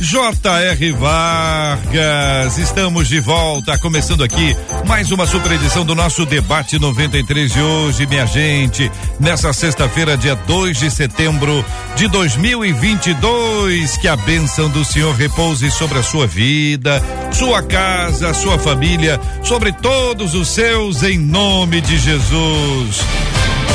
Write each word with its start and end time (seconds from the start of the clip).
J.R. 0.00 0.92
Vargas, 0.92 2.56
estamos 2.56 3.06
de 3.06 3.20
volta, 3.20 3.76
começando 3.76 4.24
aqui 4.24 4.56
mais 4.86 5.12
uma 5.12 5.26
super 5.26 5.52
edição 5.52 5.84
do 5.84 5.94
nosso 5.94 6.24
debate 6.24 6.78
93 6.78 7.52
de 7.52 7.60
hoje, 7.60 8.06
minha 8.06 8.24
gente. 8.24 8.90
Nessa 9.20 9.52
sexta-feira, 9.52 10.16
dia 10.16 10.34
2 10.34 10.78
de 10.78 10.90
setembro 10.90 11.62
de 11.96 12.08
2022, 12.08 13.98
que 13.98 14.08
a 14.08 14.16
bênção 14.16 14.70
do 14.70 14.86
Senhor 14.86 15.14
repouse 15.14 15.70
sobre 15.70 15.98
a 15.98 16.02
sua 16.02 16.26
vida, 16.26 17.02
sua 17.30 17.62
casa, 17.62 18.32
sua 18.32 18.58
família, 18.58 19.20
sobre 19.42 19.70
todos 19.70 20.34
os 20.34 20.48
seus, 20.48 21.02
em 21.02 21.18
nome 21.18 21.82
de 21.82 21.98
Jesus. 21.98 23.04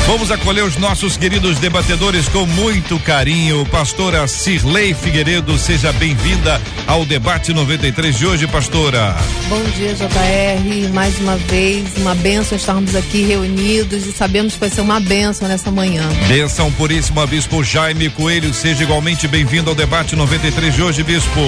Vamos 0.06 0.30
acolher 0.30 0.62
os 0.62 0.76
nossos 0.76 1.16
queridos 1.16 1.58
debatedores 1.58 2.28
com 2.28 2.46
muito 2.46 2.96
carinho. 3.00 3.66
Pastora 3.66 4.28
Cirlei 4.28 4.94
Figueiredo, 4.94 5.58
seja 5.58 5.92
bem-vinda 5.92 6.62
ao 6.86 7.04
debate 7.04 7.52
93 7.52 8.16
de 8.16 8.24
hoje, 8.24 8.46
pastora. 8.46 9.16
Bom 9.48 9.60
dia, 9.76 9.94
JR. 9.94 10.92
Mais 10.92 11.18
uma 11.18 11.36
vez, 11.36 11.88
uma 11.96 12.14
benção 12.14 12.56
estarmos 12.56 12.94
aqui 12.94 13.22
reunidos 13.22 14.06
e 14.06 14.12
sabemos 14.12 14.54
que 14.54 14.60
vai 14.60 14.70
ser 14.70 14.80
uma 14.80 15.00
benção 15.00 15.48
nessa 15.48 15.72
manhã. 15.72 16.08
Benção 16.28 16.70
puríssima, 16.70 17.26
Bispo 17.26 17.64
Jaime 17.64 18.08
Coelho, 18.08 18.54
seja 18.54 18.84
igualmente 18.84 19.26
bem-vindo 19.26 19.70
ao 19.70 19.74
debate 19.74 20.14
93 20.14 20.72
de 20.72 20.82
hoje, 20.82 21.02
Bispo. 21.02 21.40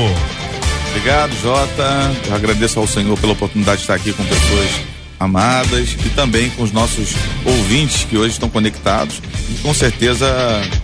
Obrigado, 0.90 1.33
Jota. 1.40 2.12
Eu 2.27 2.34
agradeço 2.34 2.80
ao 2.80 2.88
Senhor 2.88 3.16
pela 3.20 3.34
oportunidade 3.34 3.77
de 3.77 3.83
estar 3.84 3.94
aqui 3.94 4.12
com 4.12 4.24
pessoas 4.24 4.97
amadas 5.19 5.97
e 6.05 6.11
também 6.11 6.50
com 6.50 6.62
os 6.62 6.72
nossos 6.72 7.14
ouvintes 7.44 8.05
que 8.05 8.16
hoje 8.16 8.33
estão 8.33 8.48
conectados 8.48 9.20
e 9.50 9.55
com 9.62 9.74
certeza 9.74 10.27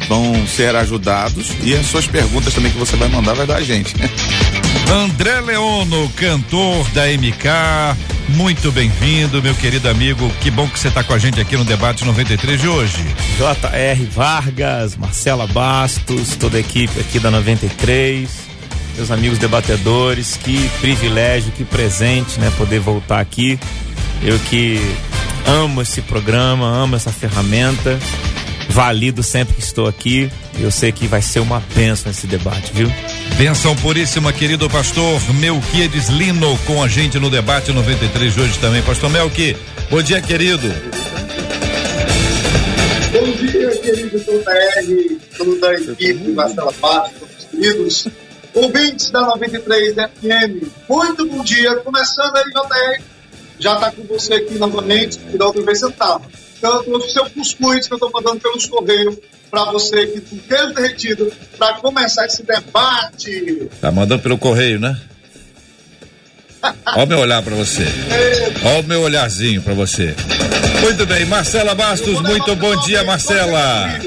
vão 0.09 0.47
ser 0.47 0.75
ajudados 0.75 1.53
e 1.63 1.75
as 1.75 1.87
suas 1.87 2.07
perguntas 2.07 2.53
também 2.53 2.73
que 2.73 2.79
você 2.79 2.97
vai 2.97 3.09
mandar 3.09 3.35
vai 3.35 3.47
dar 3.47 3.57
a 3.57 3.63
gente. 3.63 3.95
André 4.93 5.41
Leono, 5.41 6.09
cantor 6.11 6.89
da 6.91 7.07
MK, 7.07 7.97
muito 8.29 8.71
bem-vindo, 8.71 9.43
meu 9.43 9.55
querido 9.55 9.89
amigo. 9.89 10.31
Que 10.41 10.51
bom 10.51 10.69
que 10.69 10.79
você 10.79 10.89
está 10.89 11.03
com 11.03 11.15
a 11.15 11.19
gente 11.19 11.41
aqui 11.41 11.57
no 11.57 11.65
debate 11.65 12.05
93 12.05 12.61
de 12.61 12.69
hoje. 12.69 13.03
JR 13.39 14.05
Vargas, 14.11 14.97
Marcela 14.97 15.47
Bastos, 15.47 16.37
toda 16.37 16.59
a 16.59 16.61
equipe 16.61 17.01
aqui 17.01 17.19
da 17.19 17.31
93 17.31 18.55
meus 18.97 19.11
amigos 19.11 19.39
debatedores, 19.39 20.37
que 20.37 20.69
privilégio, 20.81 21.51
que 21.53 21.65
presente, 21.65 22.39
né, 22.39 22.53
poder 22.57 22.79
voltar 22.79 23.19
aqui 23.19 23.59
eu 24.23 24.39
que 24.51 24.79
amo 25.47 25.83
esse 25.83 26.01
programa, 26.03 26.67
amo 26.67 26.97
essa 26.97 27.11
ferramenta, 27.11 27.99
valido 28.69 29.23
sempre 29.23 29.55
que 29.55 29.63
estou 29.63 29.87
aqui. 29.87 30.31
Eu 30.59 30.71
sei 30.71 30.93
que 30.93 31.07
vai 31.07 31.21
ser 31.21 31.41
uma 31.41 31.63
bênção 31.75 32.11
esse 32.11 32.27
debate, 32.27 32.73
viu? 32.73 32.91
Benção 33.37 33.75
puríssima, 33.77 34.33
querido 34.33 34.71
pastor 34.71 35.21
Melquiades 35.35 36.09
Lino, 36.09 36.57
com 36.67 36.83
a 36.83 36.89
gente 36.89 37.19
no 37.19 37.29
debate 37.29 37.73
93 37.73 38.35
de 38.35 38.41
hoje 38.41 38.59
também. 38.59 38.83
Pastor 38.83 39.11
Melqui, 39.11 39.57
bom 39.91 40.01
dia, 40.01 40.21
querido. 40.21 40.69
Bom 43.13 43.31
dia, 43.33 43.71
querido 43.79 44.19
JR, 44.19 45.19
toda 45.37 45.69
a 45.69 45.75
equipe, 45.75 46.31
Marcela 46.31 46.73
Bastos, 46.81 47.49
queridos 47.51 48.09
ouvintes 48.55 49.11
da 49.11 49.21
93 49.21 49.95
FM. 49.95 50.69
Muito 50.89 51.27
bom 51.27 51.43
dia, 51.45 51.77
começando 51.77 52.37
aí, 52.37 52.45
JR, 52.45 53.03
já 53.65 53.75
está 53.77 53.91
com 53.91 54.03
você 54.03 54.35
aqui 54.35 54.59
novamente, 54.59 55.19
e 55.33 55.39
da 55.39 55.47
outra 55.47 55.63
vez 55.63 55.81
você 55.81 55.89
estava. 55.89 56.23
Então, 56.59 56.75
eu 56.77 56.83
trouxe 56.83 57.07
o 57.07 57.11
seu 57.11 57.31
cuscuz 57.31 57.87
que 57.87 57.95
eu 57.95 57.97
estou 57.97 58.11
mandando 58.13 58.39
pelos 58.39 58.67
correios 58.67 59.17
para 59.51 59.73
você 59.73 60.01
aqui 60.01 60.21
com 60.21 60.39
queijo 60.39 60.75
derretido, 60.75 61.33
para 61.57 61.75
começar 61.79 62.27
esse 62.27 62.43
debate. 62.43 63.69
Tá 63.81 63.91
mandando 63.91 64.23
pelo 64.23 64.37
correio, 64.37 64.79
né? 64.79 65.01
Olha 66.87 67.05
o 67.05 67.07
meu 67.07 67.19
olhar 67.21 67.43
para 67.43 67.55
você. 67.55 67.85
Olha 68.65 68.81
o 68.81 68.85
meu 68.85 69.01
olharzinho 69.01 69.63
para 69.63 69.73
você. 69.73 70.15
Muito 70.83 71.07
bem, 71.07 71.25
Marcela 71.25 71.75
Bastos, 71.75 72.21
muito 72.21 72.55
bom 72.57 72.77
dia, 72.83 73.03
Marcela. 73.05 73.99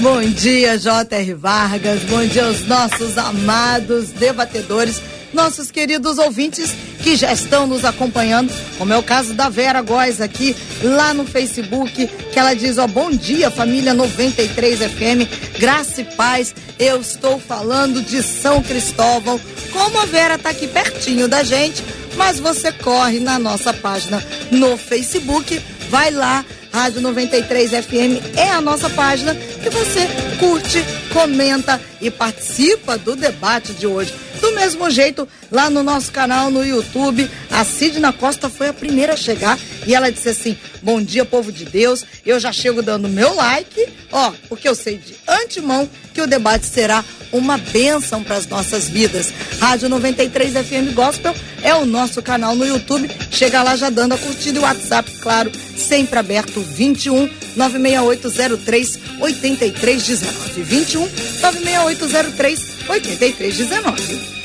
Bom 0.00 0.20
dia, 0.22 0.78
J.R. 0.78 1.34
Vargas. 1.34 2.00
Bom 2.04 2.24
dia 2.26 2.46
aos 2.46 2.66
nossos 2.66 3.18
amados 3.18 4.10
debatedores 4.10 5.02
nossos 5.36 5.70
queridos 5.70 6.16
ouvintes 6.16 6.74
que 7.02 7.14
já 7.14 7.30
estão 7.30 7.66
nos 7.66 7.84
acompanhando, 7.84 8.50
como 8.78 8.92
é 8.92 8.96
o 8.96 9.02
caso 9.02 9.34
da 9.34 9.50
Vera 9.50 9.82
Góes 9.82 10.18
aqui, 10.20 10.56
lá 10.82 11.12
no 11.12 11.26
Facebook, 11.26 12.06
que 12.32 12.38
ela 12.38 12.54
diz, 12.54 12.78
ó, 12.78 12.86
bom 12.86 13.10
dia 13.10 13.50
família 13.50 13.92
93 13.92 14.78
FM, 14.78 15.58
graça 15.58 16.00
e 16.00 16.04
paz, 16.04 16.54
eu 16.78 17.00
estou 17.00 17.38
falando 17.38 18.00
de 18.00 18.22
São 18.22 18.62
Cristóvão, 18.62 19.38
como 19.72 20.00
a 20.00 20.06
Vera 20.06 20.38
tá 20.38 20.48
aqui 20.48 20.66
pertinho 20.66 21.28
da 21.28 21.42
gente, 21.42 21.84
mas 22.16 22.40
você 22.40 22.72
corre 22.72 23.20
na 23.20 23.38
nossa 23.38 23.74
página 23.74 24.24
no 24.50 24.78
Facebook, 24.78 25.60
vai 25.90 26.10
lá, 26.10 26.46
Rádio 26.72 27.00
93 27.00 27.70
FM 27.70 28.36
é 28.36 28.50
a 28.50 28.60
nossa 28.60 28.90
página 28.90 29.34
e 29.34 29.70
você 29.70 30.06
curte, 30.38 30.84
comenta 31.10 31.80
e 32.02 32.10
participa 32.10 32.98
do 32.98 33.16
debate 33.16 33.72
de 33.72 33.86
hoje. 33.86 34.12
Do 34.40 34.52
mesmo 34.52 34.90
jeito, 34.90 35.28
lá 35.50 35.70
no 35.70 35.82
nosso 35.82 36.12
canal 36.12 36.50
no 36.50 36.64
YouTube, 36.64 37.28
a 37.50 37.64
Sidna 37.64 38.12
Costa 38.12 38.48
foi 38.48 38.68
a 38.68 38.72
primeira 38.72 39.14
a 39.14 39.16
chegar 39.16 39.58
e 39.86 39.94
ela 39.94 40.10
disse 40.10 40.28
assim: 40.28 40.56
Bom 40.82 41.00
dia, 41.00 41.24
povo 41.24 41.50
de 41.50 41.64
Deus. 41.64 42.04
Eu 42.24 42.38
já 42.38 42.52
chego 42.52 42.82
dando 42.82 43.08
meu 43.08 43.34
like, 43.34 43.88
ó, 44.12 44.32
porque 44.48 44.68
eu 44.68 44.74
sei 44.74 44.98
de 44.98 45.14
antemão 45.26 45.88
que 46.12 46.20
o 46.20 46.26
debate 46.26 46.66
será 46.66 47.04
uma 47.32 47.58
bênção 47.58 48.22
para 48.22 48.36
as 48.36 48.46
nossas 48.46 48.88
vidas. 48.88 49.32
Rádio 49.60 49.88
93 49.88 50.52
FM 50.52 50.94
Gospel 50.94 51.34
é 51.62 51.74
o 51.74 51.84
nosso 51.84 52.22
canal 52.22 52.54
no 52.54 52.64
YouTube. 52.64 53.10
Chega 53.30 53.62
lá 53.62 53.76
já 53.76 53.90
dando 53.90 54.14
a 54.14 54.18
curtida 54.18 54.58
e 54.58 54.60
o 54.60 54.62
WhatsApp, 54.62 55.10
claro, 55.20 55.50
sempre 55.76 56.18
aberto 56.18 56.60
21 56.60 57.28
96803 57.56 58.98
8319. 59.20 60.62
21 60.62 61.08
96803 61.40 62.75
8319. 62.88 64.36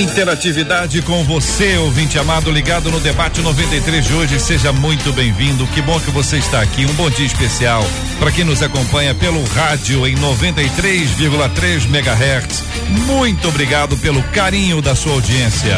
Interatividade 0.00 1.02
com 1.02 1.22
você, 1.24 1.76
ouvinte 1.76 2.18
amado, 2.18 2.50
ligado 2.50 2.90
no 2.90 2.98
debate 2.98 3.42
93 3.42 4.06
de 4.06 4.14
hoje. 4.14 4.40
Seja 4.40 4.72
muito 4.72 5.12
bem-vindo. 5.12 5.66
Que 5.68 5.82
bom 5.82 6.00
que 6.00 6.10
você 6.10 6.38
está 6.38 6.62
aqui. 6.62 6.86
Um 6.86 6.94
bom 6.94 7.10
dia 7.10 7.26
especial 7.26 7.84
para 8.18 8.32
quem 8.32 8.44
nos 8.44 8.62
acompanha 8.62 9.14
pelo 9.14 9.44
rádio 9.44 10.06
em 10.06 10.14
93,3 10.14 11.84
MHz. 11.84 12.64
Muito 13.06 13.48
obrigado 13.48 13.96
pelo 13.98 14.22
carinho 14.24 14.80
da 14.80 14.94
sua 14.94 15.12
audiência. 15.12 15.76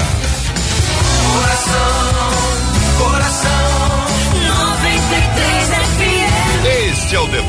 Coração, 1.32 2.23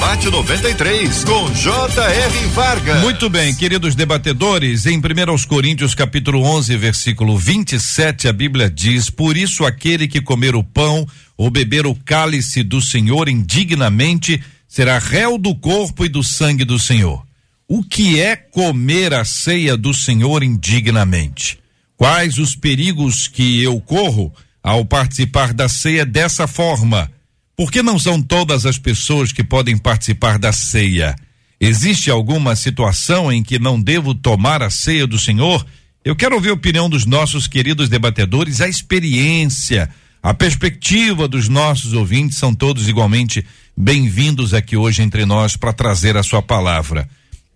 debate 0.05 0.29
93 0.29 1.23
com 1.23 1.51
J.R. 1.51 2.47
Vargas. 2.49 3.01
Muito 3.01 3.27
bem, 3.27 3.55
queridos 3.55 3.95
debatedores, 3.95 4.85
em 4.85 4.99
1 4.99 5.01
Coríntios 5.47 5.95
capítulo 5.95 6.43
11, 6.43 6.77
versículo 6.77 7.35
27, 7.35 8.27
a 8.27 8.33
Bíblia 8.33 8.69
diz: 8.69 9.09
Por 9.09 9.35
isso 9.35 9.65
aquele 9.65 10.07
que 10.07 10.21
comer 10.21 10.55
o 10.55 10.63
pão 10.63 11.07
ou 11.35 11.49
beber 11.49 11.87
o 11.87 11.95
cálice 11.95 12.61
do 12.61 12.79
Senhor 12.81 13.27
indignamente 13.27 14.39
será 14.67 14.99
réu 14.99 15.39
do 15.39 15.55
corpo 15.55 16.05
e 16.05 16.09
do 16.09 16.21
sangue 16.21 16.63
do 16.63 16.77
Senhor. 16.77 17.25
O 17.67 17.81
que 17.81 18.21
é 18.21 18.35
comer 18.35 19.11
a 19.11 19.25
ceia 19.25 19.75
do 19.75 19.91
Senhor 19.91 20.43
indignamente? 20.43 21.57
Quais 21.97 22.37
os 22.37 22.55
perigos 22.55 23.27
que 23.27 23.63
eu 23.63 23.81
corro 23.81 24.31
ao 24.61 24.85
participar 24.85 25.51
da 25.51 25.67
ceia 25.67 26.05
dessa 26.05 26.45
forma? 26.45 27.09
Por 27.55 27.71
que 27.71 27.81
não 27.81 27.97
são 27.97 28.21
todas 28.21 28.65
as 28.65 28.77
pessoas 28.77 29.31
que 29.31 29.43
podem 29.43 29.77
participar 29.77 30.37
da 30.37 30.51
ceia? 30.51 31.15
Existe 31.59 32.11
alguma 32.11 32.53
situação 32.53 33.31
em 33.31 33.41
que 33.41 33.57
não 33.57 33.79
devo 33.79 34.13
tomar 34.13 34.61
a 34.61 34.69
ceia 34.69 35.07
do 35.07 35.17
Senhor? 35.17 35.65
Eu 36.03 36.15
quero 36.15 36.35
ouvir 36.35 36.49
a 36.49 36.53
opinião 36.53 36.89
dos 36.89 37.05
nossos 37.05 37.47
queridos 37.47 37.87
debatedores, 37.87 38.59
a 38.59 38.67
experiência, 38.67 39.89
a 40.21 40.33
perspectiva 40.33 41.29
dos 41.29 41.47
nossos 41.47 41.93
ouvintes 41.93 42.37
são 42.37 42.53
todos 42.53 42.89
igualmente 42.89 43.45
bem-vindos 43.77 44.53
aqui 44.53 44.75
hoje 44.75 45.01
entre 45.01 45.25
nós 45.25 45.55
para 45.55 45.71
trazer 45.71 46.17
a 46.17 46.23
sua 46.23 46.41
palavra. 46.41 47.07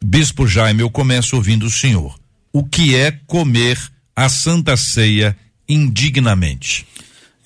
Bispo 0.02 0.48
Jaime, 0.48 0.82
eu 0.82 0.90
começo 0.90 1.36
ouvindo 1.36 1.66
o 1.66 1.72
senhor. 1.72 2.18
o 2.54 2.64
que 2.64 2.96
é 2.96 3.12
comer 3.28 3.78
a 4.16 4.30
Santa 4.30 4.78
Ceia 4.78 5.36
indignamente? 5.68 6.86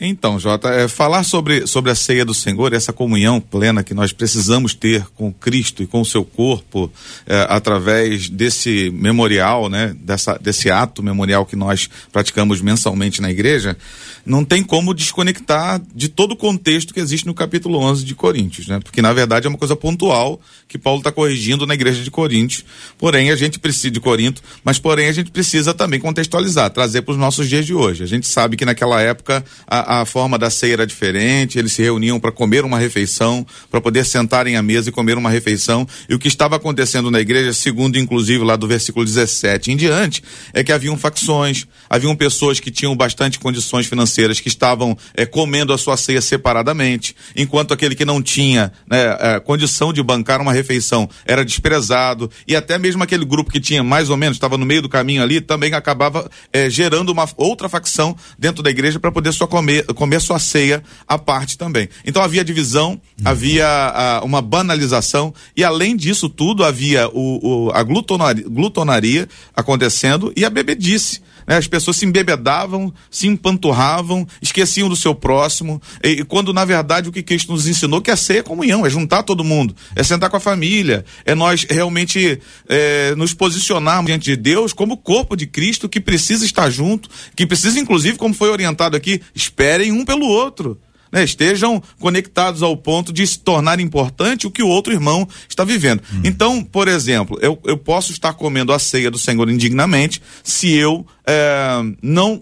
Então, 0.05 0.38
Jota, 0.38 0.67
é, 0.67 0.89
falar 0.89 1.23
sobre, 1.23 1.65
sobre 1.65 1.89
a 1.89 1.95
ceia 1.95 2.25
do 2.25 2.33
Senhor, 2.33 2.73
essa 2.73 2.91
comunhão 2.91 3.39
plena 3.39 3.81
que 3.83 3.94
nós 3.94 4.11
precisamos 4.11 4.73
ter 4.73 5.05
com 5.15 5.31
Cristo 5.31 5.81
e 5.81 5.88
com 5.88 6.01
o 6.01 6.05
seu 6.05 6.25
corpo, 6.25 6.91
é, 7.25 7.47
através 7.50 8.27
desse 8.27 8.89
memorial, 8.89 9.69
né, 9.69 9.95
dessa, 9.97 10.38
desse 10.38 10.69
ato 10.69 11.01
memorial 11.01 11.45
que 11.45 11.55
nós 11.55 11.89
praticamos 12.11 12.59
mensalmente 12.59 13.21
na 13.21 13.31
igreja, 13.31 13.77
não 14.25 14.44
tem 14.44 14.63
como 14.63 14.94
desconectar 14.94 15.81
de 15.94 16.07
todo 16.07 16.33
o 16.33 16.35
contexto 16.35 16.94
que 16.94 17.00
existe 17.00 17.25
no 17.25 17.33
capítulo 17.33 17.77
11 17.79 18.05
de 18.05 18.15
Coríntios, 18.15 18.67
né? 18.67 18.79
Porque 18.79 19.01
na 19.01 19.11
verdade 19.11 19.47
é 19.47 19.50
uma 19.50 19.57
coisa 19.57 19.75
pontual 19.75 20.39
que 20.67 20.77
Paulo 20.77 21.00
está 21.00 21.11
corrigindo 21.11 21.67
na 21.67 21.73
igreja 21.73 22.01
de 22.01 22.09
Coríntios. 22.09 22.63
Porém, 22.97 23.31
a 23.31 23.35
gente 23.35 23.59
precisa 23.59 23.91
de 23.91 24.00
Corinto, 24.00 24.41
mas 24.63 24.79
porém 24.79 25.07
a 25.07 25.11
gente 25.11 25.29
precisa 25.29 25.73
também 25.73 26.00
contextualizar, 26.00 26.69
trazer 26.69 27.01
para 27.01 27.11
os 27.11 27.17
nossos 27.17 27.50
dias 27.50 27.65
de 27.65 27.73
hoje. 27.73 28.03
A 28.03 28.07
gente 28.07 28.27
sabe 28.27 28.55
que 28.55 28.65
naquela 28.65 29.01
época 29.01 29.44
a, 29.67 29.92
a 30.01 30.05
forma 30.05 30.37
da 30.37 30.49
ceia 30.49 30.73
era 30.73 30.87
diferente, 30.87 31.57
eles 31.57 31.73
se 31.73 31.81
reuniam 31.81 32.19
para 32.19 32.31
comer 32.31 32.65
uma 32.65 32.79
refeição, 32.79 33.45
para 33.69 33.81
poder 33.81 34.05
sentarem 34.05 34.55
à 34.55 34.61
mesa 34.61 34.89
e 34.89 34.91
comer 34.91 35.17
uma 35.17 35.29
refeição. 35.29 35.87
E 36.07 36.15
o 36.15 36.19
que 36.19 36.27
estava 36.27 36.55
acontecendo 36.55 37.11
na 37.11 37.19
igreja, 37.19 37.53
segundo 37.53 37.97
inclusive 37.97 38.43
lá 38.43 38.55
do 38.55 38.67
versículo 38.67 39.05
17 39.05 39.71
em 39.71 39.77
diante, 39.77 40.23
é 40.53 40.63
que 40.63 40.71
haviam 40.71 40.97
facções, 40.97 41.65
haviam 41.89 42.15
pessoas 42.15 42.59
que 42.59 42.71
tinham 42.71 42.95
bastante 42.95 43.39
condições 43.39 43.85
financeiras 43.85 44.39
que 44.39 44.47
estavam 44.47 44.97
é, 45.15 45.25
comendo 45.25 45.73
a 45.73 45.77
sua 45.77 45.97
ceia 45.97 46.21
separadamente, 46.21 47.15
enquanto 47.35 47.73
aquele 47.73 47.95
que 47.95 48.05
não 48.05 48.21
tinha 48.21 48.71
né, 48.89 49.17
é, 49.19 49.39
condição 49.39 49.91
de 49.91 50.01
bancar 50.01 50.41
uma 50.41 50.53
refeição 50.53 51.09
era 51.25 51.43
desprezado, 51.43 52.29
e 52.47 52.55
até 52.55 52.77
mesmo 52.77 53.03
aquele 53.03 53.25
grupo 53.25 53.51
que 53.51 53.59
tinha 53.59 53.83
mais 53.83 54.09
ou 54.09 54.17
menos, 54.17 54.37
estava 54.37 54.57
no 54.57 54.65
meio 54.65 54.81
do 54.81 54.89
caminho 54.89 55.21
ali, 55.21 55.41
também 55.41 55.73
acabava 55.73 56.29
é, 56.51 56.69
gerando 56.69 57.09
uma 57.09 57.27
outra 57.37 57.67
facção 57.67 58.15
dentro 58.37 58.63
da 58.63 58.69
igreja 58.69 58.99
para 58.99 59.11
poder 59.11 59.31
só 59.33 59.47
comer, 59.47 59.72
comer 59.81 60.21
sua 60.21 60.37
ceia 60.37 60.83
à 61.07 61.17
parte 61.17 61.57
também. 61.57 61.89
Então 62.05 62.21
havia 62.21 62.43
divisão, 62.43 62.91
uhum. 62.91 62.99
havia 63.25 63.67
a, 63.67 64.23
uma 64.23 64.41
banalização, 64.41 65.33
e 65.55 65.63
além 65.63 65.95
disso 65.95 66.29
tudo, 66.29 66.63
havia 66.63 67.09
o, 67.09 67.67
o 67.67 67.71
a 67.71 67.81
glutonaria, 67.81 68.45
glutonaria 68.47 69.27
acontecendo 69.55 70.31
e 70.35 70.45
a 70.45 70.49
bebedice. 70.49 71.21
Né? 71.47 71.57
As 71.57 71.67
pessoas 71.67 71.97
se 71.97 72.05
embebedavam, 72.05 72.93
se 73.09 73.27
empanturravam, 73.27 74.27
esqueciam 74.41 74.89
do 74.89 74.95
seu 74.95 75.13
próximo. 75.13 75.81
E, 76.03 76.09
e, 76.09 76.23
quando, 76.23 76.53
na 76.53 76.65
verdade, 76.65 77.09
o 77.09 77.11
que 77.11 77.23
Cristo 77.23 77.51
nos 77.51 77.67
ensinou 77.67 78.01
que 78.01 78.11
é 78.11 78.15
ser 78.15 78.43
comunhão, 78.43 78.85
é 78.85 78.89
juntar 78.89 79.23
todo 79.23 79.43
mundo, 79.43 79.75
é 79.95 80.03
sentar 80.03 80.29
com 80.29 80.37
a 80.37 80.39
família, 80.39 81.05
é 81.25 81.35
nós 81.35 81.65
realmente 81.69 82.39
é, 82.67 83.15
nos 83.15 83.33
posicionarmos 83.33 84.07
diante 84.07 84.25
de 84.25 84.35
Deus 84.35 84.73
como 84.73 84.97
corpo 84.97 85.35
de 85.35 85.47
Cristo 85.47 85.89
que 85.89 85.99
precisa 85.99 86.45
estar 86.45 86.69
junto, 86.69 87.09
que 87.35 87.45
precisa, 87.45 87.79
inclusive, 87.79 88.17
como 88.17 88.33
foi 88.33 88.49
orientado 88.49 88.95
aqui, 88.95 89.21
esperem 89.33 89.91
um 89.91 90.05
pelo 90.05 90.25
outro 90.25 90.79
né, 91.13 91.24
estejam 91.24 91.81
conectados 92.00 92.63
ao 92.63 92.75
ponto 92.75 93.13
de 93.13 93.25
se 93.27 93.38
tornar 93.38 93.80
importante 93.80 94.48
o 94.48 94.51
que 94.51 94.63
o 94.63 94.68
outro 94.68 94.92
irmão 94.92 95.27
está 95.48 95.63
vivendo. 95.63 96.01
Hum. 96.12 96.21
Então, 96.24 96.63
por 96.63 96.88
exemplo, 96.88 97.38
eu, 97.39 97.60
eu 97.63 97.77
posso 97.77 98.12
estar 98.12 98.33
comendo 98.33 98.74
a 98.74 98.80
ceia 98.80 99.12
do 99.12 99.19
Senhor 99.19 99.48
indignamente 99.48 100.19
se 100.44 100.74
eu 100.74 101.06
é, 101.27 101.83
não 102.01 102.42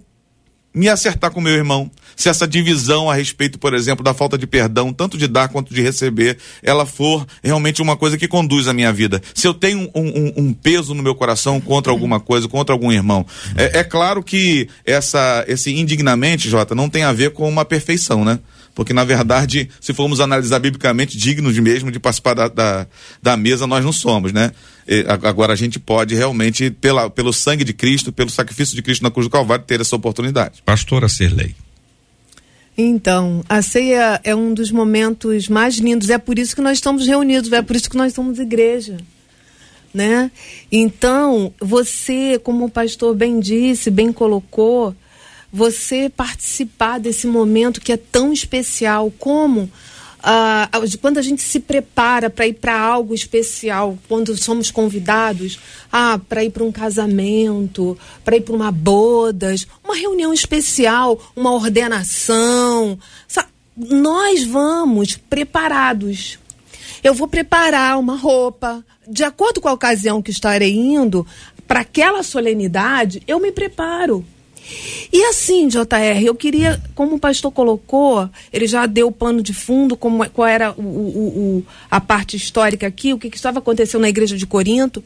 me 0.73 0.87
acertar 0.87 1.31
com 1.31 1.41
meu 1.41 1.53
irmão, 1.53 1.91
se 2.15 2.29
essa 2.29 2.47
divisão 2.47 3.09
a 3.09 3.13
respeito, 3.13 3.59
por 3.59 3.73
exemplo, 3.73 4.03
da 4.03 4.13
falta 4.13 4.37
de 4.37 4.47
perdão, 4.47 4.93
tanto 4.93 5.17
de 5.17 5.27
dar 5.27 5.49
quanto 5.49 5.73
de 5.73 5.81
receber, 5.81 6.37
ela 6.63 6.85
for 6.85 7.25
realmente 7.43 7.81
uma 7.81 7.97
coisa 7.97 8.17
que 8.17 8.27
conduz 8.27 8.67
a 8.67 8.73
minha 8.73 8.93
vida. 8.93 9.21
Se 9.33 9.47
eu 9.47 9.53
tenho 9.53 9.89
um, 9.93 10.07
um, 10.07 10.33
um 10.37 10.53
peso 10.53 10.93
no 10.93 11.03
meu 11.03 11.15
coração 11.15 11.59
contra 11.59 11.91
alguma 11.91 12.19
coisa, 12.19 12.47
contra 12.47 12.73
algum 12.73 12.91
irmão. 12.91 13.25
É, 13.57 13.79
é 13.79 13.83
claro 13.83 14.23
que 14.23 14.69
essa, 14.85 15.43
esse 15.47 15.73
indignamente, 15.75 16.49
Jota, 16.49 16.73
não 16.73 16.89
tem 16.89 17.03
a 17.03 17.11
ver 17.11 17.31
com 17.31 17.49
uma 17.49 17.65
perfeição, 17.65 18.23
né? 18.23 18.39
Porque 18.73 18.93
na 18.93 19.03
verdade, 19.03 19.69
se 19.79 19.93
formos 19.93 20.19
analisar 20.19 20.59
biblicamente, 20.59 21.17
dignos 21.17 21.57
mesmo 21.59 21.91
de 21.91 21.99
participar 21.99 22.33
da, 22.33 22.47
da, 22.47 22.87
da 23.21 23.37
mesa, 23.37 23.67
nós 23.67 23.83
não 23.83 23.91
somos, 23.91 24.31
né? 24.31 24.51
E, 24.87 25.05
agora 25.07 25.53
a 25.53 25.55
gente 25.55 25.79
pode 25.79 26.15
realmente, 26.15 26.71
pela, 26.71 27.09
pelo 27.09 27.33
sangue 27.33 27.63
de 27.63 27.73
Cristo, 27.73 28.11
pelo 28.11 28.29
sacrifício 28.29 28.75
de 28.75 28.81
Cristo 28.81 29.03
na 29.03 29.11
cruz 29.11 29.27
do 29.27 29.31
Calvário, 29.31 29.65
ter 29.65 29.81
essa 29.81 29.95
oportunidade. 29.95 30.61
Pastora 30.65 31.07
Serlei. 31.09 31.55
Então, 32.77 33.43
a 33.49 33.61
ceia 33.61 34.19
é 34.23 34.33
um 34.33 34.53
dos 34.53 34.71
momentos 34.71 35.47
mais 35.49 35.75
lindos, 35.75 36.09
é 36.09 36.17
por 36.17 36.39
isso 36.39 36.55
que 36.55 36.61
nós 36.61 36.77
estamos 36.77 37.05
reunidos, 37.05 37.51
é 37.51 37.61
por 37.61 37.75
isso 37.75 37.89
que 37.89 37.97
nós 37.97 38.13
somos 38.13 38.39
igreja. 38.39 38.97
Né? 39.93 40.31
Então, 40.71 41.53
você, 41.59 42.39
como 42.39 42.65
o 42.65 42.69
pastor 42.69 43.13
bem 43.13 43.41
disse, 43.41 43.91
bem 43.91 44.13
colocou, 44.13 44.95
você 45.51 46.09
participar 46.09 46.99
desse 46.99 47.27
momento 47.27 47.81
que 47.81 47.91
é 47.91 47.97
tão 47.97 48.31
especial, 48.31 49.11
como 49.19 49.69
ah, 50.23 50.69
quando 51.01 51.17
a 51.17 51.21
gente 51.21 51.41
se 51.41 51.59
prepara 51.59 52.29
para 52.29 52.45
ir 52.45 52.53
para 52.53 52.79
algo 52.79 53.13
especial, 53.13 53.97
quando 54.07 54.37
somos 54.37 54.69
convidados 54.69 55.59
ah, 55.91 56.19
para 56.29 56.43
ir 56.43 56.51
para 56.51 56.63
um 56.63 56.71
casamento, 56.71 57.97
para 58.23 58.37
ir 58.37 58.41
para 58.41 58.55
uma 58.55 58.71
bodas, 58.71 59.65
uma 59.83 59.95
reunião 59.95 60.33
especial, 60.33 61.19
uma 61.35 61.51
ordenação. 61.51 62.99
Nós 63.75 64.43
vamos 64.43 65.17
preparados. 65.17 66.37
Eu 67.03 67.15
vou 67.15 67.27
preparar 67.27 67.97
uma 67.97 68.15
roupa, 68.15 68.85
de 69.07 69.23
acordo 69.23 69.59
com 69.59 69.67
a 69.67 69.73
ocasião 69.73 70.21
que 70.21 70.29
estarei 70.29 70.75
indo, 70.75 71.25
para 71.67 71.79
aquela 71.79 72.21
solenidade, 72.21 73.23
eu 73.27 73.39
me 73.39 73.51
preparo. 73.51 74.23
E 75.11 75.23
assim, 75.25 75.67
JR, 75.67 76.23
eu 76.23 76.35
queria, 76.35 76.81
como 76.95 77.15
o 77.15 77.19
pastor 77.19 77.51
colocou, 77.51 78.29
ele 78.51 78.67
já 78.67 78.85
deu 78.85 79.07
o 79.07 79.11
pano 79.11 79.41
de 79.41 79.53
fundo, 79.53 79.97
como, 79.97 80.27
qual 80.29 80.47
era 80.47 80.71
o, 80.71 80.81
o, 80.81 81.27
o 81.57 81.65
a 81.89 81.99
parte 81.99 82.37
histórica 82.37 82.87
aqui, 82.87 83.13
o 83.13 83.19
que, 83.19 83.29
que 83.29 83.35
estava 83.35 83.59
acontecendo 83.59 84.01
na 84.01 84.09
igreja 84.09 84.37
de 84.37 84.47
Corinto. 84.47 85.03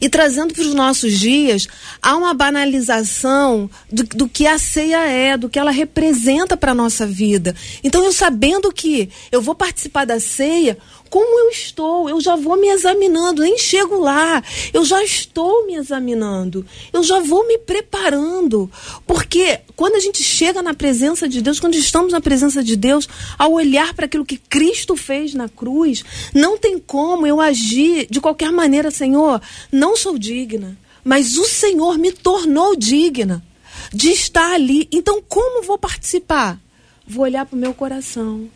E 0.00 0.08
trazendo 0.08 0.52
para 0.52 0.62
os 0.62 0.74
nossos 0.74 1.18
dias, 1.18 1.66
há 2.02 2.16
uma 2.16 2.34
banalização 2.34 3.70
do, 3.90 4.02
do, 4.04 4.28
que 4.28 4.46
a 4.46 4.58
ceia 4.58 5.06
é, 5.06 5.36
do 5.36 5.48
que 5.48 5.58
ela 5.58 5.70
representa 5.70 6.56
para 6.56 6.72
a 6.72 6.74
nossa 6.74 7.06
vida. 7.06 7.54
Então, 7.82 8.04
eu 8.04 8.12
sabendo 8.12 8.72
que 8.72 9.08
eu 9.30 9.40
vou 9.40 9.54
participar 9.54 10.04
da 10.04 10.20
ceia, 10.20 10.76
como 11.10 11.38
eu 11.40 11.50
estou, 11.50 12.08
eu 12.08 12.20
já 12.20 12.36
vou 12.36 12.56
me 12.56 12.68
examinando, 12.68 13.42
nem 13.42 13.58
chego 13.58 13.98
lá, 13.98 14.42
eu 14.72 14.84
já 14.84 15.02
estou 15.02 15.66
me 15.66 15.74
examinando, 15.74 16.64
eu 16.92 17.02
já 17.02 17.20
vou 17.20 17.46
me 17.46 17.58
preparando, 17.58 18.70
porque 19.06 19.60
quando 19.74 19.96
a 19.96 20.00
gente 20.00 20.22
chega 20.22 20.62
na 20.62 20.74
presença 20.74 21.28
de 21.28 21.40
Deus, 21.40 21.60
quando 21.60 21.74
estamos 21.74 22.12
na 22.12 22.20
presença 22.20 22.62
de 22.62 22.76
Deus, 22.76 23.08
ao 23.38 23.52
olhar 23.52 23.94
para 23.94 24.06
aquilo 24.06 24.24
que 24.24 24.36
Cristo 24.36 24.96
fez 24.96 25.34
na 25.34 25.48
cruz, 25.48 26.04
não 26.34 26.58
tem 26.58 26.78
como 26.78 27.26
eu 27.26 27.40
agir 27.40 28.06
de 28.10 28.20
qualquer 28.20 28.52
maneira, 28.52 28.90
Senhor, 28.90 29.40
não 29.70 29.96
sou 29.96 30.18
digna, 30.18 30.76
mas 31.04 31.36
o 31.36 31.44
Senhor 31.44 31.98
me 31.98 32.12
tornou 32.12 32.74
digna 32.76 33.44
de 33.92 34.10
estar 34.10 34.52
ali, 34.52 34.88
então 34.90 35.22
como 35.26 35.62
vou 35.62 35.78
participar? 35.78 36.58
Vou 37.06 37.24
olhar 37.24 37.46
para 37.46 37.56
o 37.56 37.58
meu 37.58 37.72
coração. 37.72 38.48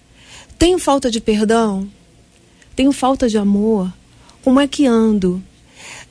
Tenho 0.59 0.79
falta 0.79 1.11
de 1.11 1.21
perdão? 1.21 1.89
Tenho 2.75 2.93
falta 2.93 3.29
de 3.29 3.39
amor, 3.39 3.93
como 4.43 4.61
é 4.61 4.67
que 4.67 4.87
ando? 4.87 5.43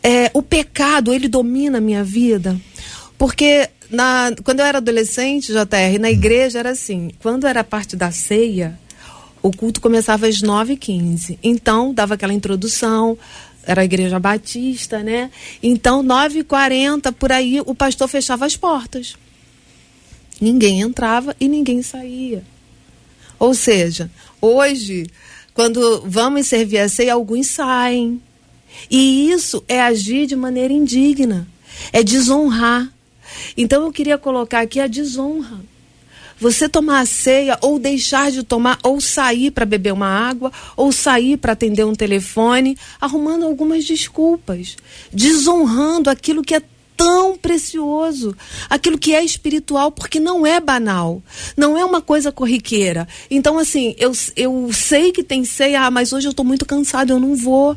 É, 0.04 0.32
o 0.34 0.42
pecado, 0.42 1.14
ele 1.14 1.28
domina 1.28 1.80
a 1.80 1.82
minha 1.82 2.04
vida. 2.04 2.60
Porque 3.18 3.70
na, 3.90 4.32
quando 4.44 4.60
eu 4.60 4.66
era 4.66 4.78
adolescente, 4.78 5.52
JR, 5.52 6.00
na 6.00 6.12
igreja 6.12 6.60
era 6.60 6.72
assim, 6.72 7.12
quando 7.20 7.48
era 7.48 7.64
parte 7.64 7.96
da 7.96 8.12
ceia, 8.12 8.80
o 9.42 9.52
culto 9.52 9.82
começava 9.82 10.28
às 10.28 10.38
9h15. 10.38 11.38
Então, 11.42 11.94
dava 11.94 12.14
aquela 12.14 12.34
introdução, 12.34 13.18
era 13.64 13.82
a 13.82 13.86
igreja 13.86 14.20
batista, 14.20 15.00
né? 15.04 15.32
Então, 15.62 16.04
9h40, 16.04 17.12
por 17.14 17.32
aí, 17.32 17.62
o 17.66 17.76
pastor 17.76 18.08
fechava 18.08 18.46
as 18.46 18.56
portas. 18.56 19.16
Ninguém 20.40 20.82
entrava 20.82 21.36
e 21.40 21.48
ninguém 21.48 21.82
saía. 21.82 22.44
Ou 23.38 23.54
seja, 23.54 24.10
hoje 24.42 25.08
quando 25.60 26.02
vamos 26.06 26.48
servir 26.48 26.78
a 26.78 26.88
ceia, 26.88 27.14
alguns 27.14 27.48
saem. 27.48 28.22
E 28.90 29.30
isso 29.30 29.62
é 29.68 29.82
agir 29.82 30.26
de 30.26 30.34
maneira 30.34 30.72
indigna, 30.72 31.46
é 31.92 32.02
desonrar. 32.02 32.90
Então 33.58 33.84
eu 33.84 33.92
queria 33.92 34.18
colocar 34.18 34.62
aqui 34.62 34.80
a 34.80 34.88
desonra. 34.88 35.60
Você 36.40 36.70
tomar 36.70 37.02
a 37.02 37.06
ceia 37.06 37.58
ou 37.60 37.78
deixar 37.78 38.32
de 38.32 38.42
tomar, 38.42 38.80
ou 38.82 39.02
sair 39.02 39.52
para 39.52 39.66
beber 39.66 39.92
uma 39.92 40.08
água, 40.08 40.50
ou 40.78 40.94
sair 40.94 41.36
para 41.36 41.52
atender 41.52 41.84
um 41.84 41.94
telefone, 41.94 42.78
arrumando 43.02 43.44
algumas 43.44 43.84
desculpas, 43.84 44.78
desonrando 45.12 46.10
aquilo 46.10 46.42
que 46.42 46.56
é 46.56 46.62
tão 47.00 47.38
precioso, 47.38 48.36
aquilo 48.70 48.98
que 48.98 49.16
é 49.16 49.24
espiritual, 49.24 49.90
porque 49.90 50.20
não 50.20 50.46
é 50.46 50.60
banal, 50.60 51.24
não 51.56 51.78
é 51.78 51.86
uma 51.86 52.02
coisa 52.02 52.30
corriqueira. 52.30 53.08
Então, 53.32 53.58
assim, 53.58 53.96
eu, 53.98 54.12
eu 54.36 54.70
sei 54.74 55.14
que 55.14 55.24
tem 55.24 55.46
ceia, 55.46 55.84
ah, 55.84 55.92
mas 55.92 56.12
hoje 56.12 56.28
eu 56.28 56.32
estou 56.32 56.44
muito 56.44 56.66
cansado, 56.66 57.12
eu 57.12 57.20
não 57.20 57.38
vou. 57.38 57.74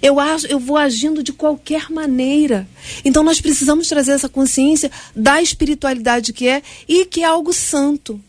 Eu, 0.00 0.18
eu 0.48 0.60
vou 0.60 0.76
agindo 0.76 1.20
de 1.20 1.32
qualquer 1.32 1.90
maneira. 1.90 2.68
Então, 3.04 3.24
nós 3.24 3.40
precisamos 3.40 3.88
trazer 3.88 4.12
essa 4.12 4.28
consciência 4.28 4.88
da 5.16 5.42
espiritualidade 5.42 6.32
que 6.32 6.46
é 6.46 6.62
e 6.88 7.06
que 7.06 7.22
é 7.22 7.26
algo 7.26 7.52
santo. 7.52 8.20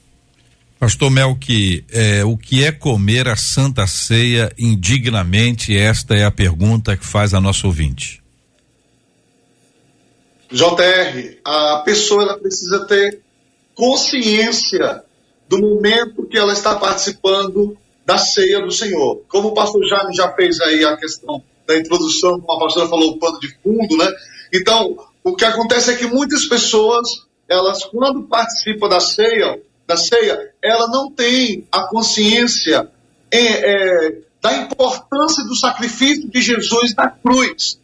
Pastor 0.80 1.12
Melqui, 1.12 1.86
é, 1.92 2.26
o 2.26 2.36
que 2.36 2.64
é 2.64 2.72
comer 2.72 3.28
a 3.28 3.36
Santa 3.36 3.86
Ceia 3.86 4.52
indignamente? 4.58 5.78
Esta 5.78 6.16
é 6.16 6.26
a 6.26 6.32
pergunta 6.32 6.98
que 6.98 7.06
faz 7.06 7.36
a 7.36 7.40
nossa 7.40 7.68
ouvinte. 7.68 8.21
JR, 10.52 11.38
a 11.46 11.82
pessoa 11.86 12.24
ela 12.24 12.38
precisa 12.38 12.86
ter 12.86 13.22
consciência 13.74 15.04
do 15.48 15.60
momento 15.60 16.28
que 16.28 16.38
ela 16.38 16.54
está 16.54 16.76
participando 16.76 17.78
da 18.06 18.18
ceia 18.18 18.62
do 18.62 18.72
Senhor. 18.72 19.24
Como 19.28 19.50
o 19.50 19.54
pastor 19.54 19.86
Jaime 19.88 20.14
já 20.14 20.32
fez 20.34 20.60
aí 20.62 20.84
a 20.84 20.98
questão 20.98 21.42
da 21.66 21.78
introdução, 21.78 22.40
como 22.40 22.58
a 22.58 22.66
pastora 22.66 22.90
falou, 22.90 23.12
o 23.12 23.20
pano 23.20 23.40
de 23.40 23.54
fundo, 23.64 23.98
né? 23.98 24.12
Então, 24.54 24.98
o 25.24 25.36
que 25.36 25.46
acontece 25.46 25.92
é 25.92 25.96
que 25.96 26.06
muitas 26.06 26.46
pessoas, 26.46 27.08
elas, 27.48 27.86
quando 27.86 28.24
participam 28.24 28.90
da 28.90 29.00
ceia, 29.00 29.62
da 29.88 29.96
ceia, 29.96 30.52
ela 30.64 30.88
não 30.88 31.12
tem 31.12 31.68
a 31.72 31.84
consciência 31.88 32.90
é, 33.30 33.40
é, 33.40 34.18
da 34.42 34.54
importância 34.58 35.44
do 35.44 35.56
sacrifício 35.56 36.30
de 36.30 36.42
Jesus 36.42 36.94
na 36.96 37.10
cruz. 37.10 37.80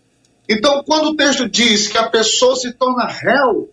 Então, 0.50 0.84
quando 0.84 1.10
o 1.10 1.16
texto 1.16 1.48
diz 1.50 1.88
que 1.88 1.98
a 1.98 2.10
pessoa 2.10 2.56
se 2.56 2.72
torna 2.74 3.08
réu, 3.08 3.70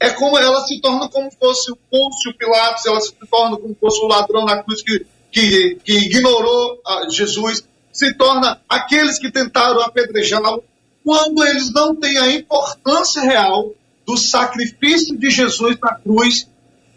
é 0.00 0.10
como 0.10 0.38
ela 0.38 0.60
se 0.66 0.80
torna 0.80 1.08
como 1.08 1.30
fosse 1.30 1.70
o 1.72 1.76
Pôncio 1.90 2.36
Pilatos, 2.36 2.86
ela 2.86 3.00
se 3.00 3.12
torna 3.30 3.56
como 3.56 3.76
fosse 3.80 4.00
o 4.00 4.06
ladrão 4.06 4.44
na 4.44 4.62
cruz 4.62 4.82
que, 4.82 5.06
que, 5.30 5.78
que 5.84 5.92
ignorou 6.06 6.80
Jesus, 7.10 7.66
se 7.92 8.14
torna 8.14 8.60
aqueles 8.68 9.18
que 9.18 9.30
tentaram 9.30 9.80
apedrejá-lo, 9.80 10.62
quando 11.04 11.44
eles 11.44 11.72
não 11.72 11.96
têm 11.96 12.18
a 12.18 12.30
importância 12.30 13.22
real 13.22 13.72
do 14.06 14.16
sacrifício 14.16 15.16
de 15.18 15.30
Jesus 15.30 15.78
na 15.80 15.94
cruz 15.96 16.48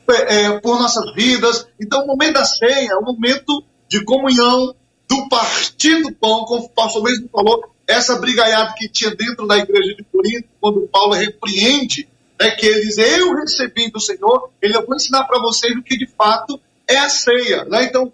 é, 0.09 0.45
é, 0.45 0.59
por 0.59 0.79
nossas 0.79 1.13
vidas. 1.13 1.67
Então, 1.79 2.03
o 2.03 2.07
momento 2.07 2.33
da 2.33 2.45
ceia 2.45 2.91
é 2.91 2.95
o 2.95 3.03
momento 3.03 3.63
de 3.87 4.03
comunhão, 4.03 4.75
do 5.09 5.29
partir 5.29 6.01
do 6.01 6.13
pão, 6.13 6.45
como 6.45 6.65
o 6.65 6.69
pastor 6.69 7.03
mesmo 7.03 7.27
falou, 7.29 7.70
essa 7.91 8.17
brigaiada 8.17 8.73
que 8.77 8.89
tinha 8.89 9.13
dentro 9.15 9.45
da 9.47 9.57
igreja 9.57 9.95
de 9.95 10.03
Corinto, 10.03 10.47
quando 10.59 10.87
Paulo 10.91 11.13
repreende, 11.13 12.07
né, 12.39 12.51
que 12.51 12.65
eles, 12.65 12.97
eu 12.97 13.33
recebi 13.35 13.89
do 13.91 13.99
Senhor, 13.99 14.49
ele 14.61 14.75
eu 14.75 14.85
vou 14.85 14.95
ensinar 14.95 15.25
para 15.25 15.39
vocês 15.39 15.75
o 15.75 15.83
que 15.83 15.97
de 15.97 16.07
fato 16.07 16.59
é 16.87 16.97
a 16.97 17.09
ceia. 17.09 17.65
Né? 17.65 17.83
Então, 17.83 18.11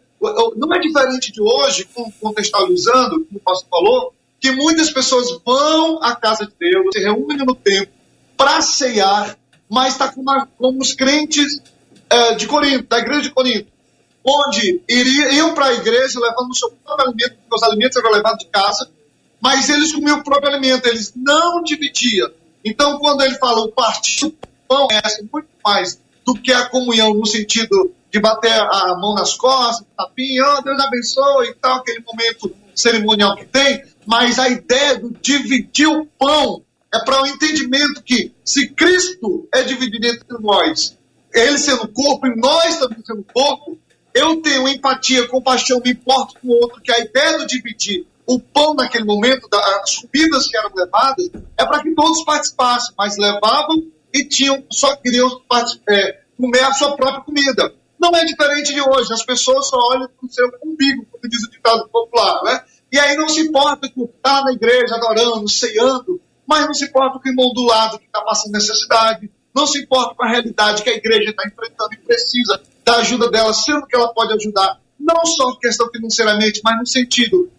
não 0.56 0.74
é 0.74 0.80
diferente 0.80 1.32
de 1.32 1.42
hoje, 1.42 1.88
contextualizando, 2.20 3.26
como 3.26 3.40
o 3.40 3.40
pastor 3.40 3.70
falou, 3.70 4.14
que 4.40 4.52
muitas 4.52 4.90
pessoas 4.92 5.28
vão 5.46 6.04
à 6.04 6.16
casa 6.16 6.46
de 6.46 6.54
Deus, 6.60 6.88
se 6.94 7.00
reúnem 7.00 7.38
no 7.38 7.56
templo 7.56 7.94
para 8.36 8.62
ceiar, 8.62 9.38
mas 9.70 9.94
está 9.94 10.10
como, 10.10 10.48
como 10.58 10.82
os 10.82 10.94
crentes 10.94 11.62
é, 12.10 12.36
de 12.36 12.48
Corinto, 12.48 12.88
da 12.88 13.00
igreja 13.00 13.24
de 13.24 13.32
Corinto, 13.32 13.68
onde 14.24 14.82
iriam, 14.88 15.32
iam 15.32 15.54
para 15.54 15.68
a 15.68 15.74
igreja 15.74 16.20
levando 16.20 16.52
o 16.52 16.56
seu 16.56 16.70
próprio 16.70 17.08
alimento, 17.08 17.38
porque 17.38 17.56
os 17.56 17.64
alimentos 17.64 17.98
eram 17.98 18.12
levados 18.12 18.44
de 18.44 18.52
casa, 18.52 18.90
mas 19.42 19.70
eles 19.70 19.94
comiam 19.94 20.20
o 20.20 20.24
próprio 20.24 20.52
alimento, 20.52 20.88
eles 20.88 21.14
não 21.16 21.64
dividiam. 21.64 22.30
Então, 22.64 22.98
quando 23.00 23.22
ele 23.22 23.36
fala 23.36 23.62
o 23.62 23.72
partido 23.72 24.36
pão, 24.68 24.88
é 24.92 25.02
muito 25.32 25.48
mais 25.64 26.00
do 26.26 26.34
que 26.36 26.52
a 26.52 26.68
comunhão 26.68 27.14
no 27.14 27.26
sentido 27.26 27.94
de 28.12 28.20
bater 28.20 28.52
a 28.52 28.96
mão 29.00 29.14
nas 29.16 29.34
costas, 29.36 29.86
tapinha, 29.98 30.44
oh, 30.58 30.62
Deus 30.62 30.80
abençoe 30.80 31.50
e 31.50 31.54
tal, 31.56 31.78
aquele 31.78 32.04
momento 32.06 32.54
cerimonial 32.76 33.36
que 33.36 33.46
tem, 33.46 33.84
mas 34.06 34.40
a 34.40 34.50
ideia 34.50 34.98
do 34.98 35.10
dividir 35.22 35.88
o 35.88 36.06
pão 36.06 36.64
é 36.94 37.04
para 37.04 37.22
o 37.22 37.28
entendimento 37.28 38.02
que 38.04 38.32
se 38.44 38.70
Cristo 38.70 39.48
é 39.54 39.64
dividido 39.64 40.08
entre 40.08 40.38
nós, 40.40 40.98
ele 41.34 41.58
sendo 41.58 41.88
corpo 41.90 42.28
e 42.28 42.36
nós 42.36 42.78
também 42.78 43.00
sendo 43.06 43.26
corpo, 43.34 43.78
eu 44.14 44.42
tenho 44.42 44.68
empatia, 44.68 45.28
compaixão, 45.28 45.82
me 45.84 45.92
importo 45.92 46.40
com 46.40 46.48
o 46.48 46.62
outro, 46.62 46.82
que 46.82 46.92
a 46.92 47.00
ideia 47.00 47.38
do 47.38 47.46
dividir 47.46 48.06
o 48.28 48.40
pão 48.40 48.76
naquele 48.76 49.06
momento, 49.06 49.48
as 49.54 49.96
comidas 49.96 50.48
que 50.48 50.58
eram 50.58 50.70
levadas, 50.76 51.30
é 51.58 51.66
para 51.66 51.82
que 51.82 51.96
todos 51.96 52.26
participassem, 52.26 52.94
mas 52.98 53.18
levavam 53.18 53.88
e 54.14 54.28
tinham, 54.28 54.64
só 54.70 54.96
queriam 54.98 55.42
é, 55.88 56.20
comer 56.36 56.64
a 56.64 56.74
sua 56.74 56.96
própria 56.98 57.24
comida. 57.24 57.74
Não 57.98 58.14
é 58.14 58.26
diferente 58.26 58.74
de 58.74 58.82
hoje, 58.82 59.14
as 59.14 59.24
pessoas 59.24 59.70
só 59.70 59.78
olham 59.78 60.10
para 60.10 60.28
o 60.28 60.32
seu 60.32 60.46
umbigo, 60.64 61.06
como 61.10 61.30
diz 61.30 61.44
o 61.44 61.50
ditado 61.50 61.88
popular, 61.88 62.44
né? 62.44 62.64
E 62.92 63.00
aí 63.00 63.16
não 63.16 63.30
se 63.30 63.40
importa 63.40 63.90
com 63.90 64.04
estar 64.04 64.44
na 64.44 64.52
igreja 64.52 64.96
adorando, 64.96 65.50
ceando, 65.50 66.22
mas 66.46 66.66
não 66.66 66.74
se 66.74 66.86
importa 66.86 67.20
com 67.20 67.28
o 67.28 67.32
irmão 67.32 67.54
do 67.54 67.64
lado 67.64 67.98
que 67.98 68.06
está 68.06 68.22
passando 68.22 68.52
necessidade, 68.52 69.32
não 69.56 69.66
se 69.66 69.82
importa 69.82 70.16
com 70.16 70.24
a 70.24 70.30
realidade 70.30 70.84
que 70.84 70.90
a 70.90 70.94
igreja 70.94 71.32
está 71.32 71.44
enfrentando 71.48 71.94
e 71.94 71.98
precisa 71.98 72.62
da 72.86 72.98
ajuda 72.98 73.32
dela, 73.32 73.54
sendo 73.54 73.88
que 73.88 73.96
ela 73.96 74.14
pode 74.14 74.34
ajudar, 74.34 74.80
não 75.00 75.26
só 75.26 75.56
questão 75.56 75.90
financeiramente, 75.90 76.62
mas 76.64 76.78
no 76.78 76.86
sentido 76.86 77.50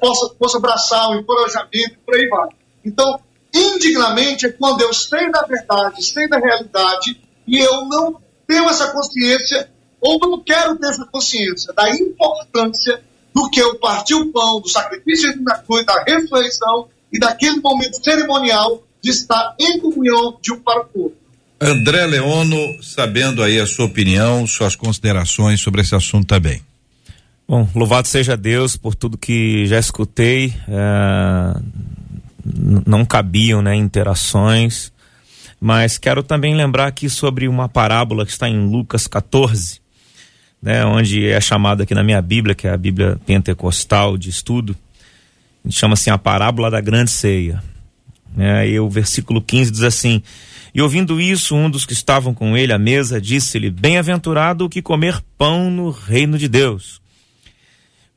possa, 0.00 0.34
possa 0.34 0.58
abraçar 0.58 1.10
o 1.10 1.16
encorajamento 1.16 1.98
por 2.04 2.14
aí 2.14 2.28
vai. 2.28 2.48
Então, 2.84 3.20
indignamente 3.54 4.46
é 4.46 4.52
quando 4.52 4.80
eu 4.82 4.92
sei 4.92 5.30
da 5.30 5.42
verdade, 5.42 6.04
sei 6.04 6.28
da 6.28 6.38
realidade 6.38 7.20
e 7.46 7.58
eu 7.58 7.84
não 7.86 8.20
tenho 8.46 8.68
essa 8.68 8.90
consciência 8.92 9.70
ou 10.00 10.18
não 10.18 10.40
quero 10.40 10.76
ter 10.76 10.88
essa 10.88 11.06
consciência 11.06 11.72
da 11.72 11.90
importância 11.90 13.02
do 13.34 13.48
que 13.50 13.60
eu 13.60 13.78
partir 13.78 14.14
o 14.14 14.32
pão, 14.32 14.60
do 14.60 14.68
sacrifício 14.68 15.42
da 15.44 15.58
cruz, 15.58 15.84
da 15.84 16.04
ressurreição 16.06 16.88
e 17.12 17.18
daquele 17.18 17.60
momento 17.60 18.02
cerimonial 18.02 18.82
de 19.02 19.10
estar 19.10 19.54
em 19.58 19.78
comunhão 19.78 20.38
de 20.40 20.52
um 20.52 20.60
para 20.60 20.86
o 20.94 21.02
outro. 21.02 21.18
André 21.60 22.06
Leono, 22.06 22.82
sabendo 22.82 23.42
aí 23.42 23.58
a 23.58 23.66
sua 23.66 23.86
opinião, 23.86 24.46
suas 24.46 24.76
considerações 24.76 25.60
sobre 25.60 25.80
esse 25.80 25.94
assunto 25.94 26.26
também. 26.26 26.62
Bom, 27.50 27.66
louvado 27.74 28.06
seja 28.06 28.36
Deus 28.36 28.76
por 28.76 28.94
tudo 28.94 29.16
que 29.16 29.64
já 29.64 29.78
escutei. 29.78 30.52
É, 30.68 31.58
não 32.86 33.06
cabiam 33.06 33.62
né, 33.62 33.74
interações, 33.74 34.92
mas 35.58 35.96
quero 35.96 36.22
também 36.22 36.54
lembrar 36.54 36.88
aqui 36.88 37.08
sobre 37.08 37.48
uma 37.48 37.66
parábola 37.66 38.26
que 38.26 38.32
está 38.32 38.50
em 38.50 38.68
Lucas 38.68 39.06
14, 39.06 39.80
né, 40.60 40.84
onde 40.84 41.26
é 41.26 41.40
chamada 41.40 41.84
aqui 41.84 41.94
na 41.94 42.02
minha 42.02 42.20
Bíblia, 42.20 42.54
que 42.54 42.68
é 42.68 42.70
a 42.70 42.76
Bíblia 42.76 43.18
Pentecostal 43.24 44.18
de 44.18 44.28
estudo, 44.28 44.76
chama-se 45.70 46.10
a 46.10 46.18
parábola 46.18 46.70
da 46.70 46.82
grande 46.82 47.10
ceia. 47.10 47.62
Né, 48.36 48.68
e 48.68 48.78
o 48.78 48.90
versículo 48.90 49.40
15 49.40 49.70
diz 49.70 49.82
assim: 49.84 50.22
E 50.74 50.82
ouvindo 50.82 51.18
isso, 51.18 51.56
um 51.56 51.70
dos 51.70 51.86
que 51.86 51.94
estavam 51.94 52.34
com 52.34 52.58
ele 52.58 52.74
à 52.74 52.78
mesa 52.78 53.18
disse-lhe: 53.18 53.70
Bem-aventurado 53.70 54.66
o 54.66 54.68
que 54.68 54.82
comer 54.82 55.18
pão 55.38 55.70
no 55.70 55.88
reino 55.88 56.36
de 56.36 56.46
Deus. 56.46 57.00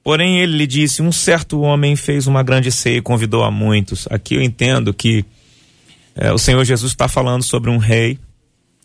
Porém, 0.03 0.39
ele 0.39 0.57
lhe 0.57 0.67
disse: 0.67 1.01
Um 1.01 1.11
certo 1.11 1.61
homem 1.61 1.95
fez 1.95 2.27
uma 2.27 2.43
grande 2.43 2.71
ceia 2.71 2.97
e 2.97 3.01
convidou 3.01 3.43
a 3.43 3.51
muitos. 3.51 4.07
Aqui 4.09 4.35
eu 4.35 4.41
entendo 4.41 4.93
que 4.93 5.25
é, 6.15 6.31
o 6.31 6.37
Senhor 6.37 6.63
Jesus 6.63 6.91
está 6.91 7.07
falando 7.07 7.43
sobre 7.43 7.69
um 7.69 7.77
rei. 7.77 8.19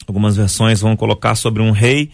Algumas 0.07 0.37
versões 0.37 0.81
vão 0.81 0.97
colocar 0.97 1.35
sobre 1.35 1.63
um 1.63 1.71
rei 1.71 2.11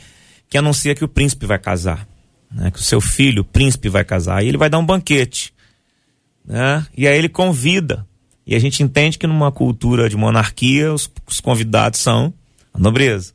que 0.48 0.56
anuncia 0.56 0.94
que 0.94 1.04
o 1.04 1.08
príncipe 1.08 1.46
vai 1.46 1.58
casar, 1.58 2.06
né? 2.50 2.70
que 2.70 2.78
o 2.78 2.82
seu 2.82 3.00
filho, 3.00 3.42
o 3.42 3.44
príncipe, 3.44 3.88
vai 3.88 4.04
casar. 4.04 4.42
E 4.42 4.48
ele 4.48 4.56
vai 4.56 4.70
dar 4.70 4.78
um 4.78 4.86
banquete. 4.86 5.52
Né? 6.44 6.86
E 6.96 7.06
aí 7.06 7.18
ele 7.18 7.28
convida. 7.28 8.06
E 8.46 8.54
a 8.54 8.58
gente 8.58 8.82
entende 8.82 9.18
que 9.18 9.26
numa 9.26 9.52
cultura 9.52 10.08
de 10.08 10.16
monarquia, 10.16 10.92
os, 10.92 11.10
os 11.26 11.40
convidados 11.40 12.00
são 12.00 12.32
a 12.72 12.78
nobreza. 12.78 13.32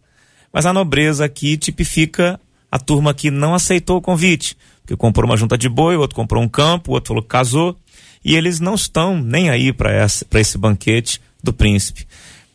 Mas 0.52 0.66
a 0.66 0.74
nobreza 0.74 1.26
aqui 1.26 1.58
tipifica 1.58 2.40
a 2.72 2.80
turma 2.80 3.14
que 3.14 3.30
não 3.30 3.54
aceitou 3.54 3.98
o 3.98 4.02
convite 4.02 4.58
que 4.88 4.96
comprou 4.96 5.30
uma 5.30 5.38
junta 5.38 5.58
de 5.58 5.68
boi, 5.68 5.98
o 5.98 6.00
outro 6.00 6.16
comprou 6.16 6.42
um 6.42 6.48
campo, 6.48 6.92
o 6.92 6.94
outro 6.96 7.10
falou 7.10 7.22
que 7.22 7.30
casou, 7.30 7.78
e 8.24 8.36
eles 8.36 8.60
não 8.60 8.74
estão 8.74 9.22
nem 9.22 9.50
aí 9.50 9.74
para 9.74 10.08
esse 10.34 10.58
banquete 10.58 11.22
do 11.44 11.54
príncipe. 11.54 12.08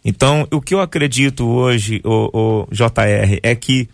Então, 0.04 0.48
o 0.50 0.60
que 0.60 0.74
eu 0.74 0.80
acredito 0.80 1.46
hoje, 1.46 2.00
o, 2.04 2.64
o 2.66 2.68
JR, 2.72 3.38
é 3.42 3.54
que 3.54 3.88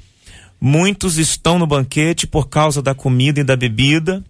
muitos 0.60 1.18
estão 1.18 1.58
no 1.58 1.66
banquete 1.66 2.26
por 2.26 2.48
causa 2.48 2.80
da 2.80 2.94
comida 2.94 3.40
e 3.40 3.44
da 3.44 3.56
bebida 3.56 4.24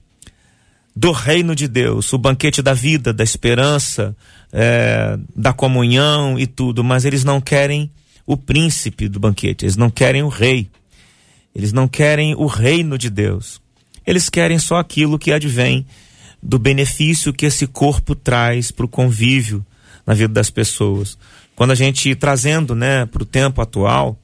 do 0.96 1.12
reino 1.12 1.54
de 1.54 1.68
Deus, 1.68 2.12
o 2.12 2.18
banquete 2.18 2.60
da 2.60 2.74
vida, 2.74 3.12
da 3.12 3.22
esperança, 3.22 4.16
é, 4.52 5.16
da 5.36 5.52
comunhão 5.52 6.36
e 6.36 6.44
tudo, 6.44 6.82
mas 6.82 7.04
eles 7.04 7.22
não 7.22 7.40
querem 7.40 7.88
o 8.26 8.36
príncipe 8.36 9.08
do 9.08 9.20
banquete, 9.20 9.64
eles 9.64 9.76
não 9.76 9.90
querem 9.90 10.22
o 10.24 10.28
rei, 10.28 10.68
eles 11.54 11.72
não 11.72 11.86
querem 11.86 12.34
o 12.34 12.46
reino 12.46 12.98
de 12.98 13.10
Deus. 13.10 13.60
Eles 14.08 14.30
querem 14.30 14.58
só 14.58 14.76
aquilo 14.76 15.18
que 15.18 15.30
advém 15.30 15.84
do 16.42 16.58
benefício 16.58 17.30
que 17.30 17.44
esse 17.44 17.66
corpo 17.66 18.14
traz 18.14 18.70
para 18.70 18.86
o 18.86 18.88
convívio 18.88 19.62
na 20.06 20.14
vida 20.14 20.32
das 20.32 20.48
pessoas. 20.48 21.18
Quando 21.54 21.72
a 21.72 21.74
gente 21.74 22.14
trazendo, 22.14 22.74
né, 22.74 23.04
para 23.04 23.22
o 23.22 23.26
tempo 23.26 23.60
atual, 23.60 24.18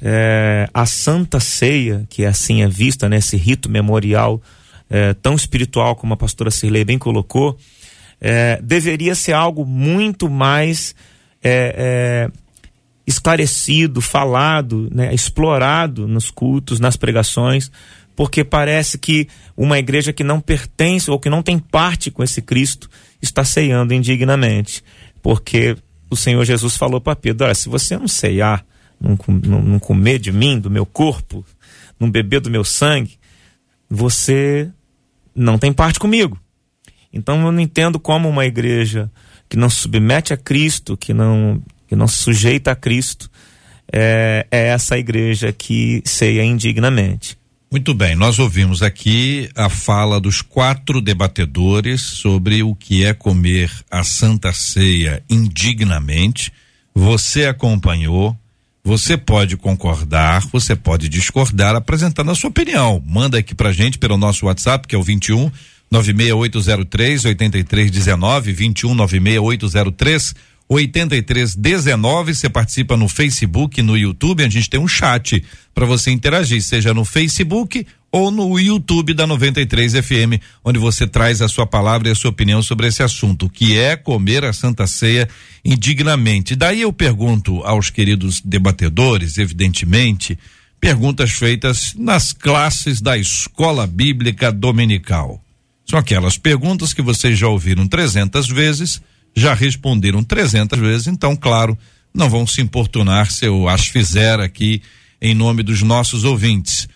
é, 0.00 0.66
a 0.72 0.86
Santa 0.86 1.40
Ceia, 1.40 2.06
que 2.08 2.24
assim 2.24 2.62
é 2.62 2.68
vista 2.68 3.06
nesse 3.06 3.36
rito 3.36 3.68
memorial 3.68 4.40
é, 4.88 5.12
tão 5.12 5.34
espiritual 5.34 5.94
como 5.94 6.14
a 6.14 6.16
pastora 6.16 6.50
Cirlei 6.50 6.82
bem 6.82 6.98
colocou, 6.98 7.58
é, 8.18 8.58
deveria 8.62 9.14
ser 9.14 9.32
algo 9.32 9.66
muito 9.66 10.30
mais 10.30 10.94
é, 11.44 12.30
é, 12.32 12.38
esclarecido, 13.06 14.00
falado, 14.00 14.88
né, 14.90 15.12
explorado 15.12 16.08
nos 16.08 16.30
cultos, 16.30 16.80
nas 16.80 16.96
pregações, 16.96 17.70
porque 18.18 18.42
parece 18.42 18.98
que 18.98 19.28
uma 19.56 19.78
igreja 19.78 20.12
que 20.12 20.24
não 20.24 20.40
pertence 20.40 21.08
ou 21.08 21.20
que 21.20 21.30
não 21.30 21.40
tem 21.40 21.56
parte 21.56 22.10
com 22.10 22.20
esse 22.20 22.42
Cristo 22.42 22.90
está 23.22 23.44
ceiando 23.44 23.94
indignamente, 23.94 24.82
porque 25.22 25.76
o 26.10 26.16
Senhor 26.16 26.44
Jesus 26.44 26.76
falou 26.76 27.00
para 27.00 27.14
Pedro: 27.14 27.46
olha, 27.46 27.54
se 27.54 27.68
você 27.68 27.96
não 27.96 28.08
ceiar, 28.08 28.66
não, 29.00 29.16
não, 29.44 29.62
não 29.62 29.78
comer 29.78 30.18
de 30.18 30.32
mim, 30.32 30.58
do 30.58 30.68
meu 30.68 30.84
corpo, 30.84 31.46
não 31.96 32.10
beber 32.10 32.40
do 32.40 32.50
meu 32.50 32.64
sangue, 32.64 33.16
você 33.88 34.68
não 35.32 35.56
tem 35.56 35.72
parte 35.72 36.00
comigo. 36.00 36.36
Então 37.12 37.46
eu 37.46 37.52
não 37.52 37.60
entendo 37.60 38.00
como 38.00 38.28
uma 38.28 38.44
igreja 38.44 39.08
que 39.48 39.56
não 39.56 39.70
se 39.70 39.76
submete 39.76 40.34
a 40.34 40.36
Cristo, 40.36 40.96
que 40.96 41.14
não, 41.14 41.62
que 41.86 41.94
não 41.94 42.08
se 42.08 42.16
sujeita 42.16 42.72
a 42.72 42.74
Cristo, 42.74 43.30
é, 43.92 44.44
é 44.50 44.66
essa 44.66 44.98
igreja 44.98 45.52
que 45.52 46.02
ceia 46.04 46.42
indignamente. 46.42 47.37
Muito 47.70 47.92
bem, 47.92 48.16
nós 48.16 48.38
ouvimos 48.38 48.82
aqui 48.82 49.50
a 49.54 49.68
fala 49.68 50.18
dos 50.18 50.40
quatro 50.40 51.02
debatedores 51.02 52.00
sobre 52.00 52.62
o 52.62 52.74
que 52.74 53.04
é 53.04 53.12
comer 53.12 53.70
a 53.90 54.02
Santa 54.02 54.54
Ceia 54.54 55.22
indignamente. 55.28 56.50
Você 56.94 57.44
acompanhou, 57.44 58.34
você 58.82 59.18
pode 59.18 59.58
concordar, 59.58 60.48
você 60.50 60.74
pode 60.74 61.10
discordar, 61.10 61.76
apresentando 61.76 62.30
a 62.30 62.34
sua 62.34 62.48
opinião. 62.48 63.02
Manda 63.06 63.36
aqui 63.36 63.54
pra 63.54 63.70
gente 63.70 63.98
pelo 63.98 64.16
nosso 64.16 64.46
WhatsApp, 64.46 64.88
que 64.88 64.94
é 64.94 64.98
o 64.98 65.02
21 65.02 65.50
96803 65.90 67.26
8319, 67.26 68.52
21 68.52 68.94
96803 68.94 70.34
8319. 70.68 72.34
Você 72.34 72.48
participa 72.48 72.96
no 72.96 73.08
Facebook, 73.08 73.80
no 73.82 73.96
YouTube. 73.96 74.44
A 74.44 74.48
gente 74.48 74.68
tem 74.68 74.78
um 74.78 74.88
chat 74.88 75.42
para 75.74 75.86
você 75.86 76.10
interagir, 76.10 76.62
seja 76.62 76.92
no 76.92 77.04
Facebook 77.04 77.86
ou 78.10 78.30
no 78.30 78.58
YouTube 78.58 79.12
da 79.14 79.26
93 79.26 79.92
FM, 79.92 80.40
onde 80.64 80.78
você 80.78 81.06
traz 81.06 81.42
a 81.42 81.48
sua 81.48 81.66
palavra 81.66 82.08
e 82.08 82.12
a 82.12 82.14
sua 82.14 82.30
opinião 82.30 82.62
sobre 82.62 82.86
esse 82.86 83.02
assunto, 83.02 83.48
que 83.48 83.76
é 83.76 83.96
comer 83.96 84.44
a 84.44 84.52
Santa 84.52 84.86
Ceia 84.86 85.28
indignamente. 85.64 86.56
Daí 86.56 86.80
eu 86.80 86.92
pergunto 86.92 87.62
aos 87.64 87.90
queridos 87.90 88.40
debatedores, 88.40 89.36
evidentemente, 89.36 90.38
perguntas 90.80 91.32
feitas 91.32 91.94
nas 91.96 92.32
classes 92.32 93.00
da 93.00 93.16
Escola 93.16 93.86
Bíblica 93.86 94.50
Dominical. 94.50 95.42
São 95.84 95.98
aquelas 95.98 96.36
perguntas 96.38 96.92
que 96.92 97.02
vocês 97.02 97.38
já 97.38 97.48
ouviram 97.48 97.86
300 97.86 98.48
vezes 98.48 99.02
já 99.38 99.54
responderam 99.54 100.22
300 100.22 100.78
vezes, 100.78 101.06
então, 101.06 101.36
claro, 101.36 101.76
não 102.14 102.28
vão 102.28 102.46
se 102.46 102.60
importunar 102.60 103.30
se 103.30 103.46
eu 103.46 103.68
as 103.68 103.86
fizer 103.86 104.40
aqui 104.40 104.82
em 105.20 105.34
nome 105.34 105.62
dos 105.62 105.82
nossos 105.82 106.24
ouvintes. 106.24 106.88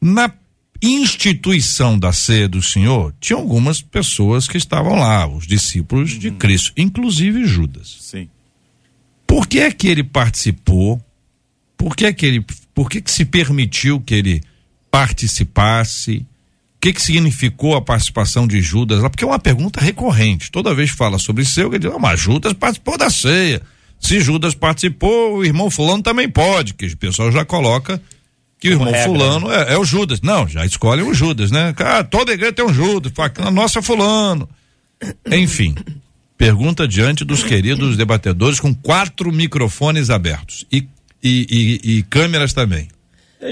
Na 0.00 0.32
instituição 0.82 1.98
da 1.98 2.12
ceia 2.12 2.48
do 2.48 2.62
Senhor, 2.62 3.14
tinha 3.20 3.38
algumas 3.38 3.82
pessoas 3.82 4.48
que 4.48 4.56
estavam 4.56 4.98
lá, 4.98 5.26
os 5.26 5.46
discípulos 5.46 6.18
de 6.18 6.28
uhum. 6.28 6.36
Cristo, 6.36 6.72
inclusive 6.76 7.44
Judas. 7.44 7.98
Sim. 8.00 8.28
Por 9.26 9.46
que 9.46 9.60
é 9.60 9.70
que 9.70 9.86
ele 9.86 10.02
participou? 10.02 11.00
Por 11.76 11.94
que 11.94 12.06
é 12.06 12.12
que 12.12 12.26
ele, 12.26 12.44
por 12.74 12.88
que 12.88 13.00
que 13.00 13.10
se 13.10 13.24
permitiu 13.24 14.00
que 14.00 14.14
ele 14.14 14.42
participasse? 14.90 16.26
Que, 16.80 16.92
que 16.94 17.02
significou 17.02 17.76
a 17.76 17.82
participação 17.82 18.46
de 18.46 18.60
Judas 18.62 19.02
lá? 19.02 19.10
Porque 19.10 19.22
é 19.22 19.26
uma 19.26 19.38
pergunta 19.38 19.80
recorrente. 19.80 20.50
Toda 20.50 20.74
vez 20.74 20.90
que 20.90 20.96
fala 20.96 21.18
sobre 21.18 21.44
seu, 21.44 21.68
ele 21.68 21.78
diz, 21.78 21.92
ah, 21.92 21.98
mas 21.98 22.18
Judas 22.18 22.54
participou 22.54 22.96
da 22.96 23.10
ceia. 23.10 23.60
Se 23.98 24.18
Judas 24.18 24.54
participou, 24.54 25.36
o 25.36 25.44
irmão 25.44 25.70
fulano 25.70 26.02
também 26.02 26.28
pode, 26.28 26.72
que 26.72 26.86
o 26.86 26.96
pessoal 26.96 27.30
já 27.30 27.44
coloca 27.44 28.00
que 28.58 28.70
Como 28.70 28.84
o 28.84 28.88
irmão 28.88 28.92
regra, 28.92 29.06
fulano 29.06 29.48
né? 29.48 29.64
é, 29.68 29.74
é, 29.74 29.78
o 29.78 29.84
Judas. 29.84 30.22
Não, 30.22 30.48
já 30.48 30.64
escolhem 30.64 31.04
o 31.04 31.12
Judas, 31.12 31.50
né? 31.50 31.74
Ah, 31.76 32.02
toda 32.02 32.32
igreja 32.32 32.52
tem 32.54 32.64
um 32.64 32.72
Judas, 32.72 33.12
a 33.38 33.50
nossa 33.50 33.80
é 33.80 33.82
fulano. 33.82 34.48
Enfim, 35.30 35.74
pergunta 36.38 36.88
diante 36.88 37.24
dos 37.24 37.42
queridos 37.42 37.96
debatedores 37.98 38.58
com 38.58 38.74
quatro 38.74 39.30
microfones 39.30 40.08
abertos 40.08 40.66
e, 40.72 40.86
e, 41.22 41.80
e, 41.84 41.98
e 41.98 42.02
câmeras 42.04 42.54
também. 42.54 42.88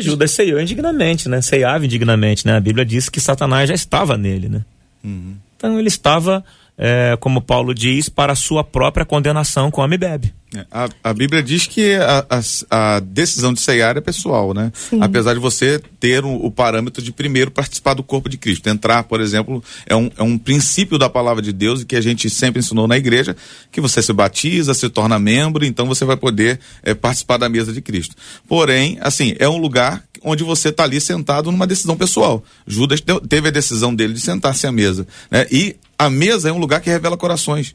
Judas 0.01 0.33
ceiou 0.33 0.61
indignamente, 0.61 1.29
né? 1.29 1.41
Ceiava 1.41 1.85
indignamente, 1.85 2.47
né? 2.47 2.57
A 2.57 2.61
Bíblia 2.61 2.85
diz 2.85 3.09
que 3.09 3.21
Satanás 3.21 3.69
já 3.69 3.75
estava 3.75 4.17
nele, 4.17 4.49
né? 4.49 4.65
Uhum. 5.03 5.35
Então 5.57 5.79
ele 5.79 5.89
estava, 5.89 6.45
é, 6.79 7.17
como 7.21 7.43
Paulo 7.43 7.75
diz, 7.75 8.09
para 8.09 8.33
a 8.33 8.37
sua 8.37 8.63
própria 8.63 9.05
condenação, 9.05 9.71
come 9.71 9.97
e 9.97 9.99
bebe. 9.99 10.35
É, 10.55 10.65
a, 10.71 10.89
a, 11.05 11.13
Bíblia 11.13 11.43
diz 11.43 11.67
que 11.67 11.95
a, 11.97 12.25
a, 12.31 12.97
a, 12.97 13.01
decisão 13.01 13.53
de 13.53 13.61
ceiar 13.61 13.99
é 13.99 14.01
pessoal, 14.01 14.55
né? 14.55 14.73
Sim. 14.73 14.99
Apesar 15.03 15.35
de 15.35 15.41
você 15.41 15.79
ter 16.01 16.25
um, 16.25 16.37
o 16.37 16.51
parâmetro 16.51 17.03
de 17.03 17.13
primeiro 17.13 17.51
participar 17.51 17.93
do 17.93 18.03
corpo 18.03 18.31
de 18.31 18.39
Cristo. 18.39 18.67
Entrar, 18.69 19.03
por 19.05 19.21
exemplo, 19.21 19.63
é 19.87 19.95
um, 19.95 20.11
é 20.17 20.23
um 20.23 20.39
princípio 20.39 20.97
da 20.97 21.11
palavra 21.11 21.43
de 21.43 21.53
Deus 21.53 21.83
e 21.83 21.85
que 21.85 21.97
a 21.97 22.01
gente 22.01 22.31
sempre 22.31 22.61
ensinou 22.61 22.89
na 22.89 22.97
igreja, 22.97 23.37
que 23.71 23.81
você 23.81 24.01
se 24.01 24.13
batiza, 24.13 24.73
se 24.73 24.89
torna 24.89 25.19
membro, 25.19 25.67
então 25.67 25.85
você 25.87 26.05
vai 26.05 26.17
poder 26.17 26.61
é, 26.83 26.95
participar 26.95 27.37
da 27.37 27.49
mesa 27.49 27.71
de 27.71 27.83
Cristo. 27.83 28.17
Porém, 28.49 28.97
assim, 29.03 29.35
é 29.39 29.49
um 29.49 29.59
lugar 29.59 30.03
onde 30.23 30.45
você 30.45 30.71
está 30.71 30.85
ali 30.85 31.01
sentado 31.01 31.51
numa 31.53 31.67
decisão 31.67 31.97
pessoal. 31.97 32.43
Judas 32.67 33.03
teve 33.29 33.49
a 33.49 33.53
decisão 33.53 33.95
dele 33.95 34.15
de 34.15 34.21
sentar-se 34.21 34.67
à 34.67 34.73
mesa. 34.73 35.07
Né? 35.31 35.47
E 35.51 35.77
a 35.99 36.09
mesa 36.09 36.49
é 36.49 36.53
um 36.53 36.59
lugar 36.59 36.81
que 36.81 36.89
revela 36.89 37.17
corações. 37.17 37.75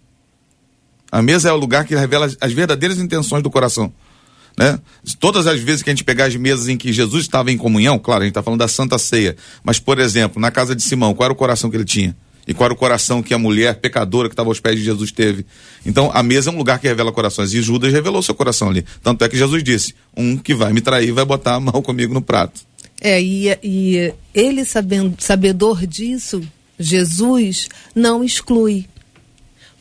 A 1.11 1.21
mesa 1.21 1.49
é 1.49 1.51
o 1.51 1.57
lugar 1.57 1.85
que 1.85 1.95
revela 1.95 2.31
as, 2.39 2.53
verdadeiras 2.53 2.97
intenções 2.97 3.43
do 3.43 3.51
coração. 3.51 3.93
Né? 4.57 4.79
Todas 5.19 5.45
as 5.45 5.59
vezes 5.59 5.83
que 5.83 5.89
a 5.89 5.93
gente 5.93 6.03
pegar 6.03 6.25
as 6.25 6.35
mesas 6.35 6.69
em 6.69 6.77
que 6.77 6.93
Jesus 6.93 7.23
estava 7.23 7.51
em 7.51 7.57
comunhão, 7.57 7.99
claro, 7.99 8.21
a 8.21 8.25
gente 8.25 8.31
está 8.31 8.41
falando 8.41 8.59
da 8.59 8.67
Santa 8.67 8.97
Ceia, 8.97 9.35
mas, 9.63 9.77
por 9.79 9.99
exemplo, 9.99 10.41
na 10.41 10.49
casa 10.49 10.75
de 10.75 10.81
Simão, 10.81 11.13
qual 11.13 11.25
era 11.25 11.33
o 11.33 11.35
coração 11.35 11.69
que 11.69 11.77
ele 11.77 11.85
tinha? 11.85 12.15
E 12.47 12.53
qual 12.53 12.65
era 12.65 12.73
o 12.73 12.77
coração 12.77 13.23
que 13.23 13.33
a 13.33 13.37
mulher 13.37 13.75
pecadora 13.75 14.27
que 14.27 14.33
estava 14.33 14.49
aos 14.49 14.59
pés 14.59 14.77
de 14.77 14.83
Jesus 14.83 15.11
teve? 15.11 15.45
Então, 15.85 16.11
a 16.13 16.21
mesa 16.21 16.49
é 16.49 16.53
um 16.53 16.57
lugar 16.57 16.79
que 16.79 16.87
revela 16.87 17.11
corações. 17.11 17.53
E 17.53 17.61
Judas 17.61 17.93
revelou 17.93 18.21
seu 18.21 18.35
coração 18.35 18.69
ali. 18.69 18.85
Tanto 19.01 19.23
é 19.23 19.29
que 19.29 19.37
Jesus 19.37 19.63
disse: 19.63 19.95
um 20.15 20.37
que 20.37 20.53
vai 20.53 20.73
me 20.73 20.81
trair 20.81 21.11
vai 21.13 21.23
botar 21.23 21.55
a 21.55 21.59
mão 21.59 21.81
comigo 21.81 22.13
no 22.13 22.21
prato. 22.21 22.61
É, 22.99 23.21
e, 23.21 23.47
e 23.63 24.13
ele 24.33 24.65
sabendo, 24.65 25.15
sabedor 25.19 25.85
disso, 25.85 26.41
Jesus 26.79 27.69
não 27.95 28.23
exclui. 28.23 28.87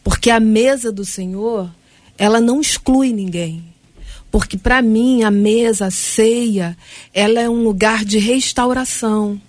Porque 0.05 0.31
a 0.31 0.40
mesa 0.40 0.90
do 0.90 1.05
Senhor, 1.05 1.70
ela 2.18 2.40
não 2.40 2.61
exclui 2.61 3.12
ninguém. 3.12 3.64
Porque 4.31 4.57
para 4.57 4.81
mim 4.81 5.22
a 5.22 5.31
mesa, 5.31 5.87
a 5.87 5.90
ceia, 5.90 6.76
ela 7.12 7.40
é 7.40 7.48
um 7.48 7.62
lugar 7.62 8.05
de 8.05 8.18
restauração 8.18 9.40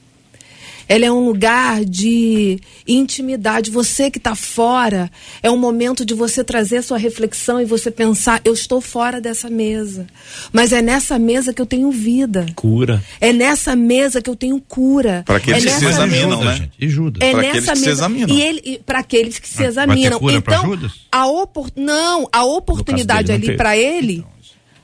ela 0.93 1.08
é 1.08 1.12
um 1.12 1.25
lugar 1.25 1.84
de 1.84 2.60
intimidade. 2.88 3.71
Você 3.71 4.12
que 4.12 4.19
está 4.19 4.36
fora, 4.36 5.10
é 5.41 5.49
um 5.49 5.58
momento 5.58 6.06
de 6.06 6.13
você 6.13 6.43
trazer 6.43 6.77
a 6.77 6.82
sua 6.84 6.99
reflexão 6.99 7.60
e 7.60 7.65
você 7.65 7.89
pensar: 7.89 8.39
eu 8.45 8.53
estou 8.53 8.79
fora 8.79 9.19
dessa 9.19 9.49
mesa. 9.49 10.06
Mas 10.51 10.71
é 10.71 10.84
nessa 10.84 11.17
mesa 11.17 11.51
que 11.51 11.60
eu 11.60 11.65
tenho 11.65 11.89
vida. 11.89 12.45
Cura. 12.53 13.03
É 13.19 13.34
nessa 13.34 13.75
mesa 13.75 14.21
que 14.21 14.29
eu 14.29 14.36
tenho 14.36 14.62
cura. 14.62 15.23
Para 15.25 15.38
aqueles 15.38 15.65
é 15.65 15.69
que 15.71 15.79
se 15.79 15.86
examinam, 15.86 16.38
mesa... 16.43 16.60
né? 16.60 16.69
E 16.79 16.88
Judas. 16.88 17.27
É 17.27 17.32
para 17.32 17.41
nessa 17.41 17.49
aqueles 17.49 17.65
que 17.65 17.71
mesa... 17.71 17.84
se 17.84 17.89
examinam. 17.89 18.29
E 18.29 18.41
ele, 18.43 18.82
para 18.86 18.99
aqueles 18.99 19.39
que 19.39 19.49
se 19.49 19.63
examinam. 19.63 20.19
Cura 20.19 20.36
então, 20.36 20.63
Judas? 20.63 20.91
a 21.12 21.25
opor... 21.25 21.71
não, 21.75 22.29
a 22.32 22.45
oportunidade 22.45 23.29
dele, 23.29 23.47
ali 23.47 23.58
para 23.58 23.75
ele, 23.75 24.23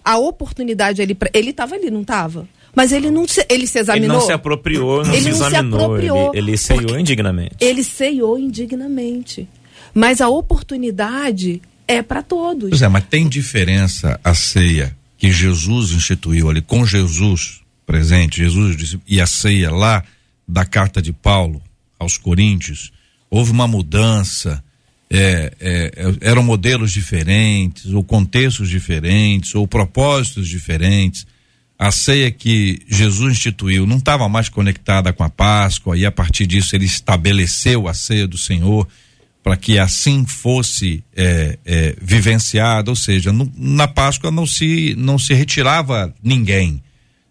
a 0.04 0.18
oportunidade 0.18 1.04
ali 1.04 1.14
para 1.14 1.30
ele 1.36 1.52
estava 1.52 1.76
ali, 1.76 1.92
não 1.92 2.02
estava? 2.02 2.48
Mas 2.76 2.92
ele 2.92 3.10
não 3.10 3.28
se, 3.28 3.46
ele 3.50 3.68
se 3.68 3.80
examinou. 3.80 4.10
Ele 4.10 4.14
não 4.20 4.26
se 4.26 4.32
apropriou, 4.32 5.04
não 5.04 5.14
ele 5.14 5.34
se 5.34 5.40
não 5.40 5.48
examinou. 5.48 5.80
Se 5.80 5.86
apropriou 5.86 6.32
ele, 6.34 6.38
ele 6.52 6.58
ceiou 6.58 7.00
indignamente. 7.00 7.56
Ele 7.60 7.84
ceiou 7.84 8.40
indignamente. 8.40 9.48
Mas 9.94 10.22
a 10.22 10.30
oportunidade 10.30 11.62
é 11.88 12.02
para 12.02 12.22
todos. 12.22 12.70
Pois 12.70 12.82
é, 12.82 12.88
mas 12.88 13.04
tem 13.06 13.28
diferença 13.28 14.20
a 14.24 14.34
ceia 14.34 14.96
que 15.18 15.32
Jesus 15.32 15.92
instituiu 15.92 16.50
ali 16.50 16.62
com 16.62 16.86
Jesus 16.86 17.62
presente, 17.86 18.44
Jesus 18.44 18.78
disse, 18.78 19.00
e 19.08 19.20
a 19.20 19.26
ceia 19.26 19.72
lá 19.72 20.04
da 20.48 20.64
carta 20.64 21.02
de 21.02 21.12
Paulo 21.12 21.62
aos 21.98 22.18
Coríntios, 22.18 22.92
houve 23.30 23.52
uma 23.52 23.68
mudança, 23.68 24.64
é, 25.10 25.52
é, 25.60 25.92
é 25.96 26.30
eram 26.30 26.44
modelos 26.44 26.94
diferentes, 26.94 27.92
ou 27.92 28.04
contextos 28.04 28.70
diferentes, 28.70 29.56
ou 29.56 29.68
propósitos 29.68 30.48
diferentes 30.48 31.26
a 31.80 31.92
ceia 31.92 32.30
que 32.30 32.82
Jesus 32.90 33.32
instituiu 33.32 33.88
não 33.88 33.98
estava 33.98 34.28
mais 34.28 34.50
conectada 34.50 35.14
com 35.14 35.24
a 35.24 35.30
Páscoa 35.30 35.98
e 35.98 36.06
a 36.06 36.12
partir 36.12 36.46
disso 36.46 36.76
ele 36.76 36.84
estabeleceu 36.84 37.88
a 37.88 37.94
ceia 37.94 38.28
do 38.28 38.38
Senhor. 38.38 38.86
para 39.42 39.56
que 39.56 39.80
assim 39.80 40.26
fosse 40.26 41.02
é, 41.16 41.58
é, 41.66 41.96
vivenciado, 42.02 42.92
ou 42.92 42.96
seja, 42.96 43.32
no, 43.32 43.50
na 43.56 43.88
Páscoa 43.88 44.30
não 44.30 44.46
se 44.46 44.94
não 44.98 45.18
se 45.18 45.34
retirava 45.34 46.14
ninguém, 46.22 46.84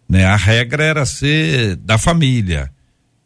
né? 0.09 0.25
A 0.25 0.35
regra 0.35 0.83
era 0.83 1.05
ser 1.05 1.75
da 1.75 1.99
família. 1.99 2.71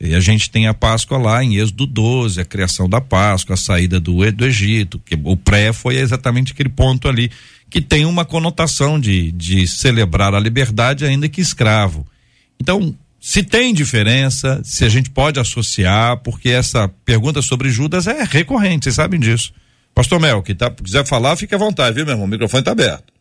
E 0.02 0.14
a 0.14 0.20
gente 0.20 0.50
tem 0.50 0.68
a 0.68 0.74
Páscoa 0.74 1.18
lá 1.18 1.42
em 1.42 1.56
Êxodo 1.56 1.86
12, 1.86 2.42
a 2.42 2.46
criação 2.46 2.90
da 2.90 3.00
Páscoa, 3.00 3.54
a 3.54 3.58
saída 3.58 4.02
do, 4.02 4.30
do 4.34 4.46
Egito, 4.46 5.00
que 5.00 5.18
o 5.24 5.38
pré 5.38 5.72
foi 5.72 5.96
exatamente 5.96 6.52
aquele 6.52 6.68
ponto 6.68 7.08
ali, 7.08 7.32
que 7.74 7.82
tem 7.82 8.06
uma 8.06 8.24
conotação 8.24 9.00
de, 9.00 9.32
de 9.32 9.68
celebrar 9.68 10.36
a 10.36 10.40
liberdade 10.40 11.06
ainda 11.06 11.28
que 11.28 11.42
escravo. 11.42 12.06
Então, 12.62 12.96
se 13.20 13.42
tem 13.42 13.74
diferença, 13.74 14.62
se 14.64 14.86
a 14.86 14.90
gente 14.90 15.10
pode 15.10 15.40
associar, 15.40 16.22
porque 16.22 16.50
essa 16.50 16.88
pergunta 17.04 17.42
sobre 17.42 17.72
Judas 17.72 18.06
é 18.06 18.22
recorrente, 18.22 18.84
vocês 18.84 18.94
sabem 18.94 19.20
disso. 19.20 19.52
Pastor 19.92 20.20
Mel, 20.20 20.44
que 20.44 20.54
tá, 20.54 20.70
quiser 20.70 21.04
falar, 21.04 21.36
fique 21.36 21.56
à 21.56 21.58
vontade, 21.58 21.96
viu, 21.96 22.06
meu 22.06 22.14
irmão? 22.14 22.28
O 22.28 22.30
microfone 22.30 22.62
está 22.62 22.74
aberto. 22.74 23.12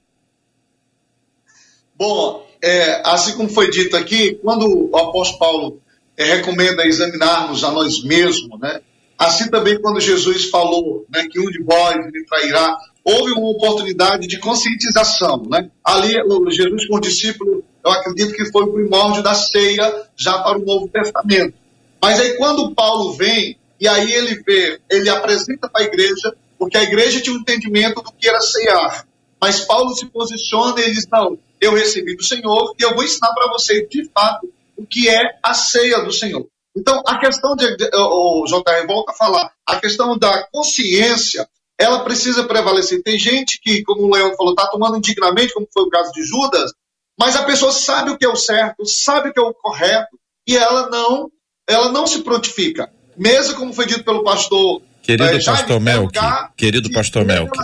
Bom, 1.97 2.47
é, 2.63 3.01
assim 3.09 3.35
como 3.39 3.49
foi 3.49 3.71
dito 3.71 3.97
aqui, 3.97 4.35
quando 4.43 4.91
o 4.93 4.95
apóstolo 4.95 5.39
Paulo 5.39 5.81
é, 6.15 6.25
recomenda 6.25 6.87
examinarmos 6.87 7.65
a 7.65 7.71
nós 7.71 8.05
mesmos, 8.05 8.61
né? 8.61 8.83
Assim 9.23 9.49
também 9.49 9.81
quando 9.81 10.01
Jesus 10.01 10.51
falou 10.51 11.07
né, 11.09 11.29
que 11.31 11.39
um 11.39 11.49
de 11.49 11.63
vós 11.63 11.95
me 12.13 12.25
trairá, 12.25 12.77
houve 13.05 13.31
uma 13.31 13.51
oportunidade 13.51 14.27
de 14.27 14.37
conscientização, 14.39 15.45
né? 15.49 15.71
Ali 15.85 16.15
Jesus 16.51 16.89
com 16.89 16.97
o 16.97 17.01
discípulo 17.01 17.63
eu 17.85 17.91
acredito 17.93 18.33
que 18.33 18.51
foi 18.51 18.65
o 18.65 18.73
primórdio 18.73 19.23
da 19.23 19.33
ceia 19.33 20.09
já 20.17 20.41
para 20.41 20.59
o 20.59 20.65
Novo 20.65 20.89
Testamento. 20.89 21.55
Mas 22.03 22.19
aí 22.19 22.37
quando 22.37 22.75
Paulo 22.75 23.13
vem, 23.13 23.57
e 23.81 23.87
aí 23.87 24.13
ele 24.13 24.43
vê, 24.45 24.81
ele 24.91 25.09
apresenta 25.09 25.69
para 25.69 25.83
a 25.83 25.87
igreja, 25.87 26.35
porque 26.59 26.77
a 26.77 26.83
igreja 26.83 27.21
tinha 27.21 27.37
um 27.37 27.41
entendimento 27.41 28.03
do 28.03 28.11
que 28.11 28.29
era 28.29 28.41
ceiar. 28.41 29.07
Mas 29.41 29.61
Paulo 29.61 29.95
se 29.95 30.07
posiciona 30.07 30.81
e 30.81 30.93
diz: 30.93 31.07
Não, 31.07 31.39
eu 31.61 31.75
recebi 31.75 32.17
do 32.17 32.25
Senhor 32.25 32.75
e 32.77 32.83
eu 32.83 32.93
vou 32.93 33.05
ensinar 33.05 33.33
para 33.35 33.53
vocês, 33.53 33.89
de 33.89 34.05
fato, 34.13 34.53
o 34.77 34.85
que 34.85 35.09
é 35.09 35.39
a 35.41 35.55
ceia 35.55 36.01
do 36.01 36.11
Senhor. 36.11 36.45
Então, 36.77 37.03
a 37.07 37.19
questão 37.19 37.55
de. 37.55 37.67
O 37.95 38.45
JR 38.47 38.87
volta 38.87 39.13
a 39.13 39.15
falar, 39.15 39.53
a 39.67 39.77
questão 39.77 40.17
da 40.17 40.47
consciência, 40.51 41.47
ela 41.79 42.05
precisa 42.05 42.45
prevalecer. 42.45 43.03
Tem 43.03 43.19
gente 43.19 43.61
que, 43.61 43.83
como 43.83 44.03
o 44.03 44.15
Leão 44.15 44.35
falou, 44.37 44.53
está 44.53 44.69
tomando 44.69 44.97
indignamente, 44.97 45.53
como 45.53 45.69
foi 45.73 45.83
o 45.85 45.91
caso 45.91 46.13
de 46.13 46.25
Judas, 46.25 46.73
mas 47.19 47.37
a 47.37 47.45
pessoa 47.45 47.73
sabe 47.73 48.11
o 48.11 48.19
que 48.19 48.25
é 48.25 48.29
o 48.29 48.37
certo, 48.37 48.87
sabe 48.87 49.29
o 49.29 49.33
que 49.33 49.41
é 49.41 49.43
o 49.43 49.55
correto, 49.55 50.19
e 50.47 50.57
ela 50.57 50.89
não, 50.89 51.31
ela 51.69 51.91
não 51.91 52.07
se 52.07 52.23
prontifica. 52.23 52.91
Mesmo 53.17 53.57
como 53.57 53.73
foi 53.73 53.87
dito 53.87 54.05
pelo 54.05 54.25
pastor 54.25 54.83
Querido 55.03 55.25
é, 55.25 55.43
pastor 55.43 55.81
Melk, 55.81 56.17
querido 56.57 56.91
pastor 56.93 57.25
Melk, 57.25 57.59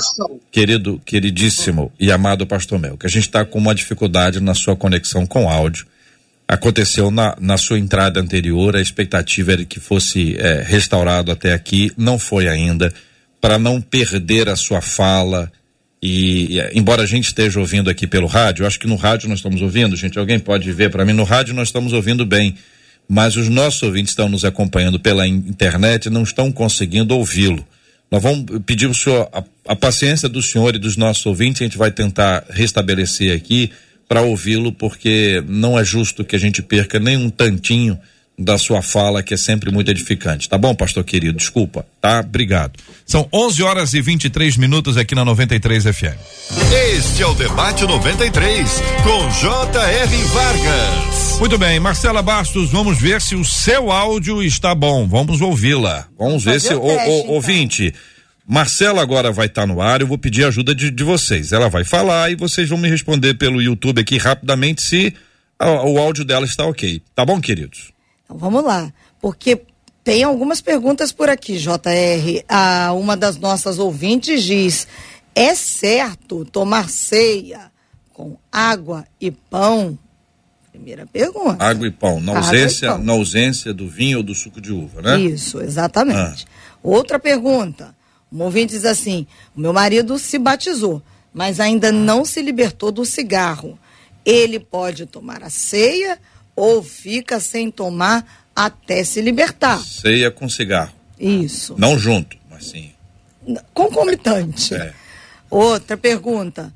querido, 0.50 1.00
queridíssimo 1.06 1.92
e 1.98 2.10
amado 2.10 2.44
pastor 2.44 2.80
Melk, 2.80 3.06
a 3.06 3.08
gente 3.08 3.28
está 3.28 3.44
com 3.44 3.58
uma 3.58 3.72
dificuldade 3.72 4.40
na 4.40 4.54
sua 4.54 4.74
conexão 4.74 5.24
com 5.24 5.48
áudio. 5.48 5.86
Aconteceu 6.48 7.10
na, 7.10 7.36
na 7.38 7.58
sua 7.58 7.78
entrada 7.78 8.18
anterior, 8.18 8.74
a 8.74 8.80
expectativa 8.80 9.52
era 9.52 9.64
que 9.66 9.78
fosse 9.78 10.34
é, 10.38 10.62
restaurado 10.66 11.30
até 11.30 11.52
aqui, 11.52 11.92
não 11.94 12.18
foi 12.18 12.48
ainda. 12.48 12.90
Para 13.38 13.58
não 13.58 13.82
perder 13.82 14.48
a 14.48 14.56
sua 14.56 14.80
fala, 14.80 15.52
e, 16.02 16.58
embora 16.72 17.02
a 17.02 17.06
gente 17.06 17.26
esteja 17.26 17.60
ouvindo 17.60 17.90
aqui 17.90 18.06
pelo 18.06 18.26
rádio, 18.26 18.66
acho 18.66 18.80
que 18.80 18.86
no 18.86 18.96
rádio 18.96 19.28
nós 19.28 19.40
estamos 19.40 19.60
ouvindo, 19.60 19.94
gente. 19.94 20.18
Alguém 20.18 20.38
pode 20.38 20.72
ver 20.72 20.90
para 20.90 21.04
mim, 21.04 21.12
no 21.12 21.22
rádio 21.22 21.54
nós 21.54 21.68
estamos 21.68 21.92
ouvindo 21.92 22.24
bem. 22.24 22.54
Mas 23.06 23.36
os 23.36 23.50
nossos 23.50 23.82
ouvintes 23.82 24.12
estão 24.12 24.28
nos 24.28 24.44
acompanhando 24.44 24.98
pela 24.98 25.26
internet 25.26 26.06
e 26.06 26.10
não 26.10 26.22
estão 26.22 26.50
conseguindo 26.50 27.14
ouvi-lo. 27.14 27.62
Nós 28.10 28.22
vamos 28.22 28.46
pedir 28.64 28.86
o 28.86 28.94
senhor, 28.94 29.28
a, 29.32 29.42
a 29.66 29.76
paciência 29.76 30.28
do 30.30 30.42
senhor 30.42 30.74
e 30.74 30.78
dos 30.78 30.96
nossos 30.96 31.24
ouvintes, 31.26 31.60
a 31.60 31.64
gente 31.64 31.78
vai 31.78 31.90
tentar 31.90 32.44
restabelecer 32.48 33.36
aqui 33.36 33.70
para 34.08 34.22
ouvi-lo, 34.22 34.72
porque 34.72 35.44
não 35.46 35.78
é 35.78 35.84
justo 35.84 36.24
que 36.24 36.34
a 36.34 36.38
gente 36.38 36.62
perca 36.62 36.98
nem 36.98 37.16
um 37.16 37.28
tantinho 37.28 37.98
da 38.38 38.56
sua 38.56 38.80
fala, 38.80 39.22
que 39.22 39.34
é 39.34 39.36
sempre 39.36 39.70
muito 39.72 39.90
edificante. 39.90 40.48
Tá 40.48 40.56
bom, 40.56 40.72
pastor 40.72 41.02
querido? 41.02 41.36
Desculpa, 41.36 41.84
tá? 42.00 42.20
Obrigado. 42.20 42.74
São 43.04 43.28
11 43.32 43.62
horas 43.64 43.94
e 43.94 44.00
23 44.00 44.56
minutos 44.56 44.96
aqui 44.96 45.14
na 45.14 45.24
93 45.24 45.84
FM. 45.84 46.16
Este 46.96 47.22
é 47.22 47.26
o 47.26 47.34
Debate 47.34 47.84
93, 47.84 48.82
com 49.02 49.30
J.R. 49.30 50.16
Vargas. 50.26 51.38
Muito 51.40 51.58
bem, 51.58 51.80
Marcela 51.80 52.22
Bastos, 52.22 52.70
vamos 52.70 53.00
ver 53.00 53.20
se 53.20 53.34
o 53.34 53.44
seu 53.44 53.90
áudio 53.90 54.40
está 54.42 54.72
bom. 54.74 55.06
Vamos 55.08 55.40
ouvi-la. 55.40 56.06
Vamos, 56.16 56.44
ver 56.44 56.60
se. 56.60 56.72
O, 56.74 56.80
o, 56.80 56.92
então. 56.92 57.28
ouvinte. 57.28 57.92
Marcela 58.50 59.02
agora 59.02 59.30
vai 59.30 59.44
estar 59.44 59.62
tá 59.62 59.66
no 59.66 59.78
ar, 59.78 60.00
eu 60.00 60.06
vou 60.06 60.16
pedir 60.16 60.46
ajuda 60.46 60.74
de, 60.74 60.90
de 60.90 61.04
vocês. 61.04 61.52
Ela 61.52 61.68
vai 61.68 61.84
falar 61.84 62.32
e 62.32 62.34
vocês 62.34 62.66
vão 62.66 62.78
me 62.78 62.88
responder 62.88 63.34
pelo 63.34 63.60
YouTube 63.60 64.00
aqui 64.00 64.16
rapidamente 64.16 64.80
se 64.80 65.14
o 65.60 65.98
áudio 65.98 66.24
dela 66.24 66.46
está 66.46 66.64
ok. 66.64 67.02
Tá 67.14 67.26
bom, 67.26 67.42
queridos? 67.42 67.92
Então 68.24 68.38
vamos 68.38 68.64
lá, 68.64 68.90
porque 69.20 69.60
tem 70.02 70.24
algumas 70.24 70.62
perguntas 70.62 71.12
por 71.12 71.28
aqui, 71.28 71.58
JR. 71.58 72.42
Ah, 72.48 72.94
uma 72.94 73.18
das 73.18 73.36
nossas 73.36 73.78
ouvintes 73.78 74.42
diz: 74.42 74.88
é 75.34 75.54
certo 75.54 76.46
tomar 76.46 76.88
ceia 76.88 77.70
com 78.14 78.38
água 78.50 79.04
e 79.20 79.30
pão? 79.30 79.98
Primeira 80.72 81.06
pergunta. 81.06 81.62
Água 81.62 81.86
e 81.86 81.90
pão, 81.90 82.18
na 82.18 82.38
ausência, 82.38 82.92
pão. 82.92 83.04
Na 83.04 83.12
ausência 83.12 83.74
do 83.74 83.86
vinho 83.86 84.18
ou 84.18 84.24
do 84.24 84.34
suco 84.34 84.58
de 84.58 84.72
uva, 84.72 85.02
né? 85.02 85.20
Isso, 85.20 85.60
exatamente. 85.60 86.46
Ah. 86.48 86.78
Outra 86.82 87.18
pergunta. 87.18 87.97
Um 88.32 88.42
ouvinte 88.42 88.74
diz 88.74 88.84
assim: 88.84 89.26
o 89.56 89.60
meu 89.60 89.72
marido 89.72 90.18
se 90.18 90.38
batizou, 90.38 91.02
mas 91.32 91.60
ainda 91.60 91.90
não 91.90 92.24
se 92.24 92.42
libertou 92.42 92.92
do 92.92 93.04
cigarro. 93.04 93.78
Ele 94.24 94.58
pode 94.58 95.06
tomar 95.06 95.42
a 95.42 95.50
ceia 95.50 96.18
ou 96.54 96.82
fica 96.82 97.40
sem 97.40 97.70
tomar 97.70 98.48
até 98.54 99.04
se 99.04 99.20
libertar. 99.20 99.80
Ceia 99.80 100.30
com 100.30 100.48
cigarro. 100.48 100.92
Isso. 101.18 101.74
Não 101.78 101.98
junto, 101.98 102.36
mas 102.50 102.66
sim. 102.66 102.92
Concomitante. 103.72 104.74
É. 104.74 104.92
Outra 105.50 105.96
pergunta. 105.96 106.72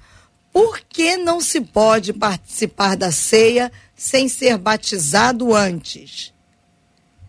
Por 0.52 0.80
que 0.80 1.16
não 1.16 1.40
se 1.40 1.60
pode 1.60 2.12
participar 2.12 2.96
da 2.96 3.10
ceia 3.10 3.72
sem 3.96 4.28
ser 4.28 4.58
batizado 4.58 5.54
antes? 5.54 6.32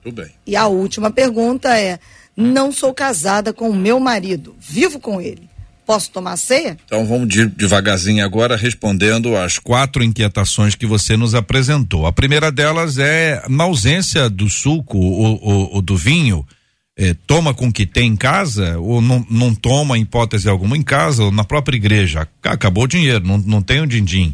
Tudo 0.02 0.22
bem. 0.22 0.32
E 0.46 0.56
a 0.56 0.68
última 0.68 1.10
pergunta 1.10 1.78
é: 1.78 2.00
não 2.36 2.72
sou 2.72 2.94
casada 2.94 3.54
com 3.54 3.70
o 3.70 3.76
meu 3.76 4.00
marido, 4.00 4.56
vivo 4.60 5.00
com 5.00 5.22
ele. 5.22 5.50
Posso 5.86 6.12
tomar 6.12 6.38
ceia? 6.38 6.78
Então 6.86 7.06
vamos 7.06 7.28
de, 7.28 7.46
devagarzinho 7.46 8.24
agora 8.24 8.56
respondendo 8.56 9.36
as 9.36 9.60
quatro 9.60 10.02
inquietações 10.02 10.76
que 10.76 10.86
você 10.86 11.18
nos 11.18 11.36
apresentou. 11.36 12.06
A 12.06 12.12
primeira 12.14 12.52
delas 12.52 12.98
é 12.98 13.44
na 13.50 13.66
ausência 13.66 14.30
do 14.30 14.50
suco 14.50 14.98
ou, 14.98 15.40
ou, 15.44 15.74
ou 15.76 15.82
do 15.82 15.98
vinho, 15.98 16.46
eh, 16.98 17.16
toma 17.28 17.54
com 17.54 17.68
o 17.68 17.74
que 17.74 17.86
tem 17.86 18.12
em 18.12 18.16
casa 18.16 18.78
ou 18.80 19.02
não, 19.02 19.26
não 19.30 19.54
toma 19.54 19.98
hipótese 19.98 20.48
alguma 20.48 20.78
em 20.78 20.82
casa 20.82 21.24
ou 21.26 21.32
na 21.32 21.44
própria 21.44 21.76
igreja. 21.76 22.28
Acabou 22.44 22.86
o 22.86 22.88
dinheiro, 22.88 23.26
não, 23.28 23.38
não 23.38 23.62
tem 23.62 23.82
o 23.82 23.88
din-din. 23.88 24.34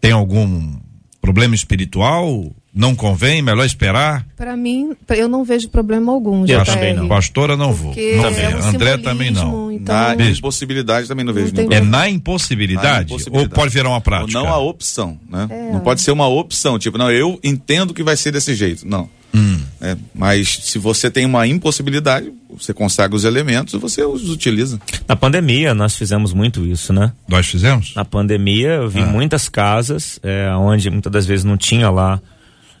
Tem 0.00 0.10
algum 0.10 0.76
problema 1.20 1.54
espiritual? 1.54 2.52
Não 2.72 2.94
convém? 2.94 3.42
Melhor 3.42 3.64
esperar? 3.64 4.24
Para 4.36 4.56
mim, 4.56 4.92
eu 5.08 5.28
não 5.28 5.44
vejo 5.44 5.68
problema 5.68 6.12
algum. 6.12 6.46
Eu 6.46 6.64
também 6.64 6.94
não. 6.94 7.08
Pastora 7.08 7.56
não 7.56 7.72
vou. 7.72 7.94
Não 7.94 8.26
é 8.26 8.56
um 8.56 8.68
André 8.68 8.96
também 8.96 9.30
não. 9.30 9.72
Então... 9.72 9.94
Na 9.94 10.30
impossibilidade 10.30 11.08
também 11.08 11.24
não 11.24 11.32
vejo 11.32 11.52
não 11.52 11.64
É 11.72 11.80
na 11.80 12.08
impossibilidade? 12.08 12.88
na 12.88 13.02
impossibilidade? 13.02 13.48
Ou 13.50 13.56
pode 13.56 13.72
virar 13.72 13.88
uma 13.88 14.00
prática? 14.00 14.38
Ou 14.38 14.44
não 14.44 14.52
a 14.52 14.58
opção, 14.58 15.18
né? 15.28 15.48
É. 15.50 15.72
Não 15.72 15.80
pode 15.80 16.00
ser 16.00 16.12
uma 16.12 16.28
opção, 16.28 16.78
tipo, 16.78 16.96
não, 16.96 17.10
eu 17.10 17.40
entendo 17.42 17.92
que 17.92 18.04
vai 18.04 18.16
ser 18.16 18.30
desse 18.30 18.54
jeito. 18.54 18.86
Não. 18.86 19.08
Hum. 19.34 19.60
É, 19.80 19.96
mas 20.14 20.60
se 20.62 20.78
você 20.78 21.10
tem 21.10 21.24
uma 21.24 21.46
impossibilidade, 21.46 22.32
você 22.50 22.74
consagra 22.74 23.16
os 23.16 23.24
elementos 23.24 23.74
e 23.74 23.78
você 23.78 24.04
os 24.04 24.28
utiliza. 24.28 24.80
Na 25.08 25.16
pandemia, 25.16 25.72
nós 25.72 25.96
fizemos 25.96 26.32
muito 26.32 26.64
isso, 26.66 26.92
né? 26.92 27.12
Nós 27.28 27.46
fizemos? 27.46 27.94
Na 27.94 28.04
pandemia, 28.04 28.70
eu 28.70 28.88
vi 28.88 29.00
ah. 29.00 29.06
muitas 29.06 29.48
casas 29.48 30.18
é, 30.22 30.50
onde 30.54 30.90
muitas 30.90 31.12
das 31.12 31.26
vezes 31.26 31.44
não 31.44 31.56
tinha 31.56 31.90
lá 31.90 32.20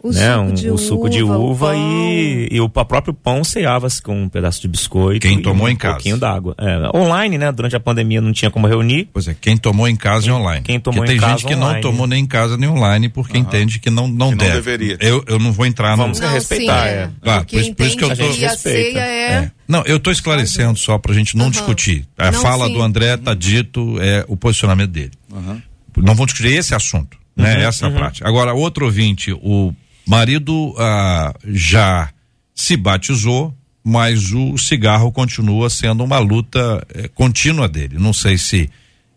o, 0.02 0.12
né? 0.12 0.34
suco, 0.34 0.40
um, 0.40 0.52
de 0.52 0.70
o 0.70 0.74
uva, 0.74 0.82
suco 0.82 1.10
de 1.10 1.22
uva 1.22 1.76
e, 1.76 2.48
e 2.50 2.60
o 2.60 2.68
próprio 2.68 3.12
pão 3.12 3.44
ceava-se 3.44 4.00
com 4.00 4.22
um 4.22 4.28
pedaço 4.28 4.60
de 4.60 4.68
biscoito. 4.68 5.20
Quem 5.20 5.42
tomou 5.42 5.66
um 5.66 5.68
em 5.68 5.76
casa? 5.76 5.92
Um 5.92 5.96
pouquinho 5.96 6.18
d'água. 6.18 6.54
É, 6.58 6.96
online, 6.96 7.38
né? 7.38 7.52
Durante 7.52 7.76
a 7.76 7.80
pandemia 7.80 8.20
não 8.20 8.32
tinha 8.32 8.50
como 8.50 8.66
reunir. 8.66 9.08
Pois 9.12 9.28
é, 9.28 9.36
quem 9.38 9.56
tomou 9.56 9.86
em 9.86 9.96
casa 9.96 10.24
quem, 10.24 10.30
e 10.30 10.34
online. 10.34 10.62
Quem 10.62 10.80
tomou 10.80 11.00
porque 11.00 11.12
em 11.12 11.18
tem 11.18 11.20
casa 11.20 11.38
gente 11.38 11.46
que 11.46 11.54
online. 11.54 11.74
não 11.74 11.80
tomou 11.80 12.06
nem 12.06 12.24
em 12.24 12.26
casa 12.26 12.56
nem 12.56 12.68
online 12.68 13.08
porque 13.08 13.36
uhum. 13.36 13.42
entende 13.42 13.78
que 13.78 13.90
não, 13.90 14.08
não 14.08 14.30
que 14.30 14.36
deve. 14.36 14.50
Não 14.50 14.56
deveria. 14.56 14.96
Eu, 15.00 15.24
eu 15.26 15.38
não 15.38 15.52
vou 15.52 15.66
entrar 15.66 15.96
Vamos 15.96 16.18
no... 16.18 16.26
Não, 16.26 16.32
respeitar, 16.32 16.82
sim, 16.82 16.88
é. 16.88 16.92
é. 16.92 17.10
Claro, 17.22 17.44
por, 17.44 17.74
por, 17.74 17.86
isso 17.86 17.96
que 17.96 18.04
eu 18.04 18.16
tô... 18.16 18.28
Que 18.30 18.44
a 18.44 18.56
ceia 18.56 18.98
é... 18.98 19.32
é. 19.32 19.50
Não, 19.68 19.84
eu 19.84 19.98
estou 19.98 20.12
esclarecendo 20.12 20.78
só 20.78 20.98
para 20.98 21.12
a 21.12 21.14
gente 21.14 21.36
não 21.36 21.44
uhum. 21.44 21.50
discutir. 21.50 22.06
A 22.18 22.30
não, 22.30 22.40
fala 22.40 22.66
sim. 22.66 22.72
do 22.72 22.82
André 22.82 23.14
está 23.14 23.34
dito, 23.34 23.96
é 24.00 24.24
o 24.26 24.36
posicionamento 24.36 24.90
dele. 24.90 25.12
Uhum. 25.30 25.60
Não 25.96 26.14
vamos 26.14 26.32
discutir 26.32 26.56
esse 26.56 26.74
assunto, 26.74 27.18
né? 27.36 27.56
Uhum. 27.56 27.62
Essa 27.62 27.86
uhum. 27.86 27.94
prática. 27.94 28.28
Agora, 28.28 28.54
outro 28.54 28.86
ouvinte, 28.86 29.32
o 29.32 29.72
marido 30.06 30.74
ah, 30.78 31.34
já 31.44 32.10
se 32.54 32.76
batizou, 32.76 33.54
mas 33.82 34.32
o 34.32 34.58
cigarro 34.58 35.10
continua 35.10 35.70
sendo 35.70 36.04
uma 36.04 36.18
luta 36.18 36.86
é, 36.94 37.08
contínua 37.08 37.68
dele. 37.68 37.98
Não 37.98 38.12
sei 38.12 38.36
se 38.36 38.68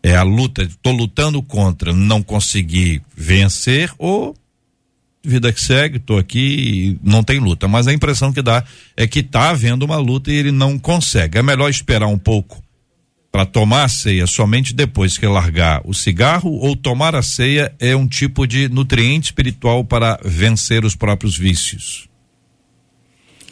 é 0.01 0.15
a 0.15 0.23
luta, 0.23 0.63
estou 0.63 0.93
lutando 0.93 1.41
contra 1.41 1.93
não 1.93 2.21
conseguir 2.21 3.01
vencer 3.15 3.91
ou 3.97 4.35
vida 5.25 5.53
que 5.53 5.61
segue, 5.61 5.97
estou 5.97 6.17
aqui 6.17 6.99
não 7.01 7.23
tem 7.23 7.39
luta. 7.39 7.67
Mas 7.67 7.87
a 7.87 7.93
impressão 7.93 8.33
que 8.33 8.41
dá 8.41 8.63
é 8.95 9.07
que 9.07 9.19
está 9.19 9.49
havendo 9.49 9.83
uma 9.83 9.97
luta 9.97 10.31
e 10.31 10.35
ele 10.35 10.51
não 10.51 10.77
consegue. 10.77 11.37
É 11.37 11.41
melhor 11.41 11.69
esperar 11.69 12.07
um 12.07 12.17
pouco 12.17 12.61
para 13.33 13.47
tomar 13.47 13.85
a 13.85 13.89
ceia 13.89 14.27
somente 14.27 14.75
depois 14.75 15.17
que 15.17 15.25
largar 15.25 15.81
o 15.85 15.91
cigarro 15.91 16.51
ou 16.51 16.75
tomar 16.75 17.15
a 17.15 17.23
ceia 17.23 17.73
é 17.79 17.95
um 17.95 18.07
tipo 18.07 18.45
de 18.45 18.69
nutriente 18.69 19.25
espiritual 19.25 19.83
para 19.83 20.19
vencer 20.23 20.85
os 20.85 20.95
próprios 20.95 21.35
vícios? 21.35 22.07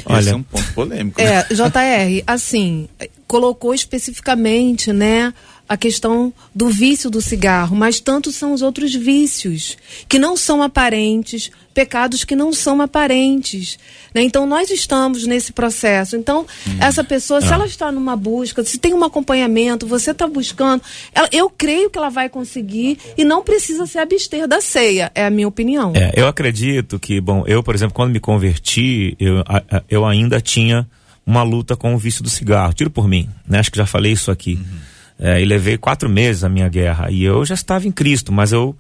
Olha, 0.05 0.19
Esse 0.19 0.29
é 0.29 0.35
um 0.35 0.43
ponto 0.43 0.71
polêmico. 0.73 1.19
Né? 1.19 1.27
É, 1.27 1.43
JR, 1.45 2.23
assim, 2.27 2.87
colocou 3.25 3.73
especificamente, 3.73 4.93
né, 4.93 5.33
a 5.71 5.77
questão 5.77 6.34
do 6.53 6.67
vício 6.67 7.10
do 7.10 7.21
cigarro, 7.21 7.77
mas 7.77 8.01
tantos 8.01 8.36
são 8.36 8.51
os 8.51 8.62
outros 8.62 8.93
vícios 8.93 9.77
que 10.10 10.19
não 10.19 10.36
são 10.36 10.62
aparentes, 10.62 11.49
pecados 11.73 12.25
que 12.25 12.36
não 12.36 12.51
são 12.51 12.81
aparentes. 12.81 13.79
Né? 14.13 14.21
Então, 14.21 14.45
nós 14.45 14.69
estamos 14.69 15.25
nesse 15.25 15.53
processo. 15.53 16.17
Então, 16.17 16.45
hum. 16.67 16.77
essa 16.81 17.05
pessoa, 17.05 17.39
ah. 17.39 17.41
se 17.41 17.53
ela 17.53 17.65
está 17.65 17.89
numa 17.89 18.17
busca, 18.17 18.65
se 18.65 18.77
tem 18.77 18.93
um 18.93 19.01
acompanhamento, 19.01 19.88
você 19.88 20.12
está 20.12 20.27
buscando, 20.27 20.84
ela, 21.15 21.29
eu 21.31 21.49
creio 21.49 21.89
que 21.89 21.97
ela 21.97 22.10
vai 22.10 22.27
conseguir 22.27 22.97
e 23.17 23.23
não 23.23 23.41
precisa 23.41 23.86
se 23.86 23.97
abster 23.97 24.49
da 24.49 24.60
ceia, 24.60 25.10
é 25.15 25.25
a 25.25 25.29
minha 25.29 25.47
opinião. 25.47 25.93
É, 25.95 26.12
eu 26.17 26.27
acredito 26.27 26.99
que, 26.99 27.21
bom, 27.21 27.45
eu, 27.47 27.63
por 27.63 27.73
exemplo, 27.73 27.93
quando 27.93 28.12
me 28.12 28.19
converti, 28.19 29.15
eu, 29.17 29.41
eu 29.89 30.05
ainda 30.05 30.41
tinha 30.41 30.86
uma 31.25 31.43
luta 31.43 31.77
com 31.77 31.95
o 31.95 31.97
vício 31.97 32.21
do 32.21 32.29
cigarro. 32.29 32.73
Tiro 32.73 32.91
por 32.91 33.07
mim, 33.07 33.29
né? 33.47 33.60
Acho 33.60 33.71
que 33.71 33.77
já 33.77 33.86
falei 33.86 34.12
isso 34.12 34.29
aqui. 34.29 34.55
Uhum. 34.55 34.91
É, 35.21 35.39
e 35.39 35.45
levei 35.45 35.77
quatro 35.77 36.10
meses 36.10 36.43
a 36.43 36.49
minha 36.49 36.67
guerra. 36.67 37.12
E 37.12 37.23
eu 37.23 37.45
já 37.45 37.53
estava 37.53 37.88
em 37.88 37.91
Cristo, 37.91 38.31
mas 38.31 38.51
eu 38.51 38.75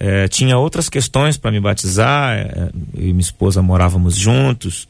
é, 0.00 0.26
tinha 0.26 0.56
outras 0.56 0.88
questões 0.88 1.36
para 1.36 1.52
me 1.52 1.60
batizar. 1.60 2.34
É, 2.34 2.70
eu 2.94 3.08
e 3.08 3.12
minha 3.12 3.20
esposa 3.20 3.60
morávamos 3.60 4.16
juntos. 4.16 4.88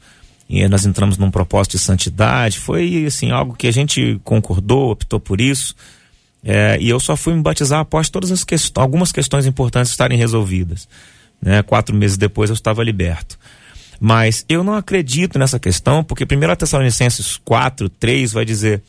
E 0.49 0.67
nós 0.69 0.87
entramos 0.87 1.19
num 1.19 1.31
propósito 1.31 1.73
de 1.73 1.81
santidade. 1.81 2.61
Foi 2.61 3.05
assim 3.07 3.33
algo 3.33 3.55
que 3.55 3.67
a 3.67 3.73
gente 3.73 4.21
concordou, 4.23 4.93
optou 4.93 5.19
por 5.19 5.41
isso. 5.41 5.75
É, 6.45 6.77
e 6.81 6.89
eu 6.89 7.01
só 7.01 7.17
fui 7.17 7.35
me 7.35 7.43
batizar 7.43 7.81
após 7.81 8.09
todas 8.09 8.31
as 8.31 8.45
questões, 8.45 8.83
algumas 8.83 9.11
questões 9.11 9.45
importantes 9.45 9.91
estarem 9.91 10.17
resolvidas. 10.17 10.89
Né? 11.41 11.63
Quatro 11.63 11.95
meses 11.95 12.17
depois 12.17 12.49
eu 12.49 12.55
estava 12.55 12.85
liberto. 12.85 13.39
Mas 14.05 14.45
eu 14.49 14.65
não 14.65 14.75
acredito 14.75 15.39
nessa 15.39 15.61
questão, 15.61 16.03
porque 16.03 16.25
1 16.25 16.57
Tessalonicenses 16.57 17.37
4, 17.45 17.89
3 17.89 18.33
vai 18.33 18.45
dizer: 18.45 18.83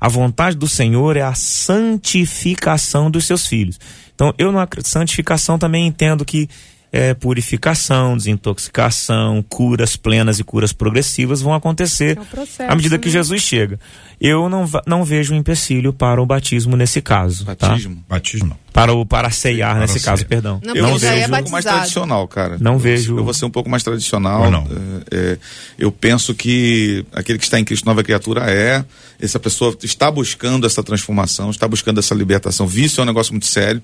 a 0.00 0.08
vontade 0.08 0.56
do 0.56 0.68
Senhor 0.68 1.16
é 1.16 1.22
a 1.22 1.34
santificação 1.34 3.10
dos 3.10 3.24
seus 3.24 3.48
filhos. 3.48 3.80
Então, 4.14 4.32
eu 4.38 4.52
na 4.52 4.68
santificação 4.84 5.58
também 5.58 5.88
entendo 5.88 6.24
que 6.24 6.48
é, 6.92 7.14
purificação, 7.14 8.16
desintoxicação, 8.16 9.44
curas 9.48 9.96
plenas 9.96 10.40
e 10.40 10.44
curas 10.44 10.72
progressivas 10.72 11.40
vão 11.40 11.54
acontecer 11.54 12.18
é 12.18 12.24
processo, 12.24 12.70
à 12.70 12.74
medida 12.74 12.98
que 12.98 13.06
né? 13.06 13.12
Jesus 13.12 13.42
chega. 13.42 13.78
Eu 14.20 14.48
não, 14.48 14.68
não 14.86 15.04
vejo 15.04 15.32
um 15.32 15.36
empecilho 15.36 15.92
para 15.92 16.20
o 16.20 16.26
batismo 16.26 16.76
nesse 16.76 17.00
caso. 17.00 17.44
Tá? 17.44 17.54
Batismo? 17.68 17.96
Tá? 17.96 18.02
Batismo 18.08 18.58
Para, 18.72 18.92
o, 18.92 19.06
para 19.06 19.30
ceiar 19.30 19.72
para 19.72 19.80
nesse 19.80 20.00
caso, 20.00 20.26
perdão. 20.26 20.60
Não, 20.64 20.74
eu 20.74 20.82
não 20.82 20.98
vejo 20.98 21.14
é 21.14 21.26
um 21.26 21.30
pouco 21.30 21.50
mais 21.50 21.64
tradicional, 21.64 22.28
cara. 22.28 22.58
Não 22.60 22.72
eu, 22.72 22.78
vejo. 22.78 23.16
Eu 23.16 23.24
vou 23.24 23.32
ser 23.32 23.44
um 23.44 23.50
pouco 23.50 23.70
mais 23.70 23.82
tradicional. 23.82 24.50
não. 24.50 24.66
É, 25.10 25.16
é, 25.16 25.38
eu 25.78 25.92
penso 25.92 26.34
que 26.34 27.06
aquele 27.12 27.38
que 27.38 27.44
está 27.44 27.58
em 27.58 27.64
Cristo, 27.64 27.86
nova 27.86 28.02
criatura, 28.02 28.50
é. 28.50 28.84
Essa 29.20 29.38
pessoa 29.38 29.76
está 29.82 30.10
buscando 30.10 30.66
essa 30.66 30.82
transformação, 30.82 31.50
está 31.50 31.68
buscando 31.68 32.00
essa 32.00 32.14
libertação. 32.14 32.66
Vício 32.66 33.00
é 33.00 33.04
um 33.04 33.06
negócio 33.06 33.32
muito 33.32 33.46
sério, 33.46 33.82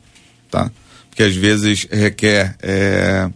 tá? 0.50 0.70
Que 1.16 1.22
às 1.22 1.34
vezes 1.34 1.88
requer 1.90 2.54
é, 2.62 3.28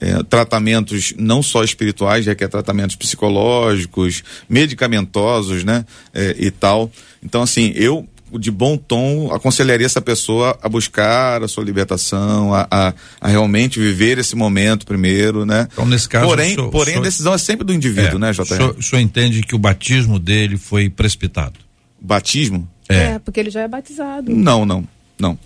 é, 0.00 0.22
tratamentos 0.24 1.14
não 1.16 1.42
só 1.42 1.62
espirituais, 1.62 2.26
requer 2.26 2.48
tratamentos 2.48 2.96
psicológicos, 2.96 4.24
medicamentosos, 4.48 5.62
né? 5.62 5.86
É, 6.12 6.34
e 6.38 6.50
tal. 6.50 6.90
Então, 7.22 7.42
assim, 7.42 7.72
eu 7.76 8.06
de 8.38 8.50
bom 8.50 8.76
tom 8.76 9.32
aconselharia 9.32 9.86
essa 9.86 10.00
pessoa 10.00 10.56
a 10.62 10.68
buscar 10.68 11.42
a 11.42 11.48
sua 11.48 11.64
libertação, 11.64 12.54
a, 12.54 12.66
a, 12.70 12.94
a 13.20 13.28
realmente 13.28 13.80
viver 13.80 14.18
esse 14.18 14.36
momento 14.36 14.86
primeiro, 14.86 15.44
né? 15.44 15.68
Então, 15.72 15.86
nesse 15.86 16.08
caso, 16.08 16.26
porém, 16.26 16.54
senhor, 16.54 16.70
porém 16.70 16.94
senhor, 16.94 17.00
a 17.00 17.04
decisão 17.04 17.34
é 17.34 17.38
sempre 17.38 17.64
do 17.64 17.72
indivíduo, 17.72 18.16
é, 18.16 18.18
né, 18.18 18.32
JR? 18.32 18.42
O 18.42 18.46
senhor, 18.46 18.76
o 18.78 18.82
senhor 18.82 19.02
entende 19.02 19.42
que 19.42 19.54
o 19.54 19.58
batismo 19.58 20.18
dele 20.18 20.56
foi 20.56 20.88
precipitado? 20.88 21.58
Batismo? 22.00 22.68
É. 22.88 23.14
é, 23.14 23.18
porque 23.18 23.40
ele 23.40 23.50
já 23.50 23.60
é 23.60 23.68
batizado. 23.68 24.34
Não, 24.34 24.64
não, 24.64 24.86
não, 25.18 25.38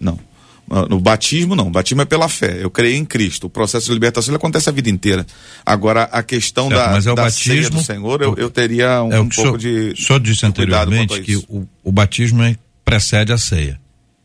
não. 0.00 0.31
Ah, 0.74 0.86
no 0.88 0.98
batismo, 0.98 1.54
não. 1.54 1.68
O 1.68 1.70
batismo 1.70 2.00
é 2.00 2.06
pela 2.06 2.30
fé. 2.30 2.56
Eu 2.62 2.70
creio 2.70 2.96
em 2.96 3.04
Cristo. 3.04 3.46
O 3.46 3.50
processo 3.50 3.86
de 3.88 3.92
libertação 3.92 4.34
acontece 4.34 4.70
a 4.70 4.72
vida 4.72 4.88
inteira. 4.88 5.26
Agora, 5.66 6.04
a 6.04 6.22
questão 6.22 6.70
certo, 6.70 6.80
da, 6.80 6.92
mas 6.92 7.06
é 7.06 7.12
o 7.12 7.14
da 7.14 7.24
batismo, 7.24 7.76
do 7.76 7.84
Senhor, 7.84 8.22
eu, 8.22 8.34
eu 8.38 8.48
teria 8.48 9.02
um, 9.02 9.12
é 9.12 9.20
um 9.20 9.28
pouco 9.28 9.58
de. 9.58 9.92
O 9.92 10.02
senhor 10.02 10.18
disse 10.18 10.46
anteriormente 10.46 11.20
que 11.20 11.36
o, 11.36 11.68
o 11.84 11.92
batismo 11.92 12.42
é, 12.42 12.56
precede 12.82 13.34
a 13.34 13.38
ceia. 13.38 13.78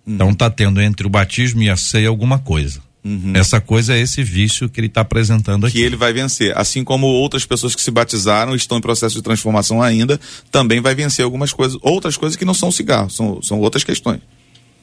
Hum. 0.07 0.15
Então 0.15 0.29
está 0.29 0.49
tendo 0.49 0.81
entre 0.81 1.05
o 1.05 1.09
batismo 1.09 1.61
e 1.61 1.69
a 1.69 1.75
ceia 1.75 2.07
alguma 2.07 2.39
coisa. 2.39 2.81
Uhum. 3.03 3.33
Essa 3.35 3.59
coisa 3.59 3.93
é 3.93 3.99
esse 3.99 4.23
vício 4.23 4.69
que 4.69 4.79
ele 4.79 4.87
está 4.87 5.01
apresentando 5.01 5.65
aqui. 5.65 5.77
Que 5.77 5.83
ele 5.83 5.97
vai 5.97 6.13
vencer. 6.13 6.57
Assim 6.57 6.81
como 6.81 7.07
outras 7.07 7.45
pessoas 7.45 7.75
que 7.75 7.81
se 7.81 7.91
batizaram 7.91 8.55
estão 8.55 8.77
em 8.77 8.81
processo 8.81 9.15
de 9.15 9.21
transformação 9.21 9.81
ainda, 9.81 10.17
também 10.49 10.79
vai 10.79 10.95
vencer 10.95 11.25
algumas 11.25 11.51
coisas, 11.51 11.77
outras 11.81 12.15
coisas 12.15 12.37
que 12.37 12.45
não 12.45 12.53
são 12.53 12.71
cigarro, 12.71 13.09
são, 13.09 13.41
são 13.41 13.59
outras 13.59 13.83
questões. 13.83 14.21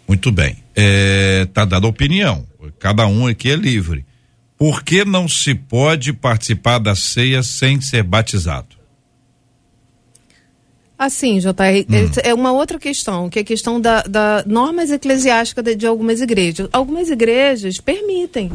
Muito 0.06 0.30
bem. 0.30 0.56
É, 0.74 1.46
tá 1.52 1.64
dada 1.64 1.86
a 1.86 1.90
opinião. 1.90 2.46
Cada 2.78 3.06
um 3.06 3.26
aqui 3.26 3.50
é 3.50 3.56
livre. 3.56 4.04
Por 4.56 4.82
que 4.82 5.04
não 5.04 5.28
se 5.28 5.54
pode 5.54 6.12
participar 6.12 6.78
da 6.78 6.94
ceia 6.94 7.42
sem 7.42 7.80
ser 7.80 8.02
batizado? 8.02 8.76
Assim, 10.96 11.38
JR, 11.38 11.50
hum. 11.50 12.10
é 12.22 12.32
uma 12.32 12.52
outra 12.52 12.78
questão, 12.78 13.28
que 13.28 13.38
é 13.38 13.42
a 13.42 13.44
questão 13.44 13.80
da, 13.80 14.02
da 14.02 14.44
normas 14.46 14.90
eclesiásticas 14.90 15.64
de, 15.64 15.74
de 15.74 15.86
algumas 15.86 16.20
igrejas. 16.20 16.68
Algumas 16.72 17.10
igrejas 17.10 17.80
permitem 17.80 18.52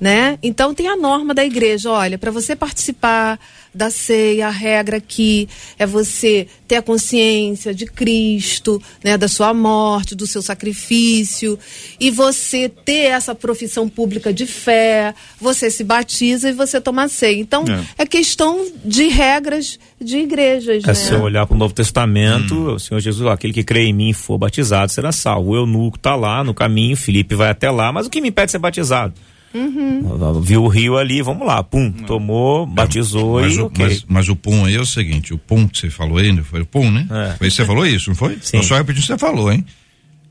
né? 0.00 0.38
Então 0.42 0.74
tem 0.74 0.88
a 0.88 0.96
norma 0.96 1.34
da 1.34 1.44
igreja, 1.44 1.90
olha, 1.90 2.16
para 2.16 2.30
você 2.30 2.54
participar 2.54 3.38
da 3.74 3.90
ceia, 3.90 4.48
a 4.48 4.50
regra 4.50 4.96
aqui 4.96 5.48
é 5.78 5.86
você 5.86 6.46
ter 6.66 6.76
a 6.76 6.82
consciência 6.82 7.74
de 7.74 7.86
Cristo, 7.86 8.82
né, 9.02 9.16
da 9.16 9.28
sua 9.28 9.54
morte, 9.54 10.14
do 10.14 10.26
seu 10.26 10.42
sacrifício, 10.42 11.58
e 11.98 12.10
você 12.10 12.68
ter 12.68 13.10
essa 13.10 13.34
profissão 13.34 13.88
pública 13.88 14.32
de 14.32 14.46
fé, 14.46 15.14
você 15.40 15.70
se 15.70 15.82
batiza 15.82 16.50
e 16.50 16.52
você 16.52 16.80
toma 16.80 17.08
ceia. 17.08 17.38
Então 17.38 17.64
é, 17.98 18.02
é 18.02 18.06
questão 18.06 18.66
de 18.84 19.08
regras 19.08 19.78
de 20.00 20.18
igrejas, 20.18 20.84
é 20.84 20.88
né? 20.88 20.94
se 20.94 21.12
eu 21.12 21.22
olhar 21.22 21.46
para 21.46 21.54
o 21.54 21.58
Novo 21.58 21.74
Testamento, 21.74 22.54
hum. 22.54 22.74
o 22.74 22.78
Senhor 22.78 23.00
Jesus, 23.00 23.28
aquele 23.30 23.52
que 23.52 23.64
crê 23.64 23.84
em 23.84 23.92
mim 23.92 24.10
e 24.10 24.14
for 24.14 24.38
batizado 24.38 24.92
será 24.92 25.12
salvo. 25.12 25.50
O 25.50 25.56
eunuco 25.56 25.96
está 25.96 26.14
lá 26.14 26.44
no 26.44 26.54
caminho, 26.54 26.96
Felipe 26.96 27.34
vai 27.34 27.50
até 27.50 27.70
lá, 27.70 27.92
mas 27.92 28.06
o 28.06 28.10
que 28.10 28.20
me 28.20 28.28
impede 28.28 28.46
de 28.46 28.52
ser 28.52 28.58
batizado? 28.58 29.14
Uhum. 29.54 30.40
Viu 30.42 30.64
o 30.64 30.68
rio 30.68 30.98
ali, 30.98 31.22
vamos 31.22 31.46
lá, 31.46 31.62
pum, 31.62 31.90
tomou, 31.90 32.66
batizou 32.66 33.40
mas 33.40 33.54
e 33.54 33.60
o, 33.60 33.66
okay. 33.66 33.86
mas, 33.86 34.04
mas, 34.06 34.28
o 34.28 34.36
pum 34.36 34.64
aí 34.64 34.74
é 34.74 34.80
o 34.80 34.86
seguinte, 34.86 35.32
o 35.32 35.38
pum 35.38 35.66
que 35.66 35.78
você 35.78 35.90
falou 35.90 36.18
aí, 36.18 36.36
foi 36.42 36.60
o 36.60 36.66
pum, 36.66 36.90
né? 36.90 37.06
É. 37.10 37.36
Foi 37.38 37.50
você 37.50 37.64
falou 37.64 37.86
isso, 37.86 38.10
não 38.10 38.16
foi? 38.16 38.38
Sim. 38.42 38.58
Eu 38.58 38.62
só 38.62 38.76
repetindo 38.76 38.98
o 38.98 39.06
que 39.06 39.12
você 39.12 39.18
falou, 39.18 39.50
hein? 39.50 39.64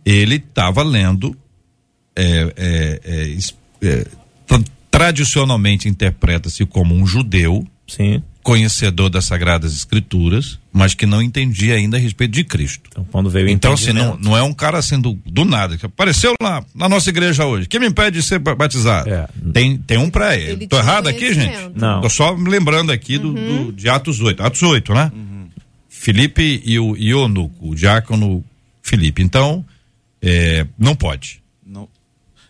Ele 0.06 0.36
estava 0.36 0.84
lendo 0.84 1.36
é, 2.16 2.54
é, 2.56 3.02
é, 3.04 3.88
é 3.88 4.08
tradicionalmente 4.90 5.88
interpreta-se 5.88 6.66
como 6.66 6.96
um 6.96 7.06
judeu 7.06 7.66
Sim 7.88 8.22
conhecedor 8.48 9.10
das 9.10 9.26
Sagradas 9.26 9.74
Escrituras, 9.74 10.58
mas 10.72 10.94
que 10.94 11.06
não 11.06 11.22
entendia 11.22 11.76
ainda 11.76 11.98
a 11.98 12.00
respeito 12.00 12.32
de 12.32 12.46
Cristo. 12.46 12.84
Então, 12.90 13.06
quando 13.12 13.30
veio 13.30 13.50
então 13.50 13.74
assim, 13.74 13.92
não, 13.92 14.18
não 14.18 14.38
é 14.38 14.42
um 14.42 14.54
cara 14.54 14.78
assim 14.78 14.98
do, 15.02 15.20
do 15.26 15.44
nada, 15.44 15.78
que 15.78 15.86
apareceu 15.86 16.34
lá 16.42 16.64
na 16.74 16.88
nossa 16.88 17.10
igreja 17.10 17.46
hoje. 17.46 17.68
Quem 17.68 17.78
me 17.78 17.88
impede 17.88 18.22
de 18.22 18.24
ser 18.24 18.40
batizado? 18.40 19.10
É. 19.10 19.28
Tem, 19.52 19.78
tem 19.78 19.98
um 19.98 20.10
para 20.10 20.38
ele. 20.38 20.52
ele 20.52 20.68
Tô 20.68 20.78
errado 20.78 21.10
aqui, 21.10 21.34
gente? 21.34 21.58
Não. 21.76 22.00
Tô 22.00 22.10
só 22.10 22.38
me 22.38 22.50
lembrando 22.50 22.90
aqui 22.90 23.18
do, 23.18 23.36
uhum. 23.36 23.66
do, 23.66 23.74
de 23.74 23.90
Atos 23.90 24.22
8. 24.22 24.42
Atos 24.42 24.64
8, 24.64 24.94
né? 24.94 25.12
Uhum. 25.14 25.50
Felipe 25.90 26.62
e 26.64 26.80
o 26.80 26.96
Ionuco, 26.96 27.72
o 27.72 27.76
diácono 27.76 28.42
Felipe. 28.82 29.22
Então, 29.22 29.66
é, 30.22 30.66
não 30.80 30.96
pode. 30.96 31.42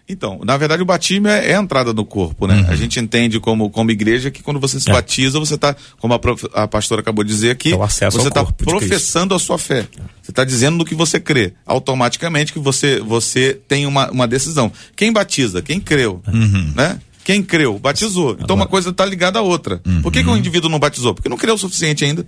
Então, 0.09 0.39
na 0.43 0.55
verdade, 0.55 0.81
o 0.81 0.85
batismo 0.85 1.27
é, 1.27 1.51
é 1.51 1.55
a 1.55 1.59
entrada 1.59 1.91
no 1.91 2.05
corpo, 2.05 2.47
né? 2.47 2.61
Uhum. 2.61 2.69
A 2.69 2.75
gente 2.77 2.97
entende 2.97 3.41
como, 3.41 3.69
como 3.69 3.91
igreja 3.91 4.31
que 4.31 4.41
quando 4.41 4.59
você 4.59 4.79
se 4.79 4.89
é. 4.89 4.93
batiza, 4.93 5.37
você 5.37 5.55
está, 5.55 5.75
como 5.99 6.13
a, 6.13 6.19
prof, 6.19 6.47
a, 6.53 6.65
pastora 6.65 7.01
acabou 7.01 7.25
de 7.25 7.29
dizer 7.29 7.51
aqui, 7.51 7.73
é 7.73 7.77
você 7.77 8.05
está 8.05 8.45
professando 8.45 9.35
a 9.35 9.39
sua 9.39 9.57
fé. 9.57 9.85
Você 10.21 10.31
está 10.31 10.45
dizendo 10.45 10.77
no 10.77 10.85
que 10.85 10.95
você 10.95 11.19
crê. 11.19 11.53
Automaticamente 11.65 12.53
que 12.53 12.59
você, 12.59 13.01
você 13.01 13.59
tem 13.67 13.85
uma, 13.85 14.09
uma 14.09 14.27
decisão. 14.27 14.71
Quem 14.95 15.11
batiza? 15.11 15.61
Quem 15.61 15.79
creu? 15.79 16.21
Uhum. 16.25 16.73
Né? 16.73 16.99
Quem 17.27 17.43
creu? 17.43 17.77
Batizou. 17.77 18.37
Então 18.39 18.55
uma 18.55 18.67
coisa 18.67 18.89
está 18.91 19.05
ligada 19.05 19.39
à 19.39 19.41
outra. 19.41 19.81
Uhum. 19.85 20.01
Por 20.01 20.13
que, 20.13 20.23
que 20.23 20.29
o 20.29 20.37
indivíduo 20.37 20.69
não 20.69 20.79
batizou? 20.79 21.13
Porque 21.13 21.27
não 21.27 21.35
creu 21.35 21.55
o 21.55 21.57
suficiente 21.57 22.05
ainda. 22.05 22.25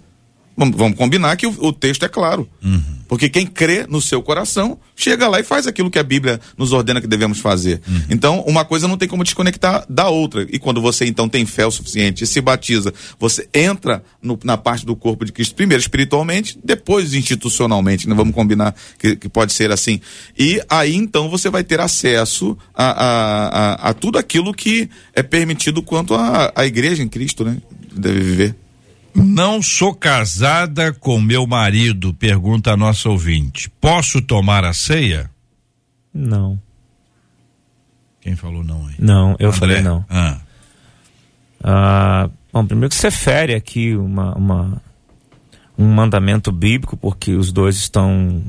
Vamos, 0.57 0.97
combinar 0.97 1.37
que 1.37 1.47
o, 1.47 1.55
o 1.67 1.71
texto 1.71 2.03
é 2.03 2.09
claro. 2.09 2.47
Porque 3.07 3.27
quem 3.29 3.47
crê 3.47 3.87
no 3.87 3.99
seu 4.01 4.21
coração, 4.21 4.77
chega 4.95 5.27
lá 5.27 5.39
e 5.39 5.43
faz 5.43 5.65
aquilo 5.65 5.89
que 5.89 5.97
a 5.97 6.03
Bíblia 6.03 6.39
nos 6.57 6.71
ordena 6.73 6.99
que 7.01 7.07
devemos 7.07 7.39
fazer. 7.39 7.81
Então, 8.09 8.41
uma 8.41 8.63
coisa 8.65 8.87
não 8.87 8.97
tem 8.97 9.07
como 9.07 9.23
desconectar 9.23 9.83
da 9.89 10.09
outra. 10.09 10.45
E 10.51 10.59
quando 10.59 10.79
você 10.81 11.05
então 11.05 11.27
tem 11.29 11.43
fé 11.45 11.65
o 11.65 11.71
suficiente 11.71 12.23
e 12.23 12.27
se 12.27 12.39
batiza, 12.41 12.93
você 13.17 13.47
entra 13.53 14.03
no- 14.21 14.37
na 14.43 14.57
parte 14.57 14.85
do 14.85 14.95
corpo 14.95 15.23
de 15.25 15.31
Cristo, 15.31 15.55
primeiro 15.55 15.81
espiritualmente, 15.81 16.59
depois 16.63 17.13
institucionalmente, 17.13 18.07
né? 18.07 18.13
Vamos 18.13 18.35
combinar 18.35 18.75
que, 18.99 19.15
que 19.15 19.29
pode 19.29 19.53
ser 19.53 19.71
assim. 19.71 19.99
E 20.37 20.61
aí 20.69 20.93
então 20.95 21.29
você 21.29 21.49
vai 21.49 21.63
ter 21.63 21.79
acesso 21.79 22.55
a, 22.75 22.85
a, 22.85 23.47
a, 23.87 23.89
a 23.89 23.93
tudo 23.93 24.17
aquilo 24.19 24.53
que 24.53 24.89
é 25.15 25.23
permitido 25.23 25.81
quanto 25.81 26.13
a, 26.13 26.51
a 26.55 26.65
igreja 26.65 27.01
em 27.01 27.07
Cristo, 27.07 27.43
né? 27.45 27.57
Deve 27.91 28.19
viver. 28.19 28.55
Não 29.23 29.61
sou 29.61 29.93
casada 29.93 30.93
com 30.93 31.19
meu 31.19 31.45
marido, 31.45 32.13
pergunta 32.13 32.71
a 32.71 32.77
nossa 32.77 33.09
ouvinte. 33.09 33.69
Posso 33.81 34.21
tomar 34.21 34.63
a 34.63 34.73
ceia? 34.73 35.29
Não. 36.13 36.59
Quem 38.21 38.35
falou 38.35 38.63
não 38.63 38.87
aí? 38.87 38.95
Não, 38.99 39.35
eu 39.39 39.47
André? 39.49 39.59
falei 39.59 39.81
não. 39.81 40.05
Ah, 40.09 40.37
Ah, 41.61 42.29
bom, 42.53 42.65
primeiro 42.65 42.89
que 42.89 42.95
você 42.95 43.11
fere 43.11 43.53
aqui 43.53 43.93
uma, 43.95 44.33
uma- 44.35 44.81
um 45.77 45.85
mandamento 45.93 46.51
bíblico, 46.53 46.95
porque 46.95 47.33
os 47.33 47.51
dois 47.51 47.75
estão, 47.75 48.41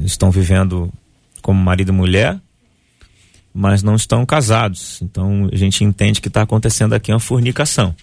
estão 0.00 0.30
vivendo 0.30 0.92
como 1.40 1.58
marido 1.62 1.88
e 1.90 1.94
mulher, 1.94 2.38
mas 3.54 3.82
não 3.82 3.94
estão 3.94 4.24
casados. 4.26 5.00
Então 5.02 5.48
a 5.50 5.56
gente 5.56 5.82
entende 5.82 6.20
que 6.20 6.28
está 6.28 6.42
acontecendo 6.42 6.92
aqui 6.94 7.10
uma 7.10 7.18
fornicação. 7.20 7.94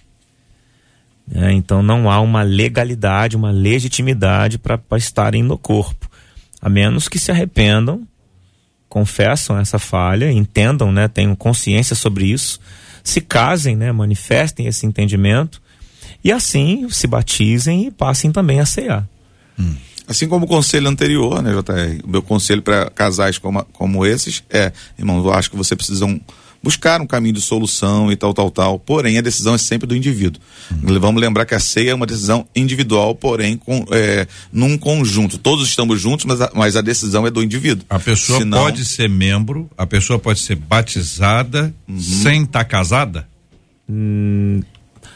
É, 1.34 1.52
então 1.52 1.82
não 1.82 2.10
há 2.10 2.20
uma 2.20 2.44
legalidade, 2.44 3.36
uma 3.36 3.52
legitimidade 3.52 4.60
para 4.60 4.80
estarem 4.98 5.42
no 5.42 5.58
corpo, 5.58 6.10
a 6.62 6.70
menos 6.70 7.08
que 7.08 7.18
se 7.18 7.32
arrependam, 7.32 8.08
confessam 8.88 9.58
essa 9.58 9.80
falha, 9.80 10.32
entendam, 10.32 10.92
né, 10.92 11.08
tenham 11.08 11.36
consciência 11.36 11.96
sobre 11.96 12.26
isso, 12.26 12.60
se 13.04 13.22
casem, 13.22 13.76
né, 13.76 13.92
manifestem 13.92 14.68
esse 14.68 14.86
entendimento 14.86 15.62
e 16.24 16.32
assim 16.32 16.88
se 16.90 17.08
batizem 17.08 17.88
e 17.88 17.92
passem 17.92 18.32
também 18.32 18.60
a 18.60 18.66
cear. 18.66 19.08
Assim 20.08 20.28
como 20.28 20.46
o 20.46 20.48
conselho 20.48 20.88
anterior, 20.88 21.42
né, 21.42 21.52
JR? 21.52 22.06
O 22.06 22.10
meu 22.10 22.22
conselho 22.22 22.62
para 22.62 22.90
casais 22.92 23.38
como, 23.38 23.64
como 23.74 24.06
esses 24.06 24.44
é, 24.50 24.72
irmão, 24.98 25.18
eu 25.18 25.34
acho 25.34 25.50
que 25.50 25.58
você 25.58 25.76
precisam 25.76 26.22
buscar 26.66 27.00
um 27.00 27.06
caminho 27.06 27.36
de 27.36 27.42
solução 27.42 28.12
e 28.12 28.16
tal, 28.16 28.34
tal, 28.34 28.50
tal. 28.50 28.80
Porém, 28.80 29.20
a 29.20 29.22
decisão 29.22 29.54
é 29.54 29.58
sempre 29.60 29.86
do 29.88 29.96
indivíduo. 29.96 30.42
Vamos 31.00 31.22
lembrar 31.22 31.46
que 31.46 31.54
a 31.54 31.60
ceia 31.60 31.92
é 31.92 31.94
uma 31.94 32.08
decisão 32.08 32.48
individual, 32.56 33.14
porém, 33.14 33.56
com, 33.56 33.86
é, 33.92 34.26
num 34.52 34.76
conjunto. 34.76 35.38
Todos 35.38 35.68
estamos 35.70 36.02
juntos, 36.02 36.26
mas 36.26 36.42
a, 36.42 36.50
mas 36.56 36.76
a 36.76 36.82
decisão 36.82 37.28
é 37.28 37.30
do 37.30 37.44
indivíduo. 37.44 37.86
a 37.88 38.00
pessoa 38.00 38.40
Senão- 38.40 38.58
pode 38.64 38.84
ser 38.84 39.08
membro, 39.08 39.70
a 39.78 39.86
pessoa 39.86 40.18
pode 40.18 40.40
ser 40.40 40.56
batizada 40.56 41.72
Uhum. 41.88 42.00
sem 42.00 42.42
estar 42.44 42.64
casada? 42.66 43.28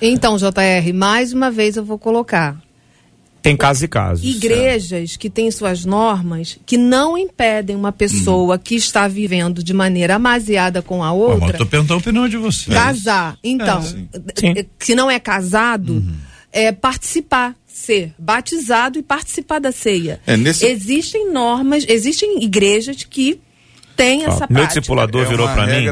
Então, 0.01 0.37
JR, 0.37 0.93
mais 0.93 1.33
uma 1.33 1.49
vez 1.49 1.75
eu 1.77 1.83
vou 1.83 1.97
colocar. 1.97 2.55
Tem 3.41 3.55
casos 3.55 3.83
e 3.83 3.87
casos. 3.87 4.25
Igrejas 4.35 5.15
que 5.15 5.29
têm 5.29 5.49
suas 5.49 5.85
normas 5.85 6.59
que 6.65 6.77
não 6.77 7.17
impedem 7.17 7.75
uma 7.75 7.91
pessoa 7.91 8.55
Uhum. 8.55 8.61
que 8.61 8.75
está 8.75 9.07
vivendo 9.07 9.63
de 9.63 9.73
maneira 9.73 10.15
amaziada 10.15 10.81
com 10.81 11.03
a 11.03 11.07
eu 11.09 11.15
outra 11.15 11.57
tô 11.57 11.65
perguntando 11.65 11.93
a 11.95 11.97
opinião 11.97 12.27
de 12.27 12.37
você. 12.37 12.69
casar. 12.71 13.37
Então, 13.43 13.81
sim. 13.81 14.07
Sim. 14.35 14.53
eh, 14.57 14.65
que 14.77 14.93
não 14.93 15.09
é 15.09 15.19
casado, 15.19 15.93
Uhum. 15.93 16.13
é 16.51 16.71
participar, 16.71 17.55
ser 17.65 18.13
batizado 18.19 18.99
e 18.99 19.01
participar 19.03 19.59
da 19.59 19.71
ceia. 19.71 20.19
É, 20.27 20.35
nesse- 20.35 20.65
Existem 20.65 21.31
normas, 21.31 21.85
existem 21.87 22.43
igrejas 22.43 23.03
que 23.03 23.39
têm 23.95 24.23
Ó, 24.25 24.27
essa 24.27 24.39
meu 24.41 24.47
prática. 24.49 24.67
discipulador 24.67 25.25
virou 25.27 25.45
uma 25.47 25.53
para 25.55 25.65
mim. 25.65 25.85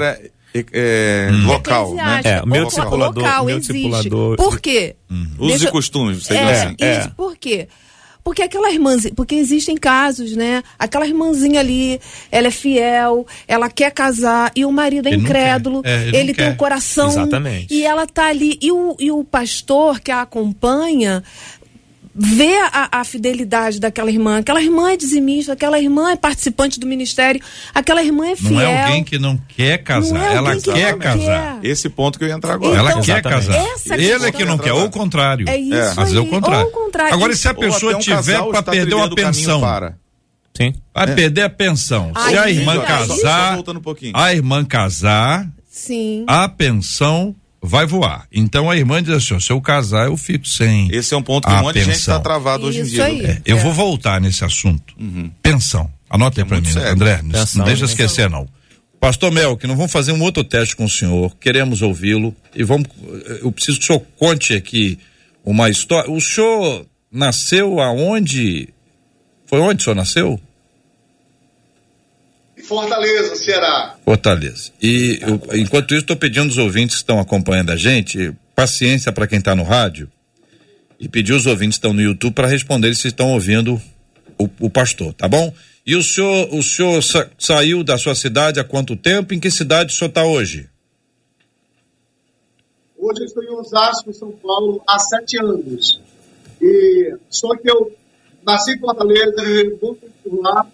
É, 0.54 0.66
é, 0.74 1.30
local, 1.46 1.94
né? 1.94 2.22
É, 2.24 2.42
o 2.42 2.48
meu 2.48 2.66
discipulador- 2.66 3.24
local 3.24 3.46
meu 3.46 3.58
existe. 3.58 3.74
discipulador- 3.74 4.36
Por 4.38 4.60
quê? 4.60 4.96
Usos 5.38 5.48
Deixa- 5.60 5.68
e 5.70 5.72
costumes, 5.72 6.24
seriam 6.26 6.50
É, 6.50 6.64
assim. 6.64 6.76
É. 6.80 7.00
isso, 7.00 7.12
por 7.16 7.38
quê? 7.38 7.68
Porque 8.24 8.42
aquela 8.42 8.70
irmãzinha, 8.70 9.14
porque 9.16 9.36
existem 9.36 9.78
casos, 9.78 10.36
né? 10.36 10.62
Aquela 10.78 11.08
irmãzinha 11.08 11.62
ali, 11.62 11.98
ela 12.30 12.48
é 12.48 12.52
fiel, 12.52 13.26
ela 13.48 13.70
quer 13.70 13.90
casar 13.92 14.52
e 14.54 14.66
o 14.66 14.72
marido 14.72 15.08
é 15.08 15.14
Ele 15.14 15.22
incrédulo. 15.22 15.82
É, 15.86 16.08
ele 16.10 16.18
ele, 16.18 16.34
tem 16.34 16.46
quer. 16.48 16.52
um 16.52 16.56
coração 16.58 17.08
Exatamente. 17.08 17.74
e 17.74 17.86
ela 17.86 18.06
tá 18.06 18.26
ali 18.28 18.58
e 18.62 18.70
o, 18.70 18.98
e 19.00 19.10
o 19.12 19.24
pastor 19.24 20.02
que 20.02 20.12
a 20.12 20.24
acompanha 20.24 21.24
vê 22.18 22.58
a, 22.74 22.90
a 23.00 23.04
fidelidade 23.04 23.80
daquela 23.80 24.10
irmã. 24.10 24.40
Aquela 24.40 24.62
irmã 24.62 24.92
é 24.92 24.98
dizimista, 24.98 25.54
aquela 25.54 25.80
irmã 25.80 26.12
é 26.12 26.16
participante 26.16 26.80
do 26.80 26.88
ministério, 26.88 27.40
aquela 27.76 28.04
irmã 28.04 28.28
é 28.30 28.36
fiel. 28.36 28.52
Não 28.54 28.62
é 28.62 28.84
alguém 28.86 29.04
que 29.04 29.20
não 29.20 29.38
quer 29.38 29.78
casar, 29.84 30.14
Não 30.16 30.26
é 30.26 30.36
ela 30.36 30.56
que 30.56 30.72
quer 30.72 30.98
casar. 30.98 31.60
quer. 31.62 31.70
Esse 31.70 31.88
ponto 31.90 32.18
que 32.18 32.26
eu 32.26 32.30
ia 32.30 32.34
entrar 32.34 32.54
agora. 32.54 32.76
Ela 32.78 32.90
Então, 32.92 33.04
quer 33.04 33.20
Exatamente. 33.20 33.48
casar. 33.48 34.00
Ele 34.00 34.26
é 34.26 34.32
que 34.32 34.44
não 34.46 34.58
quer, 34.58 34.74
ou 34.74 34.86
o 34.86 34.90
contrário. 34.90 35.48
É 35.48 35.58
isso 35.58 35.74
Às 35.92 35.96
vezes 35.96 36.16
é 36.16 36.20
o 36.20 36.26
contrário. 36.26 36.66
ou 36.66 36.72
o 36.72 36.74
contrário. 36.74 37.14
Agora, 37.14 37.32
e 37.32 37.36
se 37.38 37.48
a 37.48 37.54
pessoa 37.54 37.96
um 37.96 38.00
tiver 38.00 38.42
para 38.44 38.64
perder 38.64 38.96
uma 38.96 39.14
pensão? 39.14 39.62
Para. 39.62 39.96
Sim. 40.56 40.74
Vai 40.94 41.14
perder 41.14 41.44
a 41.44 41.50
pensão. 41.50 42.12
Se 42.16 42.36
a 42.36 42.50
irmã 42.50 42.72
aí, 42.72 42.80
Só 42.80 42.84
casar, 42.86 43.60
um 43.60 43.80
pouquinho. 43.80 44.14
a 44.16 44.34
irmã 44.34 44.66
casar, 44.66 45.48
Sim. 45.70 46.24
a 46.28 46.50
pensão 46.50 47.36
vai 47.68 47.86
voar. 47.86 48.26
Então 48.32 48.70
a 48.70 48.78
irmã 48.78 49.02
diz 49.04 49.14
assim: 49.14 49.40
se 49.40 49.52
eu 49.52 49.60
casar, 49.62 50.08
eu 50.08 50.18
fico 50.18 50.48
sem. 50.48 50.88
Esse 50.92 51.14
é 51.14 51.18
um 51.18 51.22
ponto 51.22 51.48
que 51.48 51.54
a 51.54 51.60
um 51.60 51.64
monte 51.64 51.76
de 51.76 51.80
gente 51.82 51.94
pensão. 51.96 52.16
está 52.16 52.24
travado 52.24 52.66
hoje 52.66 52.80
em 52.80 52.84
Isso 52.84 52.92
dia. 52.92 53.06
aí. 53.06 53.26
É, 53.26 53.42
eu 53.46 53.58
É. 53.58 53.64
vou 53.64 53.74
voltar 53.74 54.20
nesse 54.22 54.44
assunto. 54.46 54.96
Pensão. 55.44 55.92
Anota 56.10 56.40
aí 56.40 56.44
é 56.44 56.46
pra 56.48 56.56
muito 56.58 56.68
mim, 56.68 56.74
sério. 56.74 56.90
André. 56.92 57.22
Não- 57.22 57.32
Pensão, 57.32 57.60
não 57.60 57.66
deixa 57.66 57.84
eu 57.84 57.88
né? 57.88 57.94
esquecer, 57.94 58.30
não. 58.30 58.48
Pastor 59.00 59.32
Mel, 59.32 59.56
que 59.58 59.68
nós 59.68 59.76
vamos 59.78 59.92
fazer 59.92 60.12
um 60.12 60.22
outro 60.22 60.44
teste 60.44 60.76
com 60.76 60.86
o 60.86 60.90
senhor. 60.90 61.36
Queremos 61.40 61.82
ouvi-lo. 61.82 62.34
E 62.56 62.64
vamos. 62.64 62.88
Eu 63.42 63.52
preciso 63.52 63.78
que 63.78 63.84
o 63.84 63.88
senhor 63.88 64.02
conte 64.18 64.54
aqui 64.56 64.98
uma 65.46 65.70
história. 65.70 66.10
O 66.10 66.20
senhor 66.20 66.86
nasceu 67.12 67.80
aonde? 67.80 68.70
Foi 69.46 69.60
onde 69.60 69.82
o 69.82 69.84
senhor 69.84 69.96
nasceu? 69.96 70.40
Fortaleza, 72.68 73.36
Ceará. 73.36 73.96
Fortaleza. 74.04 74.72
E 74.82 75.20
eu- 75.22 75.58
enquanto 75.58 75.92
isso, 75.94 76.02
estou 76.02 76.16
pedindo 76.18 76.46
aos 76.46 76.58
ouvintes 76.58 76.96
que 76.98 77.02
estão 77.02 77.20
acompanhando 77.20 77.72
a 77.72 77.76
gente, 77.78 78.34
paciência 78.56 79.12
para 79.12 79.26
quem 79.28 79.40
está 79.40 79.56
no 79.56 79.64
rádio, 79.64 80.12
e 81.00 81.08
pedir 81.08 81.34
aos 81.34 81.46
ouvintes 81.46 81.78
que 81.78 81.86
estão 81.86 81.94
no 81.94 82.02
YouTube 82.02 82.34
para 82.34 82.48
responder 82.48 82.94
se 82.96 83.08
estão 83.08 83.32
ouvindo 83.34 83.82
o, 84.38 84.50
o 84.60 84.70
pastor, 84.70 85.14
tá 85.14 85.28
bom? 85.28 85.54
E 85.86 85.96
o 85.96 86.04
senhor, 86.04 86.54
o 86.54 86.62
senhor 86.62 87.02
sa- 87.02 87.30
saiu 87.40 87.84
da 87.84 87.98
sua 87.98 88.14
cidade 88.16 88.60
há 88.60 88.64
quanto 88.64 88.96
tempo? 88.96 89.34
Em 89.34 89.40
que 89.40 89.50
cidade 89.50 89.94
o 89.94 89.98
senhor 89.98 90.10
está 90.10 90.26
hoje? 90.26 90.68
Hoje 92.98 93.22
eu 93.22 93.26
estou 93.26 93.44
em 93.44 93.52
Osasco, 93.52 94.12
São 94.14 94.32
Paulo, 94.32 94.82
há 94.88 95.00
sete 95.00 95.38
anos. 95.40 96.02
E 96.62 97.16
só 97.30 97.56
que 97.56 97.70
eu 97.70 97.96
nasci 98.46 98.72
em 98.74 98.80
Fortaleza, 98.80 99.36
por 99.80 99.98
lá. 100.42 100.66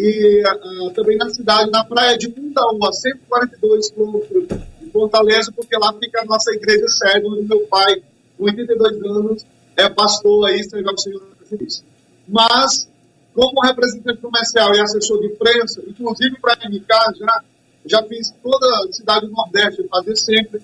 E 0.00 0.42
ah, 0.46 0.92
também 0.94 1.18
na 1.18 1.28
cidade, 1.28 1.70
na 1.70 1.84
praia 1.84 2.16
de 2.16 2.26
Mundaú, 2.28 2.82
a 2.86 2.90
142 2.90 3.90
quilômetros 3.90 4.48
de 4.80 4.90
Fortaleza, 4.90 5.52
porque 5.54 5.76
lá 5.76 5.92
fica 5.92 6.22
a 6.22 6.24
nossa 6.24 6.50
igreja 6.52 6.88
sede, 6.88 7.26
onde 7.26 7.42
meu 7.42 7.60
pai, 7.66 8.02
com 8.38 8.44
82 8.44 9.02
anos, 9.04 9.46
é 9.76 9.90
pastor 9.90 10.48
aí, 10.48 10.64
serve 10.64 10.88
ao 10.88 10.96
Senhor 10.96 11.20
Presidência. 11.36 11.84
Mas, 12.26 12.88
como 13.34 13.60
representante 13.60 14.22
comercial 14.22 14.74
e 14.74 14.80
assessor 14.80 15.20
de 15.20 15.26
imprensa, 15.26 15.82
inclusive 15.86 16.40
para 16.40 16.56
indicar, 16.66 17.14
já, 17.14 17.42
já 17.84 18.02
fiz 18.04 18.32
toda 18.42 18.66
a 18.66 18.92
cidade 18.92 19.26
do 19.26 19.32
Nordeste, 19.32 19.86
fazer 19.86 20.16
sempre, 20.16 20.62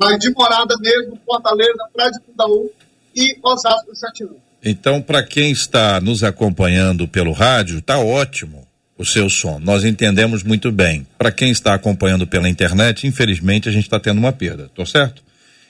mas 0.00 0.18
de 0.18 0.32
morada 0.32 0.74
mesmo, 0.80 1.18
Fortaleza, 1.26 1.88
Praia 1.92 2.10
de 2.10 2.20
Mundaú 2.26 2.70
e 3.14 3.36
Osasco, 3.42 3.94
sete 3.94 4.22
anos. 4.24 4.36
Então, 4.64 5.02
para 5.02 5.22
quem 5.22 5.52
está 5.52 6.00
nos 6.00 6.24
acompanhando 6.24 7.06
pelo 7.06 7.32
rádio, 7.32 7.82
tá 7.82 7.98
ótimo 7.98 8.67
o 8.98 9.04
seu 9.04 9.30
som. 9.30 9.60
Nós 9.60 9.84
entendemos 9.84 10.42
muito 10.42 10.72
bem. 10.72 11.06
Para 11.16 11.30
quem 11.30 11.50
está 11.50 11.72
acompanhando 11.72 12.26
pela 12.26 12.48
internet, 12.48 13.06
infelizmente 13.06 13.68
a 13.68 13.72
gente 13.72 13.84
está 13.84 14.00
tendo 14.00 14.18
uma 14.18 14.32
perda, 14.32 14.68
tô 14.74 14.84
certo? 14.84 15.22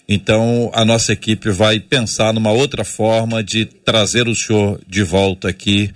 Então, 0.08 0.70
a 0.72 0.86
nossa 0.86 1.12
equipe 1.12 1.50
vai 1.50 1.78
pensar 1.78 2.32
numa 2.32 2.50
outra 2.50 2.82
forma 2.82 3.44
de 3.44 3.66
trazer 3.66 4.26
o 4.26 4.34
senhor 4.34 4.80
de 4.88 5.02
volta 5.02 5.48
aqui 5.50 5.90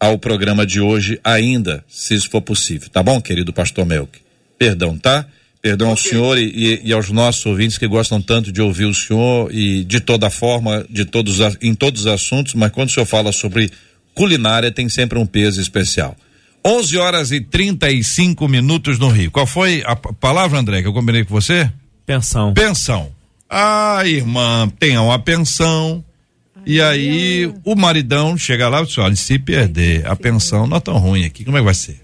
ao 0.00 0.18
programa 0.18 0.64
de 0.66 0.80
hoje, 0.80 1.20
ainda, 1.22 1.84
se 1.86 2.14
isso 2.14 2.30
for 2.30 2.40
possível. 2.40 2.88
Tá 2.88 3.02
bom, 3.02 3.20
querido 3.20 3.52
pastor 3.52 3.84
Melk? 3.84 4.18
Perdão, 4.58 4.96
tá? 4.96 5.26
Perdão 5.60 5.90
ao 5.90 5.96
senhor 5.96 6.38
e, 6.38 6.80
e- 6.82 6.92
aos 6.92 7.10
nossos 7.10 7.44
ouvintes 7.46 7.78
que 7.78 7.86
gostam 7.86 8.20
tanto 8.20 8.50
de 8.50 8.60
ouvir 8.60 8.86
o 8.86 8.94
senhor 8.94 9.54
e 9.54 9.84
de 9.84 10.00
toda 10.00 10.28
forma, 10.28 10.84
de 10.90 11.04
todos, 11.04 11.38
em 11.60 11.74
todos 11.74 12.00
os 12.00 12.06
assuntos, 12.08 12.54
mas 12.54 12.72
quando 12.72 12.88
o 12.88 12.92
senhor 12.92 13.06
fala 13.06 13.30
sobre 13.30 13.70
culinária, 14.14 14.72
tem 14.72 14.88
sempre 14.88 15.18
um 15.18 15.26
peso 15.26 15.60
especial. 15.60 16.16
11 16.64 16.96
horas 16.98 17.32
e 17.32 17.40
35 17.40 18.46
minutos 18.48 18.98
no 18.98 19.08
Rio. 19.08 19.30
Qual 19.30 19.46
foi 19.46 19.82
a 19.84 19.96
palavra, 19.96 20.58
André, 20.58 20.80
que 20.82 20.88
eu 20.88 20.92
combinei 20.92 21.24
com 21.24 21.34
você? 21.34 21.70
Pensão. 22.06 22.54
Pensão. 22.54 23.10
Ah, 23.50 24.02
irmã, 24.06 24.70
tenha 24.78 25.02
uma 25.02 25.18
pensão. 25.18 26.04
E 26.64 26.80
aí 26.80 27.52
o 27.64 27.74
maridão 27.74 28.38
chega 28.38 28.68
lá 28.68 28.82
e 28.82 28.86
diz, 28.86 28.96
olha, 28.98 29.16
se 29.16 29.38
perder 29.38 30.06
a 30.06 30.14
pensão, 30.14 30.66
não 30.66 30.76
é 30.76 30.80
tão 30.80 30.96
ruim 30.98 31.24
aqui, 31.24 31.44
como 31.44 31.56
é 31.56 31.60
que 31.60 31.64
vai 31.64 31.74
ser? 31.74 32.00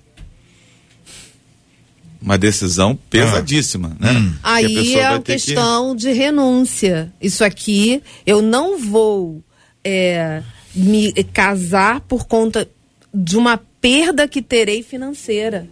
Uma 2.21 2.37
decisão 2.37 2.99
pesadíssima, 3.09 3.97
né? 4.01 4.11
Hum. 4.11 4.35
A 4.43 4.55
Aí 4.55 4.95
é 4.97 5.03
vai 5.05 5.15
a 5.15 5.21
ter 5.21 5.39
que- 5.39 5.45
questão 5.47 5.95
de 5.95 6.11
renúncia. 6.13 7.13
Isso 7.21 7.45
aqui, 7.45 8.03
eu 8.27 8.43
não 8.43 8.77
vou 8.81 9.41
é, 9.85 10.43
me 10.75 11.13
casar 11.33 12.01
por 12.01 12.27
conta 12.27 12.69
de 13.13 13.37
uma 13.37 13.61
perda 13.81 14.29
que 14.29 14.43
terei 14.43 14.83
financeira. 14.83 15.69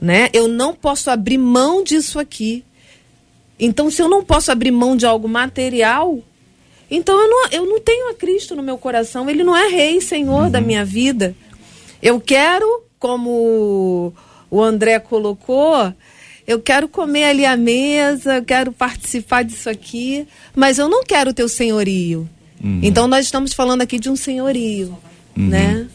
Né? 0.00 0.28
Eu 0.32 0.48
não 0.48 0.74
posso 0.74 1.10
abrir 1.10 1.38
mão 1.38 1.82
disso 1.82 2.18
aqui. 2.18 2.64
Então, 3.58 3.90
se 3.90 4.00
eu 4.00 4.08
não 4.08 4.24
posso 4.24 4.50
abrir 4.50 4.70
mão 4.70 4.96
de 4.96 5.04
algo 5.04 5.28
material, 5.28 6.18
então 6.90 7.20
eu 7.20 7.28
não, 7.28 7.48
eu 7.50 7.66
não 7.66 7.80
tenho 7.80 8.10
a 8.10 8.14
Cristo 8.14 8.56
no 8.56 8.62
meu 8.62 8.78
coração. 8.78 9.28
Ele 9.28 9.44
não 9.44 9.56
é 9.56 9.68
rei, 9.68 10.00
senhor 10.00 10.48
da 10.48 10.60
minha 10.60 10.84
vida. 10.84 11.34
Eu 12.02 12.18
quero, 12.18 12.84
como 12.98 14.12
o 14.50 14.62
André 14.62 14.98
colocou, 14.98 15.92
eu 16.46 16.60
quero 16.60 16.88
comer 16.88 17.24
ali 17.24 17.44
à 17.44 17.56
mesa, 17.56 18.36
eu 18.36 18.44
quero 18.44 18.72
participar 18.72 19.44
disso 19.44 19.68
aqui, 19.68 20.26
mas 20.56 20.78
eu 20.78 20.88
não 20.88 21.04
quero 21.04 21.30
o 21.30 21.34
teu 21.34 21.48
senhorio. 21.48 22.28
Então 22.82 23.06
nós 23.06 23.24
estamos 23.24 23.52
falando 23.52 23.82
aqui 23.82 23.98
de 23.98 24.10
um 24.10 24.16
senhorio, 24.16 24.98
né? 25.36 25.86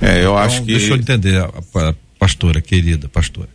É, 0.00 0.24
eu 0.24 0.36
acho 0.36 0.56
Então, 0.56 0.66
que. 0.66 0.72
Deixa 0.72 0.92
eu 0.92 0.96
entender, 0.96 1.36
a, 1.42 1.46
a 1.88 1.94
pastora, 2.18 2.60
querida 2.60 3.08
pastora. 3.08 3.48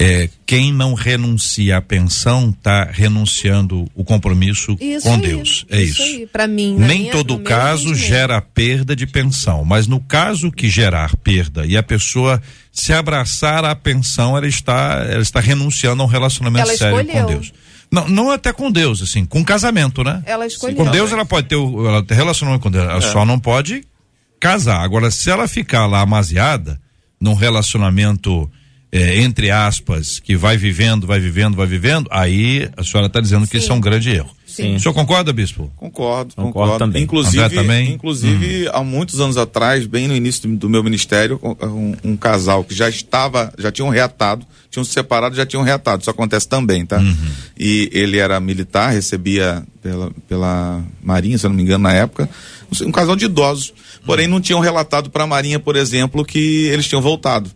É, 0.00 0.28
quem 0.46 0.72
não 0.72 0.94
renuncia 0.94 1.76
à 1.76 1.82
pensão 1.82 2.50
está 2.56 2.84
renunciando 2.84 3.90
o 3.96 4.04
compromisso 4.04 4.76
Isso 4.80 5.08
com 5.08 5.14
aí, 5.14 5.20
Deus. 5.20 5.66
É 5.68 5.82
isso. 5.82 6.00
aí. 6.00 6.24
Para 6.24 6.46
mim, 6.46 6.76
Nem 6.78 7.00
minha- 7.00 7.12
todo 7.12 7.36
caso 7.40 7.96
gera 7.96 8.40
perda 8.40 8.94
de 8.94 9.08
pensão, 9.08 9.64
mas 9.64 9.88
no 9.88 9.98
caso 9.98 10.52
que 10.52 10.68
gerar 10.70 11.16
perda 11.16 11.66
e 11.66 11.76
a 11.76 11.82
pessoa 11.82 12.40
se 12.72 12.92
abraçar 12.92 13.64
à 13.64 13.74
pensão, 13.74 14.36
ela 14.36 14.46
está, 14.46 15.04
ela 15.10 15.22
está 15.22 15.40
renunciando 15.40 16.00
a 16.00 16.06
um 16.06 16.08
relacionamento 16.08 16.68
Ela 16.68 16.78
sério 16.78 17.00
escolheu. 17.00 17.24
com 17.24 17.32
Deus. 17.32 17.52
Não, 17.90 18.06
não 18.06 18.30
até 18.30 18.52
com 18.52 18.70
Deus, 18.70 19.02
assim, 19.02 19.24
com 19.24 19.42
casamento, 19.44 20.04
né? 20.04 20.22
Ela 20.26 20.46
escolheu. 20.46 20.76
Com 20.76 20.88
Deus 20.92 21.10
ela 21.10 21.24
pode 21.24 21.48
ter, 21.48 21.56
o- 21.56 21.88
ela 21.88 22.04
ter 22.04 22.14
relacionamento 22.14 22.62
com 22.62 22.70
Deus, 22.70 22.84
ela 22.88 23.00
só 23.00 23.24
não 23.24 23.40
pode 23.40 23.82
casar. 24.38 24.82
Agora, 24.82 25.10
se 25.10 25.30
ela 25.30 25.48
ficar 25.48 25.86
lá 25.86 26.00
amaziada, 26.00 26.80
num 27.20 27.34
relacionamento, 27.34 28.50
eh, 28.90 29.20
entre 29.20 29.50
aspas, 29.50 30.18
que 30.18 30.36
vai 30.36 30.56
vivendo, 30.56 31.06
vai 31.06 31.20
vivendo, 31.20 31.56
vai 31.56 31.66
vivendo, 31.66 32.08
aí 32.10 32.68
a 32.76 32.82
senhora 32.82 33.06
está 33.06 33.20
dizendo 33.20 33.46
que 33.46 33.58
Sim. 33.58 33.64
isso 33.64 33.72
é 33.72 33.74
um 33.74 33.80
grande 33.80 34.10
erro. 34.10 34.30
Sim. 34.46 34.74
O 34.74 34.80
senhor 34.80 34.94
concorda, 34.94 35.32
bispo? 35.32 35.70
Concordo, 35.76 36.34
Concordo 36.34 36.52
concordo. 36.52 36.78
também. 36.78 37.02
Inclusive, 37.04 37.44
André 37.44 37.54
também? 37.54 37.92
inclusive 37.92 38.68
há 38.72 38.82
muitos 38.82 39.20
anos 39.20 39.36
atrás, 39.36 39.86
bem 39.86 40.08
no 40.08 40.16
início 40.16 40.48
do, 40.48 40.56
do 40.56 40.70
meu 40.70 40.82
ministério, 40.82 41.38
um, 41.62 41.94
um 42.02 42.16
casal 42.16 42.64
que 42.64 42.74
já 42.74 42.88
estava, 42.88 43.52
já 43.56 43.70
tinham 43.70 43.88
reatado, 43.88 44.44
tinham 44.70 44.82
se 44.82 44.90
separado, 44.90 45.36
já 45.36 45.46
tinham 45.46 45.62
reatado. 45.62 46.00
Isso 46.00 46.10
acontece 46.10 46.48
também, 46.48 46.84
tá? 46.84 47.00
E 47.56 47.88
ele 47.92 48.18
era 48.18 48.40
militar, 48.40 48.90
recebia 48.90 49.62
pela, 49.82 50.10
pela 50.26 50.82
Marinha, 51.02 51.38
se 51.38 51.46
eu 51.46 51.50
não 51.50 51.56
me 51.56 51.62
engano, 51.62 51.84
na 51.84 51.92
época, 51.92 52.28
um 52.82 52.90
casal 52.90 53.14
de 53.14 53.26
idosos. 53.26 53.72
Porém, 54.04 54.26
não 54.26 54.40
tinham 54.40 54.60
relatado 54.60 55.10
para 55.10 55.24
a 55.24 55.26
Marinha, 55.26 55.60
por 55.60 55.76
exemplo, 55.76 56.24
que 56.24 56.64
eles 56.66 56.88
tinham 56.88 57.02
voltado. 57.02 57.50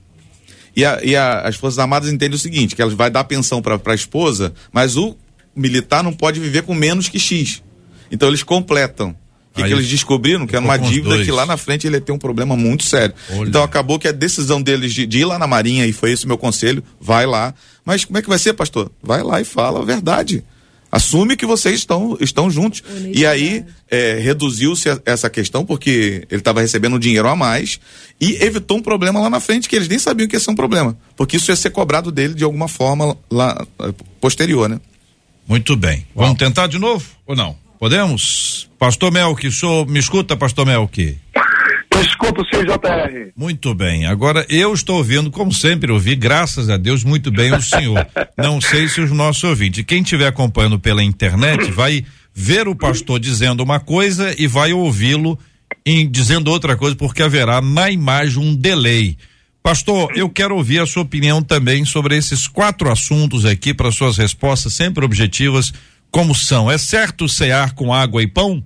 E, 0.75 0.85
a- 0.85 1.01
e 1.03 1.15
a- 1.17 1.41
as 1.41 1.57
Forças 1.57 1.79
Armadas 1.79 2.11
entendem 2.13 2.35
o 2.37 2.39
seguinte, 2.39 2.75
que 2.75 2.83
elas 2.83 2.95
vai 2.95 3.11
dar 3.11 3.25
pensão 3.25 3.61
para 3.61 3.79
a 3.85 3.95
esposa, 3.95 4.53
mas 4.73 4.97
o 4.97 5.17
militar 5.55 6.03
não 6.03 6.13
pode 6.13 6.41
viver 6.41 6.63
com 6.63 6.75
menos 6.75 7.09
que 7.09 7.19
X. 7.19 7.63
Então 8.11 8.29
eles 8.29 8.43
completam. 8.43 9.11
O 9.11 9.55
que, 9.55 9.65
que 9.65 9.73
eles 9.75 9.87
descobriram? 9.89 10.47
Que 10.47 10.57
era 10.57 10.63
ficou 10.65 10.79
uma 10.79 10.91
dívida 10.91 11.15
que 11.27 11.31
lá 11.31 11.45
na 11.45 11.59
frente 11.59 11.87
ele 11.87 11.97
ia 11.97 12.01
ter 12.01 12.11
um 12.13 12.19
problema 12.19 12.57
muito 12.57 12.85
sério. 12.85 13.15
Olha. 13.33 13.49
Então 13.51 13.63
acabou 13.63 13.99
que 13.99 14.09
a 14.09 14.13
decisão 14.13 14.63
deles 14.63 14.95
de, 14.95 15.05
de 15.07 15.19
ir 15.19 15.25
lá 15.27 15.39
na 15.39 15.47
Marinha, 15.47 15.87
e 15.87 15.93
foi 15.93 16.11
esse 16.13 16.25
o 16.25 16.29
meu 16.29 16.39
conselho, 16.39 16.83
vai 16.99 17.27
lá. 17.27 17.53
Mas 17.85 18.03
como 18.07 18.17
é 18.17 18.23
que 18.23 18.29
vai 18.31 18.39
ser, 18.39 18.55
pastor? 18.55 18.91
Vai 19.03 19.23
lá 19.23 19.43
e 19.43 19.45
fala 19.45 19.81
a 19.81 19.85
verdade. 19.85 20.43
Assume 20.93 21.37
que 21.37 21.47
vocês 21.47 21.77
estão, 21.77 22.19
estão 22.21 22.51
juntos. 22.51 22.83
E 23.15 23.25
aí 23.25 23.65
é, 23.91 24.19
reduziu-se 24.21 24.91
a- 24.91 25.01
essa 25.07 25.31
questão, 25.31 25.65
porque 25.65 26.27
ele 26.31 26.41
estava 26.41 26.61
recebendo 26.61 26.97
um 26.97 26.99
dinheiro 26.99 27.27
a 27.29 27.35
mais 27.35 27.81
e 28.21 28.35
evitou 28.45 28.77
um 28.77 28.83
problema 28.83 29.19
lá 29.19 29.31
na 29.31 29.41
frente, 29.41 29.71
que 29.71 29.75
eles 29.75 29.89
nem 29.89 29.99
sabiam 29.99 30.29
que 30.29 30.37
ia 30.37 30.41
ser 30.41 30.51
um 30.51 30.55
problema. 30.55 30.95
Porque 31.17 31.39
isso 31.39 31.51
ia 31.51 31.57
ser 31.57 31.71
cobrado 31.71 32.13
dele 32.13 32.35
de 32.35 32.45
alguma 32.45 32.69
forma 32.69 33.17
lá 33.31 33.67
posterior, 34.21 34.69
né? 34.69 34.79
Muito 35.49 35.75
bem. 35.77 36.07
Vamos 36.15 36.37
tentar 36.37 36.67
de 36.67 36.79
novo 36.79 37.05
ou 37.27 37.35
não? 37.35 37.57
Podemos? 37.79 38.69
Pastor 38.79 39.11
Melk, 39.11 39.47
o 39.47 39.51
senhor 39.53 39.87
me 39.89 39.99
escuta, 39.99 40.37
pastor 40.37 40.67
Melk? 40.67 41.19
Eu 42.03 42.07
escuto 42.07 42.41
o 42.41 42.45
CJR. 42.45 43.31
Muito 43.37 43.73
bem. 43.75 44.07
Agora 44.07 44.45
eu 44.49 44.75
estou 44.75 44.97
ouvindo, 44.97 45.31
como 45.31 45.53
sempre 45.53 45.93
ouvi, 45.93 46.17
graças 46.17 46.69
a 46.69 46.77
Deus, 46.77 47.05
muito 47.05 47.31
bem 47.31 47.55
o 47.55 47.63
senhor. 47.63 48.05
Não 48.37 48.61
sei 48.61 48.89
se 48.89 49.01
os 49.01 49.13
nossos 49.13 49.45
ouvintes. 49.45 49.85
Quem 49.85 50.03
estiver 50.03 50.27
acompanhando 50.27 50.81
pela 50.81 51.01
internet 51.01 51.71
vai 51.71 52.05
ver 52.35 52.67
o 52.67 52.75
pastor 52.75 53.21
dizendo 53.21 53.63
uma 53.63 53.79
coisa 53.79 54.35
e 54.37 54.49
vai 54.49 54.73
ouvi-lo 54.73 55.39
dizendo 56.11 56.51
outra 56.51 56.77
coisa, 56.77 56.97
porque 56.97 57.23
haverá 57.23 57.61
na 57.61 57.89
imagem 57.89 58.43
um 58.43 58.55
delay. 58.55 59.17
Pastor, 59.63 60.11
eu 60.17 60.29
quero 60.29 60.57
ouvir 60.57 60.81
a 60.81 60.87
sua 60.87 61.03
opinião 61.03 61.41
também 61.41 61.85
sobre 61.85 62.17
esses 62.17 62.49
quatro 62.49 62.91
assuntos 62.91 63.45
aqui 63.45 63.73
para 63.73 63.93
suas 63.93 64.17
respostas 64.17 64.75
sempre 64.75 65.05
objetivas, 65.05 65.73
como 66.11 66.35
são. 66.35 66.69
É 66.69 66.77
certo 66.79 67.29
cear 67.29 67.75
com 67.75 67.95
água 67.95 68.21
e 68.25 68.27
pão? 68.27 68.61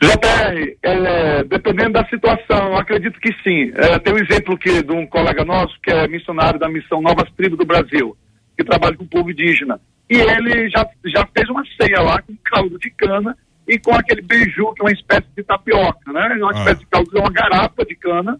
JR, 0.00 0.76
é, 0.82 1.44
dependendo 1.44 1.92
da 1.92 2.04
situação, 2.06 2.68
eu 2.68 2.76
acredito 2.76 3.18
que 3.20 3.32
sim. 3.42 3.72
É, 3.74 3.98
tem 3.98 4.12
um 4.12 4.18
exemplo 4.18 4.54
aqui 4.54 4.82
de 4.82 4.92
um 4.92 5.06
colega 5.06 5.44
nosso, 5.44 5.74
que 5.82 5.90
é 5.90 6.06
missionário 6.06 6.58
da 6.60 6.68
missão 6.68 7.00
Novas 7.00 7.30
Tribos 7.36 7.58
do 7.58 7.64
Brasil, 7.64 8.16
que 8.56 8.64
trabalha 8.64 8.96
com 8.96 9.04
o 9.04 9.08
povo 9.08 9.30
indígena. 9.30 9.80
E 10.10 10.16
ele 10.16 10.68
já, 10.70 10.86
já 11.06 11.26
fez 11.36 11.48
uma 11.48 11.62
ceia 11.80 12.00
lá 12.02 12.20
com 12.22 12.36
caldo 12.44 12.78
de 12.78 12.90
cana 12.90 13.36
e 13.66 13.78
com 13.78 13.94
aquele 13.94 14.22
beiju, 14.22 14.72
que 14.74 14.82
é 14.82 14.84
uma 14.84 14.92
espécie 14.92 15.26
de 15.36 15.42
tapioca, 15.42 16.12
né? 16.12 16.36
Uma 16.40 16.52
Ah. 16.54 16.58
espécie 16.58 16.80
de 16.80 16.86
caldo, 16.86 17.10
é 17.16 17.20
uma 17.20 17.32
garapa 17.32 17.84
de 17.84 17.96
cana 17.96 18.38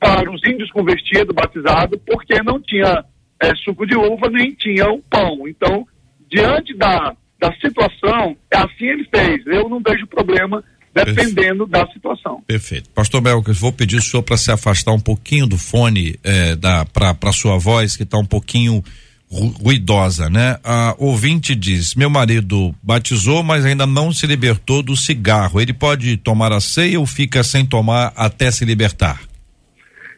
para 0.00 0.30
os 0.30 0.40
índios 0.46 0.70
convertidos, 0.70 1.34
batizados, 1.34 2.00
porque 2.06 2.42
não 2.42 2.60
tinha 2.60 3.04
é, 3.42 3.54
suco 3.56 3.86
de 3.86 3.94
uva, 3.96 4.30
nem 4.30 4.52
tinha 4.54 4.88
o 4.88 5.02
pão. 5.02 5.46
Então, 5.46 5.86
diante 6.30 6.74
da, 6.74 7.14
da 7.38 7.52
situação, 7.60 8.36
é 8.50 8.56
assim 8.56 8.86
ele 8.86 9.06
fez. 9.14 9.46
Eu 9.46 9.68
não 9.68 9.80
vejo 9.86 10.06
problema 10.06 10.64
dependendo 11.04 11.66
da 11.66 11.86
situação. 11.88 12.42
Perfeito. 12.46 12.88
Pastor 12.90 13.20
Melcas, 13.22 13.58
vou 13.58 13.72
pedir 13.72 13.96
o 13.96 14.02
senhor 14.02 14.22
para 14.22 14.36
se 14.36 14.50
afastar 14.50 14.92
um 14.92 15.00
pouquinho 15.00 15.46
do 15.46 15.58
fone 15.58 16.16
eh, 16.24 16.56
da 16.56 16.84
para 16.84 17.32
sua 17.32 17.58
voz, 17.58 17.96
que 17.96 18.02
está 18.02 18.18
um 18.18 18.24
pouquinho 18.24 18.82
ru- 19.30 19.54
ruidosa, 19.62 20.30
né? 20.30 20.58
A 20.64 20.94
ouvinte 20.98 21.54
diz: 21.54 21.94
meu 21.94 22.08
marido 22.10 22.74
batizou, 22.82 23.42
mas 23.42 23.64
ainda 23.64 23.86
não 23.86 24.12
se 24.12 24.26
libertou 24.26 24.82
do 24.82 24.96
cigarro. 24.96 25.60
Ele 25.60 25.72
pode 25.72 26.16
tomar 26.16 26.52
a 26.52 26.60
ceia 26.60 26.98
ou 26.98 27.06
fica 27.06 27.42
sem 27.42 27.64
tomar 27.66 28.12
até 28.16 28.50
se 28.50 28.64
libertar? 28.64 29.20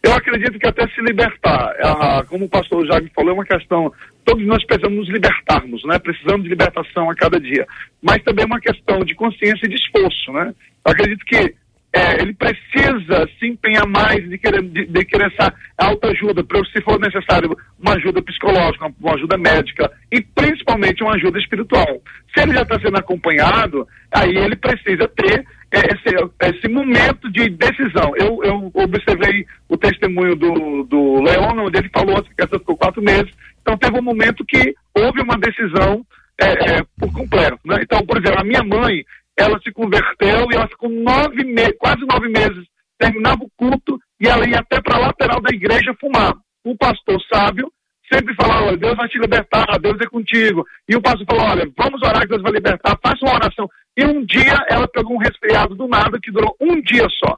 Eu 0.01 0.12
acredito 0.12 0.59
que 0.61 0.66
até 0.66 0.87
se 0.87 1.01
libertar, 1.03 1.74
ah, 1.83 2.24
como 2.29 2.45
o 2.45 2.49
pastor 2.49 2.87
já 2.87 3.01
me 3.01 3.11
falou, 3.12 3.33
é 3.33 3.35
uma 3.35 3.45
questão, 3.45 3.93
todos 4.29 4.47
nós 4.47 4.62
precisamos 4.66 4.99
nos 4.99 5.09
libertarmos, 5.09 5.83
né? 5.87 5.99
Precisamos 5.99 6.43
de 6.43 6.51
libertação 6.51 7.11
a 7.11 7.14
cada 7.14 7.41
dia. 7.41 7.66
Mas 8.03 8.22
também 8.22 8.43
é 8.43 8.47
uma 8.47 8.61
questão 8.61 8.99
de 9.01 9.14
consciência 9.14 9.64
e 9.64 9.68
de 9.70 9.76
esforço, 9.76 10.31
né? 10.33 10.55
Eu 10.85 10.93
acredito 10.93 11.24
que 11.24 11.55
eh, 11.95 12.20
ele 12.20 12.35
precisa 12.35 13.26
se 13.39 13.47
empenhar 13.47 13.87
mais 13.87 14.29
de 14.29 14.37
querer, 14.37 14.62
de, 14.62 14.85
de 14.85 15.05
querer 15.07 15.33
essa 15.33 15.55
autoajuda, 15.79 16.45
se 16.70 16.83
for 16.83 17.01
necessário 17.01 17.57
uma 17.83 17.95
ajuda 17.95 18.20
psicológica, 18.20 18.93
uma, 19.01 19.14
ajuda 19.14 19.39
médica 19.39 19.91
e 20.12 20.20
principalmente 20.20 21.03
uma 21.03 21.14
ajuda 21.14 21.39
espiritual. 21.39 22.03
Se 22.37 22.43
ele 22.43 22.53
já 22.53 22.62
está 22.62 22.79
sendo 22.81 22.99
acompanhado, 22.99 23.89
aí 24.12 24.37
ele 24.37 24.57
precisa 24.57 25.09
ter 25.09 25.43
é, 25.70 25.79
esse, 25.79 26.59
esse 26.59 26.68
momento 26.68 27.31
de 27.33 27.49
decisão. 27.49 28.12
Eu, 28.16 28.45
eu 28.45 28.70
observei 28.74 29.47
o 29.68 29.76
testemunho 29.79 30.37
do, 30.37 30.85
do 30.85 31.22
Leon, 31.22 31.66
onde 31.66 31.79
ele 31.79 31.89
falou 31.89 32.22
que 32.22 32.31
essa 32.39 32.59
ficou 32.59 32.76
quatro 32.76 33.03
meses. 33.03 33.31
Então 33.69 33.77
teve 33.77 33.99
um 33.99 34.03
momento 34.03 34.47
que 34.47 34.75
houve 34.97 35.21
uma 35.21 35.37
decisão 35.37 36.03
é, 36.41 36.79
é, 36.79 36.83
por 36.99 37.12
completo. 37.12 37.59
Né? 37.66 37.77
Então, 37.83 38.01
por 38.07 38.16
exemplo, 38.16 38.41
a 38.41 38.45
minha 38.45 38.64
mãe, 38.64 39.05
ela 39.37 39.61
se 39.61 39.71
converteu 39.73 40.47
e 40.51 40.57
ela 40.57 40.66
ficou 40.69 40.89
nove 40.89 41.45
meses, 41.45 41.77
quase 41.79 42.01
nove 42.07 42.29
meses, 42.29 42.66
terminava 42.99 43.45
o 43.45 43.51
culto 43.59 44.01
e 44.19 44.27
ela 44.27 44.49
ia 44.49 44.61
até 44.61 44.81
para 44.81 44.97
a 44.97 45.01
lateral 45.09 45.43
da 45.43 45.55
igreja 45.55 45.95
fumar. 46.01 46.33
O 46.64 46.75
pastor 46.79 47.21
sábio 47.31 47.71
sempre 48.11 48.35
falava, 48.37 48.69
olha, 48.69 48.77
Deus 48.79 48.97
vai 48.97 49.07
te 49.07 49.19
libertar, 49.19 49.79
Deus 49.83 50.01
é 50.01 50.07
contigo. 50.07 50.64
E 50.89 50.97
o 50.97 51.03
pastor 51.03 51.27
falou, 51.29 51.45
olha, 51.45 51.71
vamos 51.77 52.01
orar 52.01 52.23
que 52.23 52.29
Deus 52.29 52.43
vai 52.43 52.53
libertar, 52.53 52.99
faça 53.03 53.23
uma 53.23 53.35
oração. 53.35 53.69
E 53.99 54.05
um 54.07 54.25
dia 54.25 54.57
ela 54.71 54.89
pegou 54.89 55.14
um 55.14 55.21
resfriado 55.21 55.75
do 55.75 55.87
nada 55.87 56.19
que 56.23 56.33
durou 56.33 56.57
um 56.59 56.81
dia 56.81 57.07
só. 57.23 57.37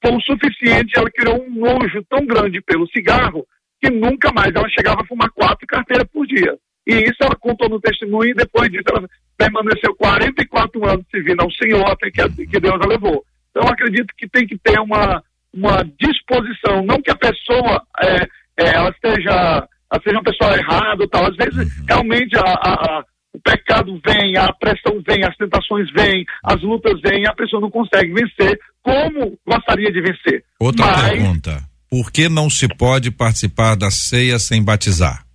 Foi 0.00 0.14
o 0.14 0.20
suficiente, 0.20 0.96
ela 0.96 1.10
criou 1.10 1.42
um 1.42 1.50
nojo 1.50 2.04
tão 2.08 2.24
grande 2.24 2.60
pelo 2.60 2.86
cigarro 2.86 3.44
que 3.82 3.90
nunca 3.90 4.32
mais 4.32 4.54
ela 4.54 4.68
chegava 4.68 5.00
a 5.02 5.06
fumar 5.06 5.28
quatro 5.30 5.66
carteiras 5.66 6.06
por 6.12 6.24
dia. 6.26 6.56
E 6.86 6.94
isso 6.94 7.18
ela 7.20 7.34
contou 7.36 7.68
no 7.68 7.80
testemunho 7.80 8.30
e 8.30 8.34
depois 8.34 8.70
disso 8.70 8.84
ela 8.90 9.08
permaneceu 9.36 9.94
44 9.96 10.88
anos 10.88 11.04
servindo 11.10 11.40
ao 11.40 11.50
Senhor 11.50 11.84
até 11.90 12.10
que, 12.10 12.46
que 12.46 12.60
Deus 12.60 12.80
a 12.80 12.88
levou. 12.88 13.24
Então, 13.50 13.68
acredito 13.68 14.14
que 14.16 14.28
tem 14.28 14.46
que 14.46 14.56
ter 14.58 14.78
uma, 14.80 15.22
uma 15.52 15.84
disposição, 16.00 16.84
não 16.84 17.02
que 17.02 17.10
a 17.10 17.16
pessoa 17.16 17.82
é, 18.00 18.22
é, 18.64 18.74
ela 18.74 18.90
esteja 18.90 19.68
ela 19.92 20.02
seja 20.02 20.16
uma 20.16 20.24
pessoa 20.24 20.56
errada 20.56 21.08
tal. 21.10 21.26
Às 21.26 21.36
vezes, 21.36 21.78
uhum. 21.78 21.84
realmente, 21.86 22.36
a, 22.38 22.40
a, 22.40 22.72
a, 22.72 23.04
o 23.34 23.40
pecado 23.40 24.00
vem, 24.06 24.36
a 24.38 24.50
pressão 24.54 25.02
vem, 25.06 25.22
as 25.22 25.36
tentações 25.36 25.90
vêm, 25.92 26.24
as 26.44 26.62
lutas 26.62 26.98
vêm, 27.02 27.26
a 27.26 27.34
pessoa 27.34 27.60
não 27.60 27.70
consegue 27.70 28.12
vencer 28.12 28.58
como 28.82 29.38
gostaria 29.46 29.92
de 29.92 30.00
vencer. 30.00 30.44
Outra 30.58 30.86
Mas, 30.86 31.10
pergunta. 31.10 31.71
Por 31.92 32.10
que 32.10 32.26
não 32.26 32.48
se 32.48 32.66
pode 32.66 33.10
participar 33.10 33.76
da 33.76 33.90
ceia 33.90 34.38
sem 34.38 34.64
batizar? 34.64 35.26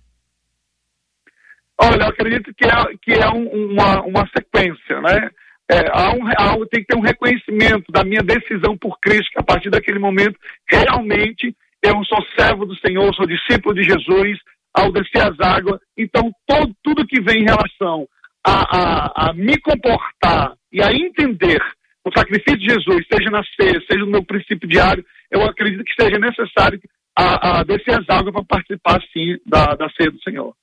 Olha, 1.80 2.02
eu 2.02 2.08
acredito 2.08 2.52
que 2.52 2.66
é, 2.66 2.96
que 3.00 3.12
é 3.12 3.30
um, 3.30 3.70
uma, 3.70 4.02
uma 4.02 4.28
sequência, 4.36 5.00
né? 5.00 5.30
É, 5.70 5.86
há 5.92 6.10
um, 6.10 6.26
há, 6.26 6.56
tem 6.68 6.80
que 6.80 6.86
ter 6.86 6.96
um 6.98 7.00
reconhecimento 7.00 7.92
da 7.92 8.02
minha 8.02 8.22
decisão 8.22 8.76
por 8.76 8.98
Cristo, 8.98 9.30
que 9.30 9.38
a 9.38 9.44
partir 9.44 9.70
daquele 9.70 10.00
momento, 10.00 10.36
realmente, 10.68 11.54
eu 11.80 11.94
sou 12.06 12.18
servo 12.36 12.66
do 12.66 12.76
Senhor, 12.80 13.14
sou 13.14 13.24
discípulo 13.24 13.76
de 13.76 13.84
Jesus, 13.84 14.36
ao 14.74 14.90
descer 14.90 15.30
as 15.30 15.38
águas. 15.38 15.78
Então, 15.96 16.28
todo, 16.44 16.74
tudo 16.82 17.06
que 17.06 17.20
vem 17.20 17.42
em 17.42 17.46
relação 17.46 18.04
a, 18.44 18.76
a, 18.76 19.28
a 19.28 19.32
me 19.32 19.56
comportar 19.60 20.54
e 20.72 20.82
a 20.82 20.90
entender 20.90 21.62
o 22.04 22.10
sacrifício 22.18 22.58
de 22.58 22.64
Jesus, 22.64 23.06
seja 23.12 23.30
na 23.30 23.44
ceia, 23.54 23.80
seja 23.88 24.04
no 24.04 24.10
meu 24.10 24.24
princípio 24.24 24.68
diário, 24.68 25.04
eu 25.30 25.42
acredito 25.42 25.84
que 25.84 26.02
seja 26.02 26.18
necessário 26.18 26.80
a, 27.16 27.60
a 27.60 27.64
descer 27.64 27.98
as 27.98 28.08
águas 28.08 28.32
para 28.32 28.44
participar, 28.44 29.00
sim, 29.12 29.36
da, 29.46 29.74
da 29.74 29.88
ceia 29.90 30.10
do 30.10 30.22
Senhor 30.22 30.54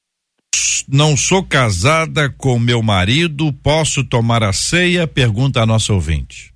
não 0.88 1.18
sou 1.18 1.44
casada 1.44 2.30
com 2.38 2.60
meu 2.60 2.82
marido, 2.82 3.52
posso 3.64 4.08
tomar 4.08 4.44
a 4.44 4.54
ceia? 4.54 5.08
Pergunta 5.08 5.62
a 5.62 5.66
nossa 5.66 5.94
ouvinte. 5.94 6.54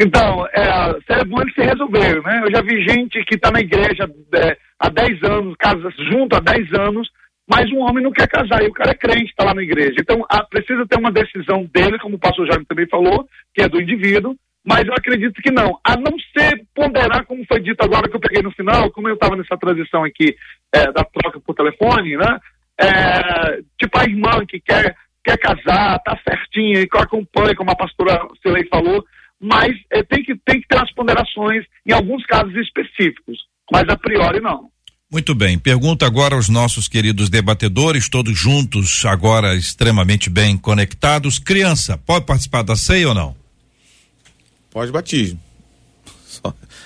Então, 0.00 0.46
é, 0.52 1.24
bom 1.24 1.40
ele 1.40 1.52
se 1.52 1.62
resolver, 1.62 2.20
né? 2.22 2.42
Eu 2.44 2.50
já 2.50 2.60
vi 2.62 2.82
gente 2.82 3.24
que 3.24 3.36
está 3.36 3.52
na 3.52 3.60
igreja 3.60 4.10
é, 4.34 4.56
há 4.78 4.88
10 4.88 5.22
anos, 5.22 5.54
casa 5.58 5.88
junto 6.10 6.34
há 6.34 6.40
10 6.40 6.74
anos, 6.74 7.08
mas 7.48 7.70
um 7.70 7.80
homem 7.80 8.02
não 8.02 8.10
quer 8.10 8.26
casar 8.26 8.64
e 8.64 8.68
o 8.68 8.72
cara 8.72 8.90
é 8.90 8.94
crente, 8.94 9.30
está 9.30 9.44
lá 9.44 9.54
na 9.54 9.62
igreja. 9.62 9.94
Então, 10.00 10.24
a, 10.28 10.42
precisa 10.42 10.84
ter 10.86 10.98
uma 10.98 11.12
decisão 11.12 11.68
dele, 11.72 11.98
como 12.00 12.16
o 12.16 12.18
pastor 12.18 12.48
Jaime 12.48 12.66
também 12.66 12.88
falou, 12.88 13.28
que 13.54 13.62
é 13.62 13.68
do 13.68 13.80
indivíduo, 13.80 14.34
mas 14.64 14.86
eu 14.86 14.94
acredito 14.94 15.42
que 15.42 15.50
não. 15.50 15.78
A 15.84 15.96
não 15.96 16.12
ser 16.36 16.64
ponderar, 16.74 17.24
como 17.26 17.44
foi 17.46 17.60
dito 17.60 17.82
agora 17.82 18.08
que 18.08 18.16
eu 18.16 18.20
peguei 18.20 18.42
no 18.42 18.52
final, 18.52 18.90
como 18.92 19.08
eu 19.08 19.14
estava 19.14 19.36
nessa 19.36 19.56
transição 19.56 20.04
aqui 20.04 20.36
é, 20.72 20.92
da 20.92 21.04
troca 21.04 21.40
por 21.40 21.54
telefone, 21.54 22.16
né? 22.16 22.38
É, 22.80 23.60
tipo 23.78 23.98
a 23.98 24.04
irmã 24.04 24.44
que 24.48 24.60
quer, 24.60 24.94
quer 25.24 25.36
casar, 25.38 25.98
tá 26.00 26.18
certinha 26.26 26.80
e 26.80 26.88
acompanha, 26.92 27.54
como 27.54 27.70
a 27.70 27.76
pastora 27.76 28.26
Celei 28.42 28.66
falou, 28.68 29.04
mas 29.40 29.72
é, 29.90 30.02
tem, 30.02 30.22
que, 30.22 30.34
tem 30.36 30.60
que 30.60 30.68
ter 30.68 30.78
as 30.80 30.92
ponderações 30.94 31.64
em 31.86 31.92
alguns 31.92 32.24
casos 32.26 32.54
específicos, 32.56 33.38
mas 33.70 33.88
a 33.88 33.96
priori 33.96 34.40
não. 34.40 34.70
Muito 35.12 35.34
bem, 35.34 35.58
pergunta 35.58 36.06
agora 36.06 36.36
aos 36.36 36.48
nossos 36.48 36.88
queridos 36.88 37.28
debatedores, 37.28 38.08
todos 38.08 38.38
juntos, 38.38 39.04
agora 39.04 39.54
extremamente 39.54 40.30
bem 40.30 40.56
conectados. 40.56 41.38
Criança, 41.38 41.98
pode 41.98 42.24
participar 42.24 42.62
da 42.62 42.74
ceia 42.74 43.08
ou 43.08 43.14
não? 43.14 43.41
Pode 44.72 44.90
batismo. 44.90 45.38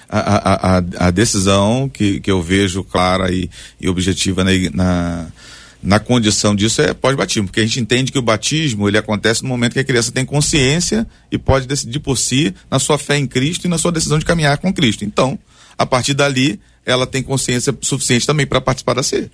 A, 0.08 0.18
a, 0.18 0.76
a, 0.76 1.06
a, 1.08 1.10
decisão 1.10 1.88
que, 1.88 2.20
que 2.20 2.30
eu 2.30 2.40
vejo 2.40 2.84
clara 2.84 3.32
e, 3.32 3.50
e 3.80 3.88
objetiva 3.88 4.44
na, 4.44 4.50
na, 4.72 5.32
na 5.82 5.98
condição 5.98 6.54
disso 6.54 6.80
é 6.82 6.94
pós-batismo, 6.94 7.48
porque 7.48 7.60
a 7.60 7.62
gente 7.64 7.80
entende 7.80 8.12
que 8.12 8.18
o 8.18 8.22
batismo 8.22 8.88
ele 8.88 8.98
acontece 8.98 9.42
no 9.42 9.48
momento 9.48 9.72
que 9.72 9.80
a 9.80 9.84
criança 9.84 10.12
tem 10.12 10.24
consciência 10.24 11.06
e 11.30 11.38
pode 11.38 11.66
decidir 11.66 12.00
por 12.00 12.16
si 12.16 12.54
na 12.70 12.78
sua 12.78 12.98
fé 12.98 13.16
em 13.16 13.26
Cristo 13.26 13.64
e 13.64 13.68
na 13.68 13.78
sua 13.78 13.90
decisão 13.92 14.18
de 14.18 14.24
caminhar 14.24 14.58
com 14.58 14.72
Cristo. 14.72 15.04
Então, 15.04 15.38
a 15.78 15.86
partir 15.86 16.14
dali, 16.14 16.60
ela 16.84 17.06
tem 17.06 17.22
consciência 17.22 17.76
suficiente 17.80 18.26
também 18.26 18.46
para 18.46 18.60
participar 18.60 18.94
da 18.94 19.02
ceia. 19.02 19.30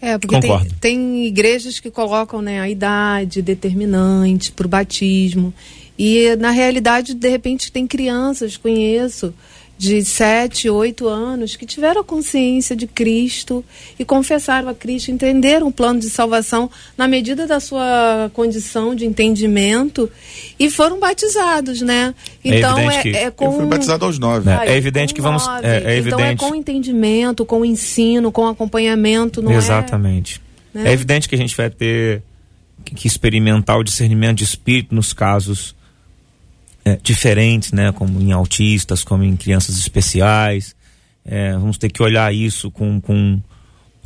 É, 0.00 0.18
porque 0.18 0.40
tem, 0.40 0.68
tem, 0.80 1.26
igrejas 1.26 1.78
que 1.78 1.88
colocam 1.88 2.42
né, 2.42 2.60
a 2.60 2.68
idade 2.68 3.40
determinante 3.40 4.50
para 4.50 4.66
o 4.66 4.68
batismo. 4.68 5.54
E 5.98 6.34
na 6.36 6.50
realidade, 6.50 7.14
de 7.14 7.28
repente, 7.28 7.70
tem 7.70 7.86
crianças, 7.86 8.56
conheço, 8.56 9.34
de 9.82 10.04
sete, 10.04 10.70
oito 10.70 11.08
anos 11.08 11.56
que 11.56 11.66
tiveram 11.66 12.04
consciência 12.04 12.76
de 12.76 12.86
Cristo 12.86 13.64
e 13.98 14.04
confessaram 14.04 14.68
a 14.68 14.74
Cristo, 14.74 15.10
entenderam 15.10 15.66
o 15.66 15.72
plano 15.72 15.98
de 15.98 16.08
salvação 16.08 16.70
na 16.96 17.08
medida 17.08 17.48
da 17.48 17.58
sua 17.58 18.30
condição 18.32 18.94
de 18.94 19.04
entendimento 19.04 20.08
e 20.56 20.70
foram 20.70 21.00
batizados, 21.00 21.82
né? 21.82 22.14
É 22.44 22.58
então 22.58 22.78
é, 22.78 23.02
é, 23.08 23.22
é 23.24 23.30
com. 23.32 23.46
Eu 23.46 23.52
fui 23.54 23.66
batizado 23.66 24.04
aos 24.04 24.20
nove. 24.20 24.48
É, 24.50 24.68
é 24.68 24.76
evidente 24.76 25.12
que 25.12 25.20
vamos. 25.20 25.44
É, 25.64 25.94
é 25.94 25.98
então 25.98 26.20
é 26.20 26.36
com 26.36 26.54
entendimento, 26.54 27.44
com 27.44 27.64
ensino, 27.64 28.30
com 28.30 28.46
acompanhamento, 28.46 29.42
não 29.42 29.50
Exatamente. 29.50 30.40
é? 30.74 30.78
Exatamente. 30.78 30.90
É 30.90 30.92
evidente 30.92 31.28
que 31.28 31.34
a 31.34 31.38
gente 31.38 31.56
vai 31.56 31.70
ter 31.70 32.22
que 32.84 33.08
experimentar 33.08 33.78
o 33.78 33.82
discernimento 33.82 34.38
de 34.38 34.44
espírito 34.44 34.94
nos 34.94 35.12
casos 35.12 35.74
é, 36.84 36.98
diferentes, 37.02 37.72
né? 37.72 37.92
Como 37.92 38.20
em 38.20 38.32
autistas, 38.32 39.04
como 39.04 39.24
em 39.24 39.36
crianças 39.36 39.78
especiais. 39.78 40.74
É, 41.24 41.52
vamos 41.52 41.78
ter 41.78 41.88
que 41.88 42.02
olhar 42.02 42.34
isso 42.34 42.70
com, 42.70 43.00
com, 43.00 43.40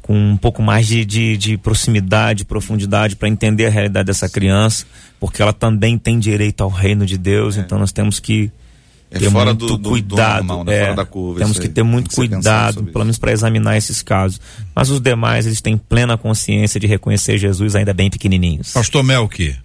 com 0.02 0.32
um 0.32 0.36
pouco 0.36 0.62
mais 0.62 0.86
de, 0.86 1.04
de, 1.04 1.36
de 1.36 1.56
proximidade, 1.56 2.44
profundidade 2.44 3.16
para 3.16 3.28
entender 3.28 3.66
a 3.66 3.70
realidade 3.70 4.06
dessa 4.06 4.28
criança, 4.28 4.84
porque 5.18 5.40
ela 5.40 5.52
também 5.52 5.96
tem 5.96 6.18
direito 6.18 6.62
ao 6.62 6.68
reino 6.68 7.06
de 7.06 7.16
Deus. 7.16 7.56
É. 7.56 7.60
Então 7.60 7.78
nós 7.78 7.92
temos 7.92 8.20
que 8.20 8.50
é 9.10 9.18
ter 9.18 9.30
muito 9.30 9.78
do, 9.78 9.88
cuidado, 9.88 10.42
do 10.42 10.46
normal, 10.48 10.64
né? 10.64 10.90
é, 10.90 11.04
curva, 11.04 11.38
temos 11.38 11.58
que 11.58 11.68
ter 11.68 11.82
muito 11.82 12.10
cuidado, 12.10 12.84
pelo 12.84 13.04
menos 13.04 13.18
para 13.18 13.32
examinar 13.32 13.76
esses 13.76 14.02
casos. 14.02 14.40
Mas 14.74 14.90
os 14.90 15.00
demais 15.00 15.46
eles 15.46 15.60
têm 15.60 15.76
plena 15.76 16.18
consciência 16.18 16.78
de 16.78 16.86
reconhecer 16.86 17.38
Jesus 17.38 17.74
ainda 17.76 17.94
bem 17.94 18.10
pequenininhos. 18.10 18.72
Pastor 18.72 19.02
Melqui. 19.02 19.56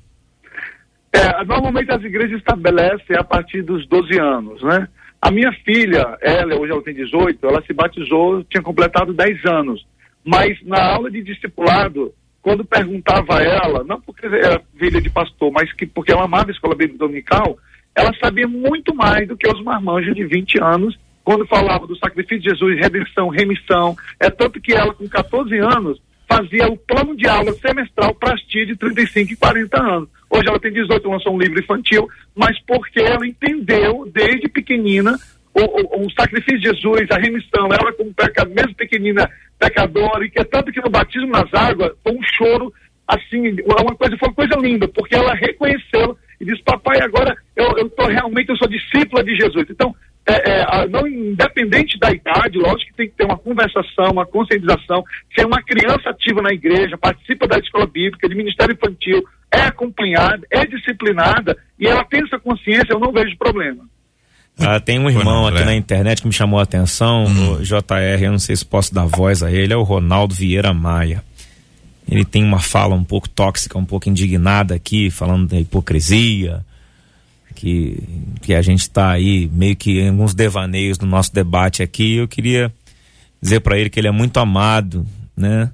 É, 1.14 1.44
normalmente 1.44 1.92
as 1.92 2.04
igrejas 2.04 2.40
estabelecem 2.40 3.18
a 3.18 3.24
partir 3.24 3.62
dos 3.62 3.86
12 3.88 4.20
anos, 4.20 4.64
né? 4.64 4.88
A 5.22 5.30
minha 5.30 5.52
filha, 5.64 6.18
ela, 6.22 6.56
hoje 6.56 6.72
ela 6.72 6.82
tem 6.82 6.96
18, 6.96 7.46
ela 7.46 7.62
se 7.64 7.74
batizou, 7.74 8.44
tinha 8.46 8.64
completado 8.64 9.14
10 9.14 9.46
anos. 9.46 9.86
Mas 10.26 10.58
na 10.64 10.84
aula 10.84 11.12
de 11.12 11.22
discipulado, 11.22 12.14
quando 12.42 12.66
perguntava 12.66 13.38
a 13.38 13.44
ela, 13.44 13.84
não 13.84 14.02
porque 14.02 14.26
era 14.26 14.62
filha 14.78 15.00
de 15.00 15.10
pastor, 15.10 15.52
mas 15.52 15.72
que 15.74 15.86
porque 15.86 16.12
ela 16.12 16.24
amava 16.24 16.50
a 16.50 16.54
escola 16.54 16.76
bíblica 16.76 17.00
dominical, 17.00 17.58
ela 17.94 18.12
sabia 18.20 18.48
muito 18.48 18.96
mais 18.96 19.28
do 19.28 19.38
que 19.38 19.48
os 19.48 19.62
marmanjos 19.64 20.16
de 20.16 20.26
20 20.26 20.62
anos, 20.62 20.98
quando 21.24 21.46
falava 21.46 21.86
do 21.86 21.96
sacrifício 21.98 22.40
de 22.40 22.50
Jesus, 22.50 22.80
redenção, 22.80 23.30
remissão. 23.30 23.96
É 24.20 24.30
tanto 24.30 24.60
que 24.60 24.74
ela, 24.74 24.94
com 24.94 25.08
14 25.08 25.56
anos, 25.60 26.02
fazia 26.28 26.68
o 26.68 26.78
plano 26.78 27.16
de 27.16 27.28
aula 27.28 27.52
semestral 27.54 28.16
para 28.16 28.34
as 28.34 28.42
tias 28.44 28.68
de 28.68 28.76
35 28.76 29.34
e 29.34 29.36
40 29.36 29.84
anos. 29.84 30.10
Hoje 30.32 30.48
ela 30.48 30.60
tem 30.60 30.72
18, 30.72 31.10
lançou 31.10 31.36
um 31.36 31.38
livro 31.38 31.60
infantil, 31.60 32.08
mas 32.34 32.58
porque 32.66 33.02
ela 33.02 33.28
entendeu 33.28 34.10
desde 34.14 34.48
pequenina 34.48 35.18
o, 35.54 35.60
o, 35.60 36.06
o, 36.06 36.12
sacrifício 36.12 36.58
de 36.60 36.70
Jesus, 36.70 37.06
a 37.12 37.20
remissão, 37.20 37.68
ela 37.68 37.92
como 37.92 38.14
pecador, 38.14 38.54
mesmo 38.56 38.74
pequenina 38.74 39.30
pecadora, 39.60 40.26
e 40.26 40.30
que 40.30 40.40
é 40.40 40.44
tanto 40.46 40.72
que 40.72 40.82
no 40.82 40.90
batismo 40.90 41.28
nas 41.28 41.54
águas 41.54 41.92
foi 42.02 42.14
um 42.14 42.24
choro, 42.24 42.74
assim, 43.06 43.58
uma 43.66 43.96
coisa, 43.96 44.18
foi 44.18 44.30
uma 44.30 44.36
coisa 44.36 44.56
linda, 44.56 44.88
porque 44.88 45.16
ela 45.16 45.34
reconheceu 45.34 46.18
e 46.40 46.46
disse, 46.46 46.64
papai, 46.64 47.02
agora 47.02 47.36
eu, 47.56 47.90
tô 47.90 48.08
realmente, 48.08 48.50
eu 48.50 48.58
sou 48.58 48.70
discípula 48.70 49.24
de 49.24 49.36
Jesus. 49.36 49.68
Então, 49.70 49.94
é, 50.28 50.62
é, 50.62 50.88
não 50.88 51.08
independente 51.08 51.98
da 52.00 52.12
idade, 52.12 52.58
lógico 52.58 52.92
que 52.92 52.98
tem 52.98 53.10
que 53.10 53.16
ter 53.16 53.26
uma 53.26 53.38
conversação, 53.38 54.12
uma 54.12 54.26
conscientização, 54.26 55.04
ser 55.36 55.46
uma 55.46 55.62
criança 55.64 56.10
ativa 56.10 56.42
na 56.42 56.52
igreja, 56.52 56.98
participa 56.98 57.48
da 57.48 57.58
escola 57.58 57.88
bíblica, 57.88 58.30
de 58.30 58.36
ministério 58.36 58.74
infantil, 58.74 59.24
é 59.52 59.62
acompanhada, 59.62 60.46
é 60.52 60.66
disciplinada 60.66 61.58
e 61.80 61.88
ela 61.88 62.04
tem 62.06 62.24
essa 62.24 62.40
consciência, 62.40 62.94
eu 62.94 63.00
não 63.00 63.12
vejo 63.12 63.36
problema. 63.38 63.84
Ah, 64.60 64.80
tem 64.80 65.00
um 65.00 65.10
irmão 65.10 65.48
aqui 65.48 65.64
na 65.64 65.74
internet 65.74 66.22
que 66.22 66.28
me 66.28 66.34
chamou 66.34 66.60
a 66.60 66.64
atenção, 66.64 67.26
hum. 67.26 67.54
o 67.54 67.64
JR, 67.64 68.22
eu 68.22 68.32
não 68.32 68.40
sei 68.40 68.56
se 68.56 68.66
posso 68.66 68.94
dar 68.94 69.06
voz 69.06 69.42
a 69.42 69.52
ele, 69.52 69.74
é 69.74 69.78
o 69.78 69.84
Ronaldo 69.84 70.36
Vieira 70.36 70.74
Maia. 70.74 71.24
Ele 72.10 72.26
tem 72.26 72.44
uma 72.44 72.60
fala 72.60 72.94
um 72.94 73.04
pouco 73.04 73.30
tóxica, 73.30 73.78
um 73.78 73.86
pouco 73.86 74.10
indignada 74.10 74.76
aqui, 74.76 75.10
falando 75.10 75.48
da 75.48 75.60
hipocrisia, 75.60 76.64
que, 77.62 78.02
que 78.42 78.56
a 78.56 78.62
gente 78.64 78.82
está 78.82 79.12
aí 79.12 79.48
meio 79.54 79.76
que 79.76 80.00
em 80.00 80.10
alguns 80.10 80.34
devaneios 80.34 80.98
no 80.98 81.06
nosso 81.06 81.32
debate 81.32 81.84
aqui. 81.84 82.16
Eu 82.16 82.28
queria 82.28 82.74
dizer 83.40 83.60
para 83.60 83.78
ele 83.78 83.88
que 83.88 84.00
ele 84.00 84.08
é 84.08 84.12
muito 84.12 84.40
amado, 84.40 85.06
né? 85.38 85.70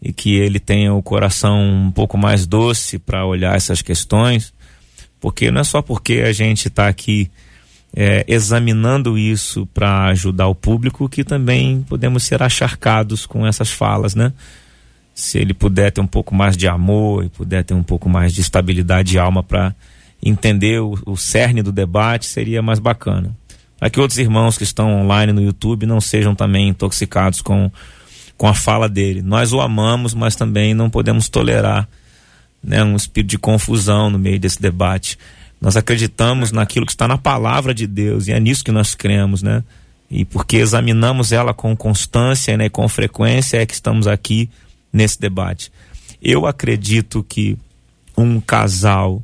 E 0.00 0.14
que 0.14 0.34
ele 0.34 0.58
tenha 0.58 0.94
o 0.94 1.02
coração 1.02 1.60
um 1.60 1.90
pouco 1.90 2.16
mais 2.16 2.46
doce 2.46 2.98
para 2.98 3.26
olhar 3.26 3.54
essas 3.54 3.82
questões, 3.82 4.54
porque 5.20 5.50
não 5.50 5.60
é 5.60 5.64
só 5.64 5.82
porque 5.82 6.22
a 6.24 6.32
gente 6.32 6.68
está 6.68 6.88
aqui 6.88 7.30
é, 7.94 8.24
examinando 8.26 9.18
isso 9.18 9.66
para 9.66 10.06
ajudar 10.06 10.48
o 10.48 10.54
público 10.54 11.06
que 11.06 11.22
também 11.22 11.82
podemos 11.82 12.22
ser 12.22 12.42
acharcados 12.42 13.26
com 13.26 13.46
essas 13.46 13.70
falas, 13.70 14.14
né? 14.14 14.32
se 15.12 15.38
ele 15.38 15.52
puder 15.52 15.92
ter 15.92 16.00
um 16.00 16.06
pouco 16.06 16.34
mais 16.34 16.56
de 16.56 16.66
amor 16.66 17.24
e 17.24 17.28
puder 17.28 17.62
ter 17.62 17.74
um 17.74 17.82
pouco 17.82 18.08
mais 18.08 18.32
de 18.32 18.40
estabilidade 18.40 19.10
de 19.10 19.18
alma 19.18 19.42
para 19.42 19.74
entender 20.22 20.80
o, 20.80 20.98
o 21.06 21.16
cerne 21.16 21.62
do 21.62 21.72
debate, 21.72 22.26
seria 22.26 22.62
mais 22.62 22.78
bacana. 22.78 23.36
Para 23.78 23.88
que 23.88 23.98
outros 23.98 24.18
irmãos 24.18 24.58
que 24.58 24.64
estão 24.64 25.00
online 25.00 25.32
no 25.32 25.42
YouTube 25.42 25.86
não 25.86 26.00
sejam 26.00 26.34
também 26.34 26.68
intoxicados 26.68 27.40
com, 27.40 27.70
com 28.36 28.46
a 28.46 28.54
fala 28.54 28.88
dele. 28.88 29.22
Nós 29.22 29.52
o 29.52 29.60
amamos, 29.60 30.12
mas 30.12 30.36
também 30.36 30.74
não 30.74 30.90
podemos 30.90 31.28
tolerar 31.28 31.88
né, 32.62 32.84
um 32.84 32.94
espírito 32.94 33.30
de 33.30 33.38
confusão 33.38 34.10
no 34.10 34.18
meio 34.18 34.38
desse 34.38 34.60
debate. 34.60 35.18
Nós 35.60 35.76
acreditamos 35.76 36.52
naquilo 36.52 36.84
que 36.84 36.92
está 36.92 37.08
na 37.08 37.16
palavra 37.16 37.72
de 37.72 37.86
Deus 37.86 38.28
e 38.28 38.32
é 38.32 38.40
nisso 38.40 38.64
que 38.64 38.72
nós 38.72 38.94
cremos, 38.94 39.42
né? 39.42 39.62
E 40.10 40.24
porque 40.24 40.56
examinamos 40.56 41.32
ela 41.32 41.54
com 41.54 41.76
constância 41.76 42.56
né, 42.56 42.68
com 42.68 42.88
frequência 42.88 43.58
é 43.58 43.66
que 43.66 43.74
estamos 43.74 44.06
aqui 44.06 44.50
nesse 44.92 45.20
debate. 45.20 45.70
Eu 46.20 46.46
acredito 46.46 47.24
que 47.26 47.56
um 48.16 48.40
casal 48.40 49.22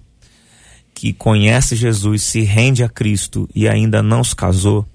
que 0.96 1.12
conhece 1.12 1.76
Jesus, 1.76 2.22
se 2.22 2.40
rende 2.40 2.82
a 2.82 2.88
Cristo 2.88 3.46
e 3.54 3.68
ainda 3.68 4.02
não 4.02 4.24
se 4.24 4.34
casou, 4.34 4.86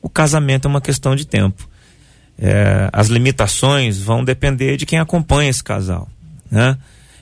o 0.00 0.08
casamento 0.08 0.66
é 0.66 0.68
uma 0.70 0.80
questão 0.80 1.14
de 1.14 1.26
tempo. 1.26 1.68
É, 2.38 2.88
as 2.90 3.08
limitações 3.08 3.98
vão 3.98 4.24
depender 4.24 4.78
de 4.78 4.86
quem 4.86 4.98
acompanha 4.98 5.50
esse 5.50 5.62
casal, 5.62 6.08
né? 6.50 6.78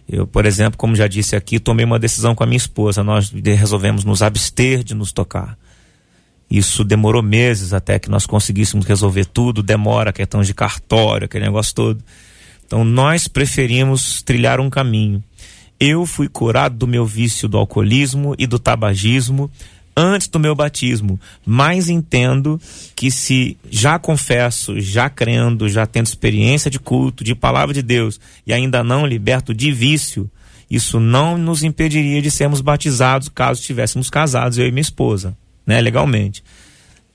Eu, 0.08 0.24
por 0.24 0.46
exemplo, 0.46 0.78
como 0.78 0.94
já 0.94 1.08
disse 1.08 1.34
aqui, 1.34 1.58
tomei 1.58 1.84
uma 1.84 1.98
decisão 1.98 2.34
com 2.34 2.44
a 2.44 2.46
minha 2.46 2.56
esposa. 2.56 3.04
Nós 3.04 3.30
resolvemos 3.30 4.04
nos 4.04 4.22
abster 4.22 4.82
de 4.82 4.94
nos 4.94 5.12
tocar. 5.12 5.58
Isso 6.50 6.82
demorou 6.82 7.22
meses 7.22 7.74
até 7.74 7.98
que 7.98 8.08
nós 8.08 8.24
conseguíssemos 8.24 8.86
resolver 8.86 9.26
tudo. 9.26 9.62
Demora, 9.62 10.10
questão 10.10 10.40
de 10.40 10.54
cartório, 10.54 11.26
aquele 11.26 11.44
negócio 11.44 11.74
todo. 11.74 12.02
Então 12.64 12.84
nós 12.84 13.28
preferimos 13.28 14.22
trilhar 14.22 14.60
um 14.60 14.70
caminho. 14.70 15.22
Eu 15.80 16.04
fui 16.06 16.28
curado 16.28 16.76
do 16.76 16.86
meu 16.86 17.06
vício 17.06 17.48
do 17.48 17.56
alcoolismo 17.56 18.34
e 18.38 18.46
do 18.46 18.58
tabagismo 18.58 19.50
antes 19.96 20.28
do 20.28 20.38
meu 20.38 20.54
batismo, 20.54 21.18
mas 21.44 21.88
entendo 21.88 22.60
que 22.94 23.10
se 23.10 23.56
já 23.68 23.98
confesso, 23.98 24.80
já 24.80 25.10
crendo, 25.10 25.68
já 25.68 25.86
tendo 25.86 26.06
experiência 26.06 26.70
de 26.70 26.78
culto, 26.78 27.24
de 27.24 27.34
palavra 27.34 27.74
de 27.74 27.82
Deus 27.82 28.20
e 28.46 28.52
ainda 28.52 28.84
não 28.84 29.04
liberto 29.04 29.52
de 29.52 29.72
vício, 29.72 30.30
isso 30.70 31.00
não 31.00 31.36
nos 31.36 31.64
impediria 31.64 32.22
de 32.22 32.30
sermos 32.30 32.60
batizados 32.60 33.28
caso 33.28 33.60
estivéssemos 33.60 34.08
casados, 34.08 34.56
eu 34.56 34.68
e 34.68 34.70
minha 34.70 34.82
esposa, 34.82 35.36
né, 35.66 35.80
legalmente 35.80 36.44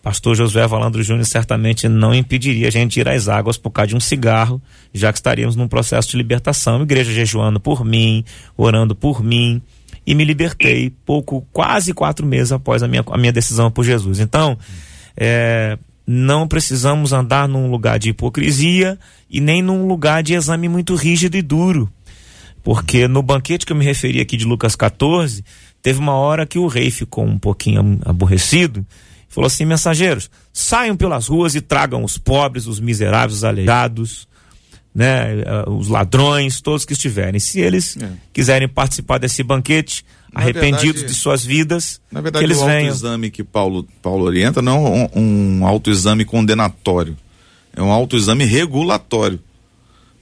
pastor 0.04 0.36
Josué 0.36 0.68
Valandro 0.68 1.02
Júnior 1.02 1.26
certamente 1.26 1.88
não 1.88 2.14
impediria 2.14 2.68
a 2.68 2.72
gente 2.72 3.00
ir 3.00 3.08
às 3.08 3.30
águas 3.30 3.58
por 3.58 3.72
causa 3.72 3.88
de 3.88 3.96
um 3.96 4.02
cigarro, 4.02 4.62
já 4.94 5.14
que 5.14 5.18
estaríamos 5.18 5.56
num 5.56 5.66
processo 5.66 6.10
de 6.10 6.18
libertação. 6.18 6.82
Igreja 6.82 7.14
jejuando 7.14 7.58
por 7.58 7.86
mim, 7.86 8.26
orando 8.58 8.94
por 8.94 9.24
mim, 9.24 9.62
e 10.06 10.14
me 10.14 10.26
libertei 10.26 10.92
pouco, 11.06 11.48
quase 11.54 11.94
quatro 11.94 12.26
meses 12.26 12.52
após 12.52 12.84
a 12.84 12.88
minha, 12.88 13.02
a 13.08 13.18
minha 13.18 13.32
decisão 13.32 13.72
por 13.72 13.86
Jesus. 13.86 14.20
Então, 14.20 14.58
é, 15.16 15.80
não 16.06 16.50
precisamos 16.50 17.14
andar 17.14 17.48
num 17.48 17.72
lugar 17.72 17.98
de 17.98 18.10
hipocrisia 18.10 19.00
e 19.30 19.40
nem 19.40 19.62
num 19.62 19.88
lugar 19.88 20.22
de 20.22 20.34
exame 20.34 20.68
muito 20.68 20.96
rígido 20.96 21.38
e 21.38 21.42
duro. 21.42 21.90
Porque 22.62 23.08
no 23.08 23.24
banquete 23.24 23.66
que 23.66 23.72
eu 23.72 23.78
me 23.78 23.86
referi 23.86 24.20
aqui 24.20 24.36
de 24.36 24.44
Lucas 24.44 24.76
14, 24.76 25.46
teve 25.82 26.00
uma 26.00 26.14
hora 26.14 26.46
que 26.46 26.60
o 26.60 26.68
rei 26.68 26.92
ficou 26.92 27.24
um 27.24 27.40
pouquinho 27.40 28.02
aborrecido 28.04 28.86
Falou 29.34 29.48
assim: 29.48 29.66
mensageiros, 29.66 30.30
saiam 30.54 30.96
pelas 30.96 31.28
ruas 31.28 31.56
e 31.56 31.62
tragam 31.62 32.04
os 32.04 32.20
pobres, 32.20 32.68
os 32.68 32.80
miseráveis, 32.80 33.38
os 33.38 33.44
aleijados, 33.44 34.28
né, 34.94 35.40
eh, 35.40 35.64
os 35.68 35.88
ladrões, 35.88 36.62
todos 36.62 36.86
que 36.86 36.94
estiverem. 36.94 37.40
Se 37.40 37.60
eles 37.60 37.98
é. 37.98 38.12
quiserem 38.32 38.68
participar 38.68 39.18
desse 39.18 39.42
banquete, 39.42 40.06
na 40.32 40.42
arrependidos 40.42 41.02
verdade, 41.02 41.08
de 41.08 41.14
suas 41.16 41.44
vidas, 41.44 42.00
na 42.12 42.22
verdade, 42.22 42.46
que 42.46 42.52
eles 42.52 42.62
o 42.62 42.70
autoexame 42.70 43.32
que 43.32 43.44
Paulo, 43.44 43.88
Paulo 44.04 44.24
orienta 44.24 44.62
não 44.62 44.86
é 44.86 45.10
um, 45.16 45.60
um 45.62 45.66
autoexame 45.66 46.24
condenatório, 46.26 47.18
é 47.76 47.82
um 47.82 47.92
autoexame 47.92 48.46
regulatório 48.46 49.40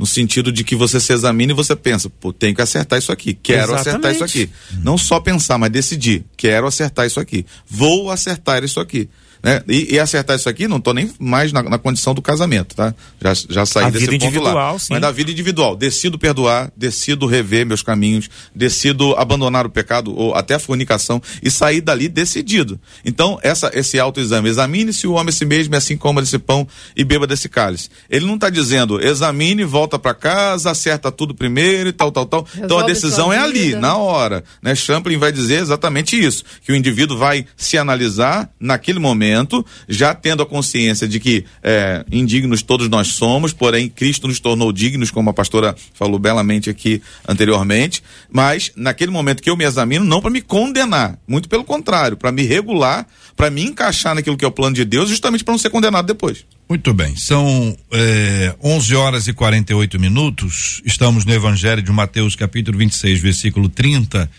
no 0.02 0.08
sentido 0.08 0.52
de 0.52 0.64
que 0.64 0.76
você 0.76 1.00
se 1.00 1.14
examina 1.14 1.52
e 1.52 1.56
você 1.56 1.76
pensa, 1.76 2.10
pô, 2.10 2.34
tenho 2.34 2.56
que 2.56 2.62
acertar 2.62 2.98
isso 2.98 3.12
aqui, 3.12 3.36
quero 3.36 3.76
Exatamente. 3.76 3.88
acertar 3.88 4.12
isso 4.16 4.24
aqui. 4.24 4.50
Não 4.84 4.98
só 4.98 5.20
pensar, 5.20 5.60
mas 5.60 5.70
decidir, 5.70 6.26
quero 6.36 6.66
acertar 6.66 7.06
isso 7.06 7.20
aqui, 7.20 7.46
vou 7.70 8.10
acertar 8.10 8.64
isso 8.64 8.80
aqui. 8.80 9.08
Né? 9.44 9.62
E, 9.68 9.96
e, 9.96 10.00
acertar 10.00 10.36
isso 10.36 10.48
aqui, 10.48 10.68
não 10.68 10.78
estou 10.78 10.94
nem 10.94 11.12
mais 11.20 11.52
na, 11.52 11.64
na, 11.64 11.80
condição 11.80 12.14
do 12.14 12.22
casamento, 12.22 12.76
tá? 12.76 12.94
Já, 13.20 13.34
já 13.34 13.66
saí 13.66 13.86
a 13.86 13.90
desse 13.90 14.06
vida 14.06 14.12
ponto 14.12 14.26
individual, 14.26 14.74
lá. 14.74 14.80
Sim. 14.80 14.88
Mas 14.92 15.02
da 15.02 15.12
vida 15.12 15.32
individual, 15.32 15.76
decido 15.76 16.20
perdoar, 16.20 16.72
decido 16.78 17.26
rever 17.26 17.66
meus 17.66 17.82
caminhos, 17.82 18.30
decido 18.54 19.16
abandonar 19.16 19.66
o 19.66 19.70
pecado 19.70 20.16
ou 20.16 20.36
até 20.36 20.56
a 20.56 20.60
fornicação 20.60 21.20
e 21.42 21.50
sair 21.50 21.82
dali 21.82 22.08
decidido. 22.08 22.80
Então, 23.04 23.40
essa, 23.42 23.72
esse 23.74 24.00
autoexame, 24.00 24.48
examine-se 24.48 25.08
o 25.08 25.14
homem 25.14 25.30
a 25.30 25.32
si 25.32 25.44
mesmo, 25.46 25.74
e 25.74 25.78
assim 25.78 25.98
coma 25.98 26.22
desse 26.22 26.38
pão 26.38 26.68
e 26.96 27.04
beba 27.04 27.26
desse 27.26 27.50
cálice. 27.50 27.90
Ele 28.10 28.28
não 28.28 28.36
está 28.36 28.50
dizendo, 28.50 29.02
examine, 29.02 29.64
volta 29.64 29.98
para 29.98 30.14
casa, 30.14 30.70
acerta 30.70 31.12
tudo 31.12 31.34
primeiro 31.34 31.90
e 31.90 31.94
tal, 31.94 32.12
tal, 32.12 32.28
tal. 32.28 32.44
Resolve 32.44 32.66
então 32.66 32.78
a 32.78 32.84
decisão 32.84 33.34
é 33.34 33.40
ali, 33.40 33.74
na 33.74 33.98
hora. 33.98 34.44
Né? 34.62 34.76
Champlin 34.76 35.18
vai 35.18 35.32
dizer 35.32 35.62
exatamente 35.62 36.20
isso, 36.20 36.44
que 36.64 36.72
o 36.72 36.76
indivíduo 36.76 37.18
vai 37.18 37.48
se 37.58 37.76
analisar 37.76 38.48
naquele 38.60 39.00
momento 39.00 39.31
momento, 39.32 39.66
já 39.88 40.14
tendo 40.14 40.44
a 40.44 40.46
consciência 40.46 41.08
de 41.08 41.20
que 41.20 41.46
é, 41.64 42.06
indignos 42.12 42.62
todos 42.62 42.90
nós 42.90 43.08
somos, 43.08 43.54
porém 43.54 43.90
Cristo 43.90 44.28
nos 44.28 44.40
tornou 44.40 44.72
dignos, 44.72 45.10
como 45.10 45.30
a 45.30 45.34
pastora 45.34 45.76
falou 45.94 46.20
belamente 46.20 46.70
aqui 46.70 47.02
anteriormente, 47.28 48.04
mas 48.32 48.72
naquele 48.76 49.12
momento 49.12 49.42
que 49.42 49.50
eu 49.50 49.58
me 49.58 49.66
examino, 49.66 50.04
não 50.04 50.22
para 50.22 50.30
me 50.30 50.42
condenar, 50.42 51.18
muito 51.28 51.48
pelo 51.48 51.64
contrário, 51.64 52.18
para 52.18 52.32
me 52.32 52.44
regular, 52.44 53.08
para 53.36 53.50
me 53.50 53.64
encaixar 53.64 54.14
naquilo 54.14 54.38
que 54.38 54.46
é 54.46 54.48
o 54.48 54.52
plano 54.52 54.76
de 54.76 54.86
Deus, 54.86 55.10
justamente 55.10 55.44
para 55.44 55.54
não 55.54 55.60
ser 55.60 55.70
condenado 55.70 56.06
depois. 56.06 56.46
Muito 56.70 56.94
bem, 56.94 57.16
são 57.16 57.76
é, 57.92 58.56
11 58.64 58.96
horas 58.96 59.28
e 59.28 59.34
48 59.34 60.00
minutos. 60.00 60.82
Estamos 60.86 61.26
no 61.26 61.34
Evangelho 61.34 61.82
de 61.82 61.92
Mateus, 61.92 62.36
capítulo 62.36 62.78
26, 62.78 63.20
versículo 63.20 63.68
30, 63.68 64.30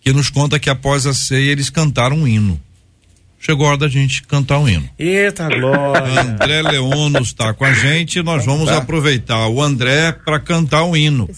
que 0.00 0.12
nos 0.12 0.30
conta 0.30 0.58
que 0.58 0.70
após 0.70 1.06
a 1.06 1.12
ceia 1.12 1.50
eles 1.50 1.70
cantaram 1.70 2.18
um 2.18 2.28
hino 2.28 2.60
chegou 3.42 3.66
a 3.66 3.70
hora 3.70 3.78
da 3.78 3.88
gente 3.88 4.22
cantar 4.22 4.60
um 4.60 4.68
hino. 4.68 4.88
Eita 4.96 5.48
glória! 5.48 6.20
André 6.20 6.62
Leonos 6.62 7.28
está 7.28 7.52
com 7.52 7.64
a 7.64 7.72
gente, 7.72 8.22
nós 8.22 8.46
vamos 8.46 8.66
tá. 8.66 8.78
aproveitar 8.78 9.48
o 9.48 9.60
André 9.60 10.12
para 10.12 10.38
cantar 10.38 10.84
um 10.84 10.96
hino. 10.96 11.28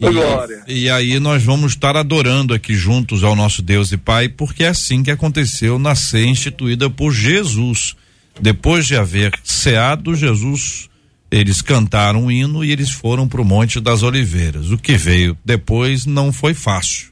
Glória. 0.00 0.64
E, 0.66 0.84
e 0.84 0.90
aí 0.90 1.20
nós 1.20 1.42
vamos 1.42 1.72
estar 1.72 1.94
adorando 1.94 2.54
aqui 2.54 2.74
juntos 2.74 3.22
ao 3.22 3.36
nosso 3.36 3.60
Deus 3.60 3.92
e 3.92 3.98
Pai, 3.98 4.30
porque 4.30 4.64
é 4.64 4.68
assim 4.68 5.02
que 5.02 5.10
aconteceu 5.10 5.78
na 5.78 5.94
ceia 5.94 6.26
instituída 6.26 6.88
por 6.88 7.12
Jesus. 7.12 7.94
Depois 8.40 8.86
de 8.86 8.96
haver 8.96 9.38
ceado, 9.44 10.14
Jesus, 10.14 10.88
eles 11.30 11.60
cantaram 11.60 12.24
um 12.24 12.30
hino 12.30 12.64
e 12.64 12.72
eles 12.72 12.90
foram 12.90 13.28
para 13.28 13.42
o 13.42 13.44
Monte 13.44 13.78
das 13.78 14.02
Oliveiras. 14.02 14.70
O 14.70 14.78
que 14.78 14.96
veio 14.96 15.36
depois 15.44 16.06
não 16.06 16.32
foi 16.32 16.54
fácil, 16.54 17.08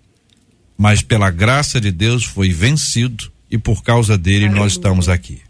mas 0.79 1.03
pela 1.03 1.31
graça 1.31 1.79
de 1.79 1.93
Deus 1.93 2.25
foi 2.25 2.49
vencido 2.49 3.31
e 3.51 3.59
por 3.59 3.83
causa 3.83 4.17
dele 4.17 4.49
nós 4.49 4.73
estamos 4.73 5.09
aqui. 5.09 5.43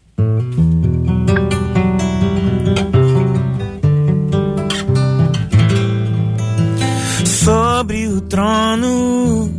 Sobre 7.24 8.08
o 8.08 8.20
trono 8.22 9.52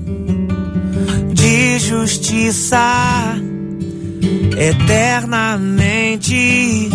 de 1.33 1.79
justiça, 1.79 3.35
eternamente 4.57 6.89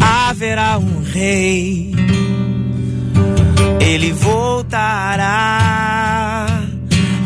haverá 0.00 0.78
um 0.78 1.02
rei. 1.02 1.94
Ele 3.80 4.12
voltará 4.12 5.66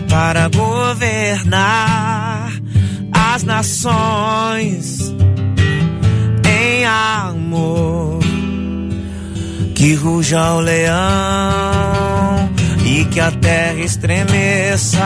para 0.09 0.49
governar 0.49 2.60
as 3.41 3.45
nações 3.45 5.14
em 6.47 6.84
amor. 6.84 8.20
Que 9.74 9.95
ruja 9.95 10.53
o 10.55 10.61
leão 10.61 10.99
e 12.84 13.05
que 13.07 13.18
a 13.18 13.30
terra 13.30 13.80
estremeça 13.80 15.01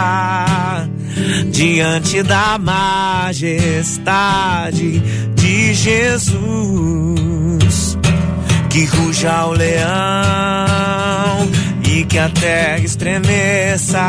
diante 1.51 2.23
da 2.25 2.59
majestade 2.59 3.79
de 5.37 5.75
Jesus. 5.75 6.35
Que 8.69 8.85
ruja 8.87 9.47
o 9.47 9.53
leão 9.53 9.85
e 11.89 12.05
que 12.05 12.19
a 12.19 12.29
terra 12.29 12.79
estremeça 12.79 14.01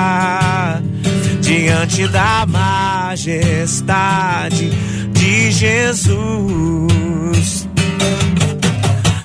diante 1.45 2.07
da 2.07 2.45
majestade 2.47 4.71
de 5.11 5.51
Jesus. 5.51 6.15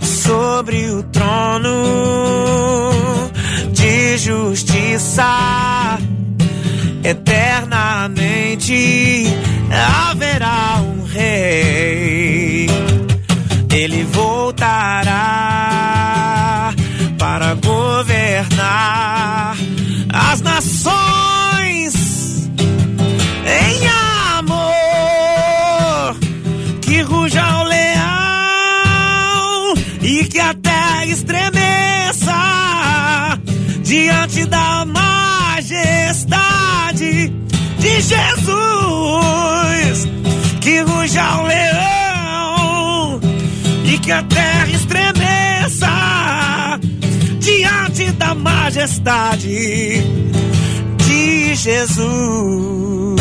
Sobre 0.03 0.91
o 0.91 1.03
trono 1.05 1.71
de 3.73 4.19
esperança. 5.01 5.99
Eternamente 7.03 9.27
haverá 9.71 10.83
um 10.83 11.03
rei. 11.05 12.69
Ele 13.73 14.05
voltará 14.05 15.70
de 38.01 38.09
Jesus. 38.09 38.49
Que 40.61 40.81
ruja 40.81 41.37
o 41.39 41.47
leão 41.47 43.21
e 43.85 43.99
que 43.99 44.11
a 44.11 44.23
terra 44.23 44.69
estremeça 44.69 45.89
diante 47.39 48.11
da 48.13 48.35
majestade 48.35 50.03
de 51.07 51.55
Jesus. 51.55 53.21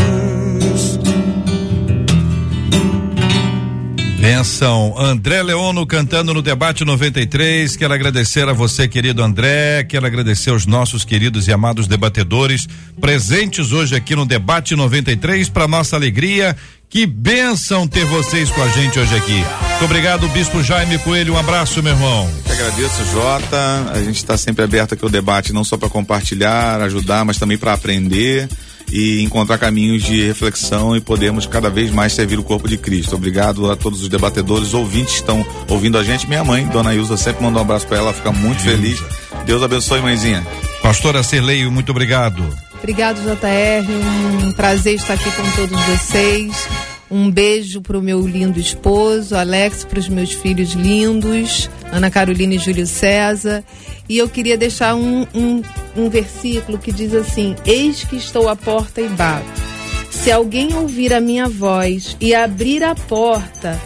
Benção. 4.29 4.93
André 4.95 5.41
Leono 5.41 5.87
cantando 5.87 6.35
no 6.35 6.41
debate 6.43 6.85
93. 6.85 7.75
Quero 7.75 7.91
agradecer 7.91 8.47
a 8.47 8.53
você, 8.53 8.87
querido 8.87 9.23
André. 9.23 9.83
Quero 9.83 10.05
agradecer 10.05 10.51
aos 10.51 10.67
nossos 10.67 11.03
queridos 11.03 11.47
e 11.47 11.51
amados 11.51 11.87
debatedores 11.87 12.67
presentes 13.01 13.71
hoje 13.71 13.95
aqui 13.95 14.15
no 14.15 14.27
debate 14.27 14.75
93 14.75 15.49
para 15.49 15.67
nossa 15.67 15.95
alegria. 15.95 16.55
Que 16.87 17.07
benção 17.07 17.87
ter 17.87 18.05
vocês 18.05 18.51
com 18.51 18.61
a 18.61 18.67
gente 18.67 18.99
hoje 18.99 19.15
aqui. 19.15 19.43
Muito 19.69 19.85
obrigado, 19.85 20.29
Bispo 20.29 20.61
Jaime 20.61 20.99
Coelho. 20.99 21.33
Um 21.33 21.37
abraço, 21.37 21.81
meu 21.81 21.93
irmão. 21.93 22.29
Eu 22.45 22.53
agradeço, 22.53 23.05
Jota. 23.11 23.91
A 23.91 23.99
gente 24.03 24.17
está 24.17 24.37
sempre 24.37 24.63
aberto 24.63 24.93
aqui 24.93 25.03
ao 25.03 25.09
debate, 25.09 25.51
não 25.51 25.63
só 25.63 25.75
para 25.75 25.89
compartilhar, 25.89 26.79
ajudar, 26.81 27.25
mas 27.25 27.39
também 27.39 27.57
para 27.57 27.73
aprender 27.73 28.47
e 28.91 29.21
encontrar 29.23 29.57
caminhos 29.57 30.03
de 30.03 30.25
reflexão 30.25 30.95
e 30.95 31.01
podermos 31.01 31.45
cada 31.45 31.69
vez 31.69 31.91
mais 31.91 32.13
servir 32.13 32.39
o 32.39 32.43
corpo 32.43 32.67
de 32.67 32.77
Cristo. 32.77 33.15
Obrigado 33.15 33.69
a 33.71 33.75
todos 33.75 34.01
os 34.01 34.09
debatedores, 34.09 34.73
ouvintes 34.73 35.15
que 35.15 35.19
estão 35.19 35.45
ouvindo 35.67 35.97
a 35.97 36.03
gente. 36.03 36.27
Minha 36.27 36.43
mãe, 36.43 36.67
Dona 36.67 36.93
Ilza, 36.93 37.17
sempre 37.17 37.43
manda 37.43 37.59
um 37.59 37.61
abraço 37.61 37.87
para 37.87 37.97
ela, 37.97 38.13
fica 38.13 38.31
muito 38.31 38.61
feliz. 38.61 39.03
Deus 39.45 39.61
abençoe, 39.63 40.01
mãezinha. 40.01 40.45
Pastora 40.81 41.23
Cirleio, 41.23 41.71
muito 41.71 41.91
obrigado. 41.91 42.43
Obrigado, 42.77 43.17
JR. 43.21 44.45
Um 44.45 44.51
prazer 44.53 44.95
estar 44.95 45.13
aqui 45.13 45.29
com 45.31 45.51
todos 45.51 45.79
vocês. 45.85 46.67
Um 47.11 47.31
beijo 47.31 47.81
para 47.81 47.97
o 47.97 48.01
meu 48.01 48.25
lindo 48.27 48.59
esposo, 48.59 49.35
Alex, 49.35 49.83
para 49.83 49.99
os 49.99 50.07
meus 50.07 50.31
filhos 50.31 50.73
lindos, 50.73 51.69
Ana 51.91 52.11
Carolina 52.11 52.53
e 52.53 52.59
Júlio 52.59 52.85
César. 52.85 53.63
E 54.07 54.17
eu 54.17 54.29
queria 54.29 54.55
deixar 54.57 54.95
um, 54.95 55.25
um, 55.33 55.61
um 55.95 56.09
versículo 56.09 56.77
que 56.77 56.91
diz 56.91 57.13
assim: 57.13 57.55
Eis 57.65 58.03
que 58.03 58.15
estou 58.15 58.47
à 58.47 58.55
porta 58.55 59.01
e 59.01 59.07
bato. 59.09 59.45
Se 60.11 60.31
alguém 60.31 60.73
ouvir 60.75 61.13
a 61.13 61.21
minha 61.21 61.47
voz 61.47 62.15
e 62.19 62.35
abrir 62.35 62.83
a 62.83 62.93
porta, 62.93 63.79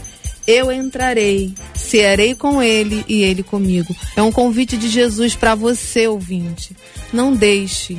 eu 0.46 0.72
entrarei, 0.72 1.54
cearei 1.76 2.36
com 2.36 2.62
ele 2.62 3.06
e 3.08 3.24
ele 3.24 3.44
comigo. 3.44 3.96
É 4.16 4.22
um 4.22 4.32
convite 4.32 4.76
de 4.76 4.90
Jesus 4.90 5.36
para 5.36 5.56
você, 5.56 6.08
ouvinte. 6.08 6.76
Não 7.12 7.34
deixe. 7.34 7.98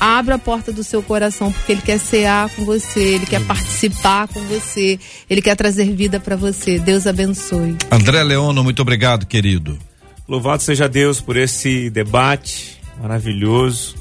Abra 0.00 0.36
a 0.36 0.38
porta 0.38 0.72
do 0.72 0.82
seu 0.82 1.02
coração, 1.02 1.52
porque 1.52 1.72
ele 1.72 1.82
quer 1.82 2.00
cear 2.00 2.48
com 2.50 2.64
você, 2.64 3.00
ele 3.00 3.26
quer 3.26 3.44
participar 3.44 4.28
com 4.28 4.40
você, 4.44 4.98
ele 5.28 5.42
quer 5.42 5.54
trazer 5.54 5.92
vida 5.94 6.18
para 6.18 6.36
você. 6.36 6.78
Deus 6.78 7.06
abençoe. 7.06 7.76
André 7.90 8.22
Leono, 8.22 8.64
muito 8.64 8.80
obrigado, 8.80 9.26
querido. 9.26 9.78
Louvado 10.26 10.62
seja 10.62 10.88
Deus 10.88 11.20
por 11.20 11.36
esse 11.36 11.90
debate 11.90 12.80
maravilhoso, 12.98 13.94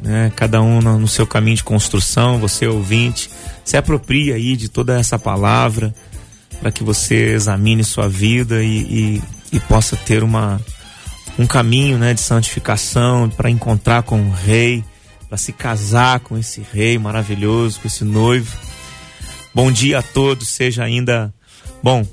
né? 0.00 0.30
Cada 0.36 0.62
um 0.62 0.80
no, 0.80 1.08
seu 1.08 1.26
caminho 1.26 1.56
de 1.56 1.64
construção, 1.64 2.38
você 2.38 2.66
ouvinte, 2.66 3.28
se 3.64 3.76
apropria 3.76 4.34
aí 4.34 4.56
de 4.56 4.68
toda 4.68 4.98
essa 4.98 5.18
palavra 5.18 5.94
para 6.60 6.70
que 6.70 6.84
você 6.84 7.32
examine 7.32 7.82
sua 7.82 8.08
vida 8.08 8.62
e, 8.62 8.78
e, 8.78 9.22
e 9.52 9.60
possa 9.60 9.96
ter 9.96 10.22
uma 10.22 10.60
um 11.38 11.46
caminho, 11.46 11.98
né, 11.98 12.14
de 12.14 12.20
santificação 12.20 13.28
para 13.28 13.50
encontrar 13.50 14.04
com 14.04 14.20
o 14.20 14.30
Rei, 14.30 14.84
para 15.34 15.38
se 15.38 15.52
casar 15.52 16.20
com 16.20 16.38
esse 16.38 16.64
Rei 16.72 16.96
maravilhoso, 16.96 17.80
com 17.80 17.88
esse 17.88 18.04
noivo. 18.04 18.56
Bom 19.52 19.72
dia 19.72 19.98
a 19.98 20.02
todos, 20.02 20.46
seja 20.46 20.84
ainda 20.84 21.34
bom. 21.82 22.06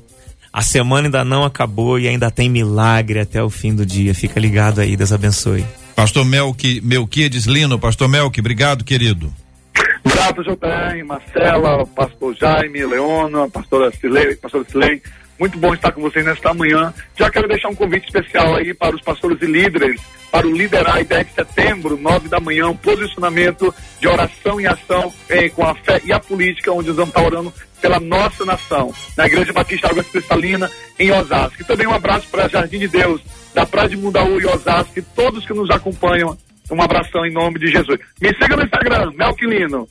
A 0.51 0.63
semana 0.63 1.07
ainda 1.07 1.24
não 1.24 1.43
acabou 1.43 1.99
e 1.99 2.07
ainda 2.07 2.32
tem 2.32 2.49
milagre 2.49 3.19
até 3.19 3.43
o 3.43 3.49
fim 3.49 3.76
do 3.76 3.86
dia. 3.86 4.15
Fica 4.15 4.39
ligado 4.39 4.82
aí, 4.82 4.97
Deus 4.97 5.13
abençoe. 5.13 5.63
Pastor 5.95 6.26
Melqui, 6.26 6.82
Melquiades 6.82 7.45
Lino, 7.45 7.78
Pastor 7.78 8.07
Melqui, 8.07 8.39
obrigado, 8.39 8.84
querido. 8.84 9.32
Grato, 10.03 10.43
JR, 10.43 11.05
Marcela, 11.05 11.86
Pastor 11.86 12.36
Jaime, 12.36 12.84
Leona, 12.84 13.47
Pastora 13.51 13.91
Silei, 13.91 14.36
Pastora 14.36 14.65
Silei. 14.67 14.99
Muito 15.42 15.58
bom 15.58 15.74
estar 15.74 15.92
com 15.92 16.02
vocês 16.02 16.24
nesta 16.24 16.54
manhã. 16.54 16.94
Já 17.18 17.28
quero 17.32 17.48
deixar 17.48 17.70
um 17.70 17.74
convite 17.74 18.06
especial 18.06 18.58
aí 18.58 18.76
para 18.76 18.96
os 18.96 19.02
pastores 19.02 19.42
e 19.42 19.48
líderes, 19.48 20.00
para 20.32 20.46
o 20.46 20.56
Liderar 20.56 21.04
10 21.04 21.28
de 21.30 21.34
setembro, 21.34 21.98
9 21.98 22.30
da 22.30 22.39
manhã, 22.39 22.68
um 22.68 22.78
posicionamento 22.78 23.74
de 24.00 24.08
oração 24.08 24.62
e 24.62 24.68
ação 24.68 25.12
eh, 25.28 25.50
com 25.50 25.66
a 25.66 25.74
fé 25.74 26.00
e 26.06 26.14
a 26.14 26.20
política, 26.20 26.72
onde 26.72 26.89
nós 26.89 26.98
vamos 26.98 27.10
estar 27.10 27.26
orando 27.26 27.52
pela 27.82 28.00
nossa 28.00 28.46
nação, 28.46 28.94
na 29.18 29.26
Igreja 29.26 29.52
Batista 29.52 29.88
Água 29.88 30.04
Cristalina, 30.04 30.70
em 31.00 31.12
Osasco. 31.12 31.60
E 31.60 31.66
também 31.66 31.88
um 31.88 31.94
abraço 31.96 32.28
para 32.30 32.48
Jardim 32.48 32.78
de 32.78 32.89
Deus, 32.89 33.20
da 33.52 33.66
Praia 33.66 33.89
de 33.89 33.98
Mundaú 33.98 34.39
e 34.39 34.46
Osasco, 34.46 35.00
e 35.00 35.02
todos 35.02 35.44
que 35.44 35.56
nos 35.56 35.72
acompanham. 35.72 36.38
Um 36.70 36.80
abração 36.80 37.26
em 37.26 37.34
nome 37.34 37.58
de 37.58 37.66
Jesus. 37.66 38.00
Me 38.22 38.30
siga 38.36 38.56
no 38.56 38.64
Instagram, 38.64 39.12
Melquilino. 39.16 39.89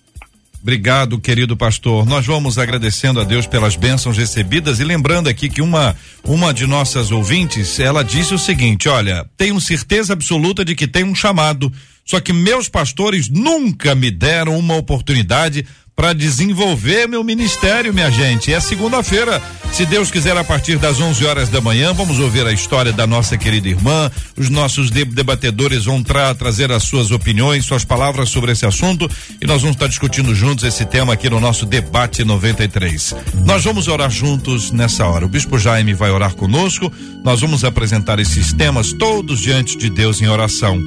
Obrigado, 0.62 1.18
querido 1.18 1.56
pastor. 1.56 2.04
Nós 2.04 2.26
vamos 2.26 2.58
agradecendo 2.58 3.18
a 3.18 3.24
Deus 3.24 3.46
pelas 3.46 3.76
bênçãos 3.76 4.18
recebidas 4.18 4.78
e 4.78 4.84
lembrando 4.84 5.28
aqui 5.28 5.48
que 5.48 5.62
uma 5.62 5.96
uma 6.22 6.52
de 6.52 6.66
nossas 6.66 7.10
ouvintes, 7.10 7.80
ela 7.80 8.04
disse 8.04 8.34
o 8.34 8.38
seguinte: 8.38 8.86
"Olha, 8.86 9.26
tenho 9.38 9.58
certeza 9.58 10.12
absoluta 10.12 10.62
de 10.62 10.74
que 10.74 10.86
tem 10.86 11.02
um 11.02 11.14
chamado, 11.14 11.72
só 12.04 12.20
que 12.20 12.32
meus 12.32 12.68
pastores 12.68 13.30
nunca 13.30 13.94
me 13.94 14.10
deram 14.10 14.58
uma 14.58 14.76
oportunidade 14.76 15.64
para 16.00 16.14
desenvolver 16.14 17.06
meu 17.06 17.22
ministério, 17.22 17.92
minha 17.92 18.10
gente. 18.10 18.50
É 18.50 18.58
segunda-feira, 18.58 19.38
se 19.70 19.84
Deus 19.84 20.10
quiser, 20.10 20.34
a 20.34 20.42
partir 20.42 20.78
das 20.78 20.98
11 20.98 21.26
horas 21.26 21.50
da 21.50 21.60
manhã, 21.60 21.92
vamos 21.92 22.18
ouvir 22.18 22.46
a 22.46 22.52
história 22.52 22.90
da 22.90 23.06
nossa 23.06 23.36
querida 23.36 23.68
irmã. 23.68 24.10
Os 24.34 24.48
nossos 24.48 24.90
de 24.90 25.04
debatedores 25.04 25.84
vão 25.84 26.02
tra 26.02 26.34
trazer 26.34 26.72
as 26.72 26.84
suas 26.84 27.10
opiniões, 27.10 27.66
suas 27.66 27.84
palavras 27.84 28.30
sobre 28.30 28.52
esse 28.52 28.64
assunto 28.64 29.06
e 29.42 29.46
nós 29.46 29.60
vamos 29.60 29.76
estar 29.76 29.88
discutindo 29.88 30.34
juntos 30.34 30.64
esse 30.64 30.86
tema 30.86 31.12
aqui 31.12 31.28
no 31.28 31.38
nosso 31.38 31.66
debate 31.66 32.24
93. 32.24 33.14
Nós 33.44 33.62
vamos 33.62 33.86
orar 33.86 34.10
juntos 34.10 34.70
nessa 34.70 35.06
hora. 35.06 35.26
O 35.26 35.28
Bispo 35.28 35.58
Jaime 35.58 35.92
vai 35.92 36.10
orar 36.10 36.34
conosco. 36.34 36.90
Nós 37.22 37.42
vamos 37.42 37.62
apresentar 37.62 38.18
esses 38.18 38.54
temas 38.54 38.94
todos 38.94 39.38
diante 39.38 39.76
de 39.76 39.90
Deus 39.90 40.22
em 40.22 40.28
oração. 40.28 40.80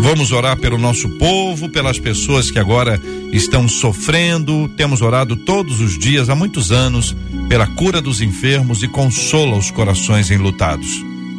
Vamos 0.00 0.32
orar 0.32 0.56
pelo 0.56 0.78
nosso 0.78 1.10
povo, 1.10 1.68
pelas 1.68 1.98
pessoas 1.98 2.50
que 2.50 2.58
agora 2.58 3.00
estão 3.32 3.68
sofrendo. 3.68 4.66
Temos 4.76 5.02
orado 5.02 5.36
todos 5.36 5.80
os 5.80 5.98
dias 5.98 6.30
há 6.30 6.34
muitos 6.34 6.72
anos 6.72 7.14
pela 7.48 7.66
cura 7.66 8.00
dos 8.00 8.22
enfermos 8.22 8.82
e 8.82 8.88
consola 8.88 9.58
os 9.58 9.70
corações 9.70 10.30
enlutados. 10.30 10.88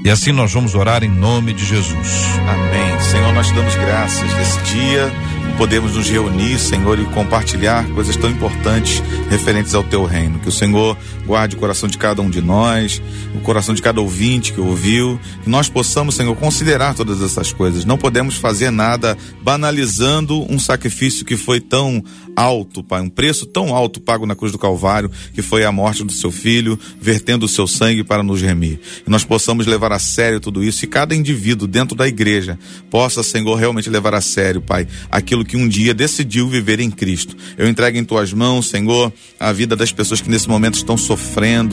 E 0.06 0.10
assim 0.10 0.32
nós 0.32 0.54
vamos 0.54 0.76
orar 0.76 1.04
em 1.04 1.10
nome 1.10 1.54
de 1.54 1.66
Jesus. 1.66 2.08
Amém. 2.48 3.00
Senhor, 3.02 3.34
nós 3.34 3.48
te 3.48 3.54
damos 3.54 3.76
graças 3.76 4.34
desse 4.34 4.62
dia. 4.76 5.12
Podemos 5.58 5.96
nos 5.96 6.10
reunir, 6.10 6.58
Senhor, 6.60 7.00
e 7.00 7.06
compartilhar 7.06 7.86
coisas 7.90 8.16
tão 8.16 8.30
importantes 8.30 9.02
referentes 9.30 9.76
ao 9.76 9.84
teu 9.84 10.06
reino. 10.06 10.40
Que 10.40 10.50
o 10.50 10.52
Senhor 10.52 10.98
guarde 11.26 11.56
o 11.56 11.60
coração 11.60 11.88
de 11.88 11.98
cada 11.98 12.22
um 12.22 12.30
de 12.30 12.42
nós, 12.42 13.02
o 13.36 13.40
coração 13.42 13.74
de 13.74 13.82
cada 13.82 14.02
ouvinte 14.02 14.54
que 14.54 14.62
ouviu, 14.62 15.20
que 15.44 15.50
nós 15.50 15.70
possamos, 15.70 16.16
Senhor, 16.16 16.36
considerar 16.36 16.94
todas 16.94 17.22
essas 17.22 17.52
coisas. 17.52 17.86
Não 17.86 17.98
podemos 17.98 18.36
fazer 18.36 18.72
nada 18.72 19.18
banalizando 19.42 20.46
um 20.52 20.60
sacrifício 20.60 21.26
que 21.26 21.38
foi 21.38 21.60
tão 21.60 22.04
alto, 22.36 22.84
Pai, 22.84 23.02
um 23.02 23.10
preço 23.10 23.46
tão 23.46 23.76
alto 23.76 24.00
pago 24.00 24.26
na 24.26 24.36
cruz 24.36 24.52
do 24.52 24.58
Calvário, 24.58 25.12
que 25.34 25.42
foi 25.42 25.64
a 25.64 25.72
morte 25.72 26.04
do 26.04 26.12
seu 26.12 26.32
filho, 26.32 26.80
vertendo 27.00 27.46
o 27.46 27.50
seu 27.50 27.68
sangue 27.68 28.04
para 28.04 28.24
nos 28.24 28.42
remir. 28.42 28.80
E 29.06 29.10
nós 29.10 29.24
possamos 29.24 29.66
levar 29.66 29.92
a 29.92 30.00
sério 30.00 30.40
tudo 30.40 30.64
isso 30.64 30.84
e 30.84 30.88
cada 30.88 31.16
indivíduo 31.16 31.68
dentro 31.68 31.96
da 31.96 32.08
igreja 32.08 32.58
possa, 32.90 33.24
Senhor, 33.24 33.56
realmente 33.56 33.90
levar 33.90 34.14
a 34.14 34.22
sério, 34.22 34.62
Pai, 34.62 34.88
aquilo 35.10 35.46
que 35.46 35.58
um 35.58 35.68
dia 35.68 35.94
decidiu 35.94 36.48
viver 36.48 36.80
em 36.80 36.90
Cristo. 36.90 37.36
Eu 37.58 37.68
entrego 37.68 37.98
em 37.98 38.04
tuas 38.04 38.34
mãos, 38.34 38.70
Senhor, 38.70 39.12
a 39.40 39.52
vida 39.52 39.76
das 39.76 39.92
pessoas 39.92 40.22
que 40.22 40.30
nesse 40.30 40.48
momento 40.48 40.76
estão 40.76 40.98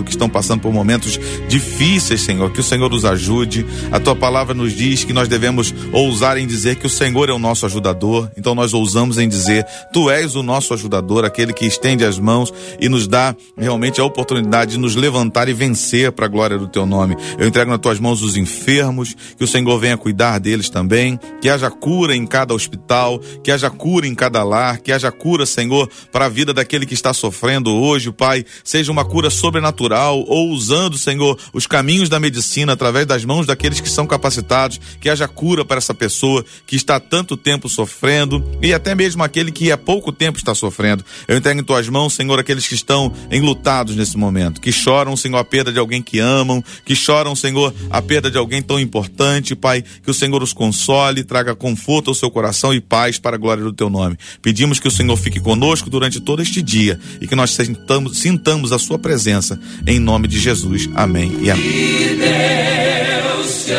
que 0.05 0.11
estão 0.11 0.28
passando 0.28 0.61
por 0.61 0.72
momentos 0.72 1.18
difíceis, 1.49 2.22
Senhor. 2.22 2.51
Que 2.53 2.61
o 2.61 2.64
Senhor 2.64 2.93
os 2.93 3.05
ajude. 3.05 3.66
A 3.91 4.01
tua 4.01 4.14
palavra 4.14 4.55
nos 4.55 4.72
diz 4.72 5.05
que 5.05 5.12
nós 5.12 5.28
devemos 5.28 5.74
ousar 5.93 6.39
em 6.39 6.47
dizer 6.47 6.76
que 6.76 6.86
o 6.86 6.91
Senhor 6.91 7.28
é 7.28 7.32
o 7.32 7.39
nosso 7.39 7.66
ajudador. 7.66 8.30
Então 8.36 8.55
nós 8.55 8.74
ousamos 8.74 9.18
em 9.18 9.28
dizer: 9.28 9.64
Tu 9.93 10.11
és 10.11 10.36
o 10.36 10.43
nosso 10.43 10.74
ajudador, 10.74 11.24
aquele 11.24 11.53
que 11.53 11.66
estende 11.66 12.05
as 12.05 12.18
mãos 12.18 12.53
e 12.80 12.89
nos 12.89 13.07
dá 13.07 13.34
realmente 13.57 14.01
a 14.01 14.05
oportunidade 14.05 14.72
de 14.72 14.78
nos 14.78 14.95
levantar 14.95 15.49
e 15.49 15.53
vencer 15.53 16.12
para 16.12 16.26
a 16.26 16.28
glória 16.28 16.59
do 16.59 16.68
teu 16.68 16.86
nome. 16.86 17.16
Eu 17.39 17.47
entrego 17.47 17.70
nas 17.70 17.80
tuas 17.80 17.99
mãos 18.01 18.22
os 18.22 18.36
enfermos, 18.36 19.14
que 19.36 19.45
o 19.45 19.49
Senhor 19.49 19.78
venha 19.78 19.97
cuidar 19.97 20.39
deles 20.39 20.68
também, 20.68 21.18
que 21.41 21.49
haja 21.49 21.70
cura 21.70 22.14
em 22.14 22.26
cada 22.26 22.55
hospital, 22.55 23.18
que 23.43 23.51
haja 23.51 23.70
cura 23.70 24.07
em 24.07 24.14
cada 24.14 24.43
lar, 24.43 24.78
que 24.78 24.93
haja 24.93 25.11
cura, 25.11 25.47
Senhor, 25.47 25.89
para 26.12 26.26
a 26.26 26.28
vida 26.28 26.53
daquele 26.53 26.86
que 26.86 26.95
está 26.95 27.12
sofrendo 27.12 27.70
hoje, 27.70 28.12
Pai, 28.12 28.45
seja 28.64 28.93
uma 28.93 29.05
cura 29.05 29.28
sobrenatural 29.31 30.24
ou 30.26 30.51
usando, 30.51 30.99
Senhor, 30.99 31.39
os 31.53 31.66
caminhos 31.66 32.09
da 32.09 32.20
medicina 32.20 32.72
através 32.72 33.07
das 33.07 33.24
mãos 33.24 33.47
daqueles 33.47 33.81
que 33.81 33.89
são 33.89 34.07
capacitados, 34.07 34.81
que 35.01 35.09
haja 35.09 35.29
cura 35.29 35.64
para 35.64 35.79
essa 35.79 35.95
pessoa 35.95 36.45
que 36.66 36.76
está 36.76 36.97
há 36.97 37.01
tanto 37.01 37.37
tempo 37.37 37.68
sofrendo 37.68 38.45
e 38.62 38.72
até 38.72 38.95
mesmo 38.95 39.22
aquele 39.22 39.51
que 39.51 39.70
há 39.72 39.79
pouco 39.79 40.12
tempo 40.12 40.39
está 40.39 40.55
sofrendo. 40.55 41.05
Eu 41.26 41.37
entrego 41.37 41.61
em 41.61 41.64
tuas 41.64 41.89
mãos, 41.89 42.14
Senhor, 42.14 42.39
aqueles 42.39 42.66
que 42.66 42.74
estão 42.74 43.12
enlutados 43.31 43.97
nesse 43.97 44.16
momento, 44.16 44.61
que 44.61 44.72
choram, 44.72 45.16
Senhor, 45.16 45.39
a 45.39 45.45
perda 45.45 45.72
de 45.72 45.79
alguém 45.79 46.03
que 46.03 46.18
amam, 46.18 46.62
que 46.85 46.95
choram, 46.95 47.35
Senhor, 47.35 47.74
a 47.91 48.03
perda 48.03 48.31
de 48.31 48.39
alguém 48.39 48.62
tão 48.62 48.79
importante, 48.79 49.55
Pai, 49.55 49.83
que 50.03 50.11
o 50.11 50.14
Senhor 50.14 50.43
os 50.43 50.53
console, 50.53 51.24
traga 51.24 51.55
conforto 51.55 52.09
ao 52.09 52.14
seu 52.14 52.31
coração 52.31 52.72
e 52.74 52.81
paz 52.81 53.18
para 53.18 53.37
a 53.37 53.39
glória 53.39 53.62
do 53.62 53.72
teu 53.72 53.89
nome. 53.89 54.16
Pedimos 54.43 54.81
que 54.81 54.89
o 54.89 54.91
Senhor 54.91 55.16
fique 55.16 55.41
conosco 55.41 55.91
durante 55.91 56.20
todo 56.20 56.43
este 56.43 56.62
dia 56.62 56.99
e 57.20 57.26
que 57.26 57.35
nós 57.35 57.51
sintamos, 57.51 58.18
sintamos 58.18 58.72
a 58.72 58.79
sua 58.79 58.99
presença 59.19 59.59
em 59.85 59.99
nome 59.99 60.29
de 60.29 60.39
Jesus. 60.39 60.89
Amém 60.95 61.37
e 61.41 61.51
amém. 61.51 61.64
Que 61.64 62.16
Deus 62.21 63.64
te 63.64 63.73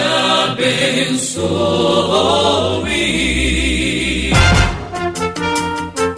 abençoe. 0.51 1.39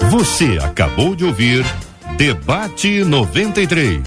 Você 0.09 0.57
acabou 0.61 1.15
de 1.15 1.23
ouvir 1.23 1.63
Debate 2.17 3.03
93. 3.03 4.01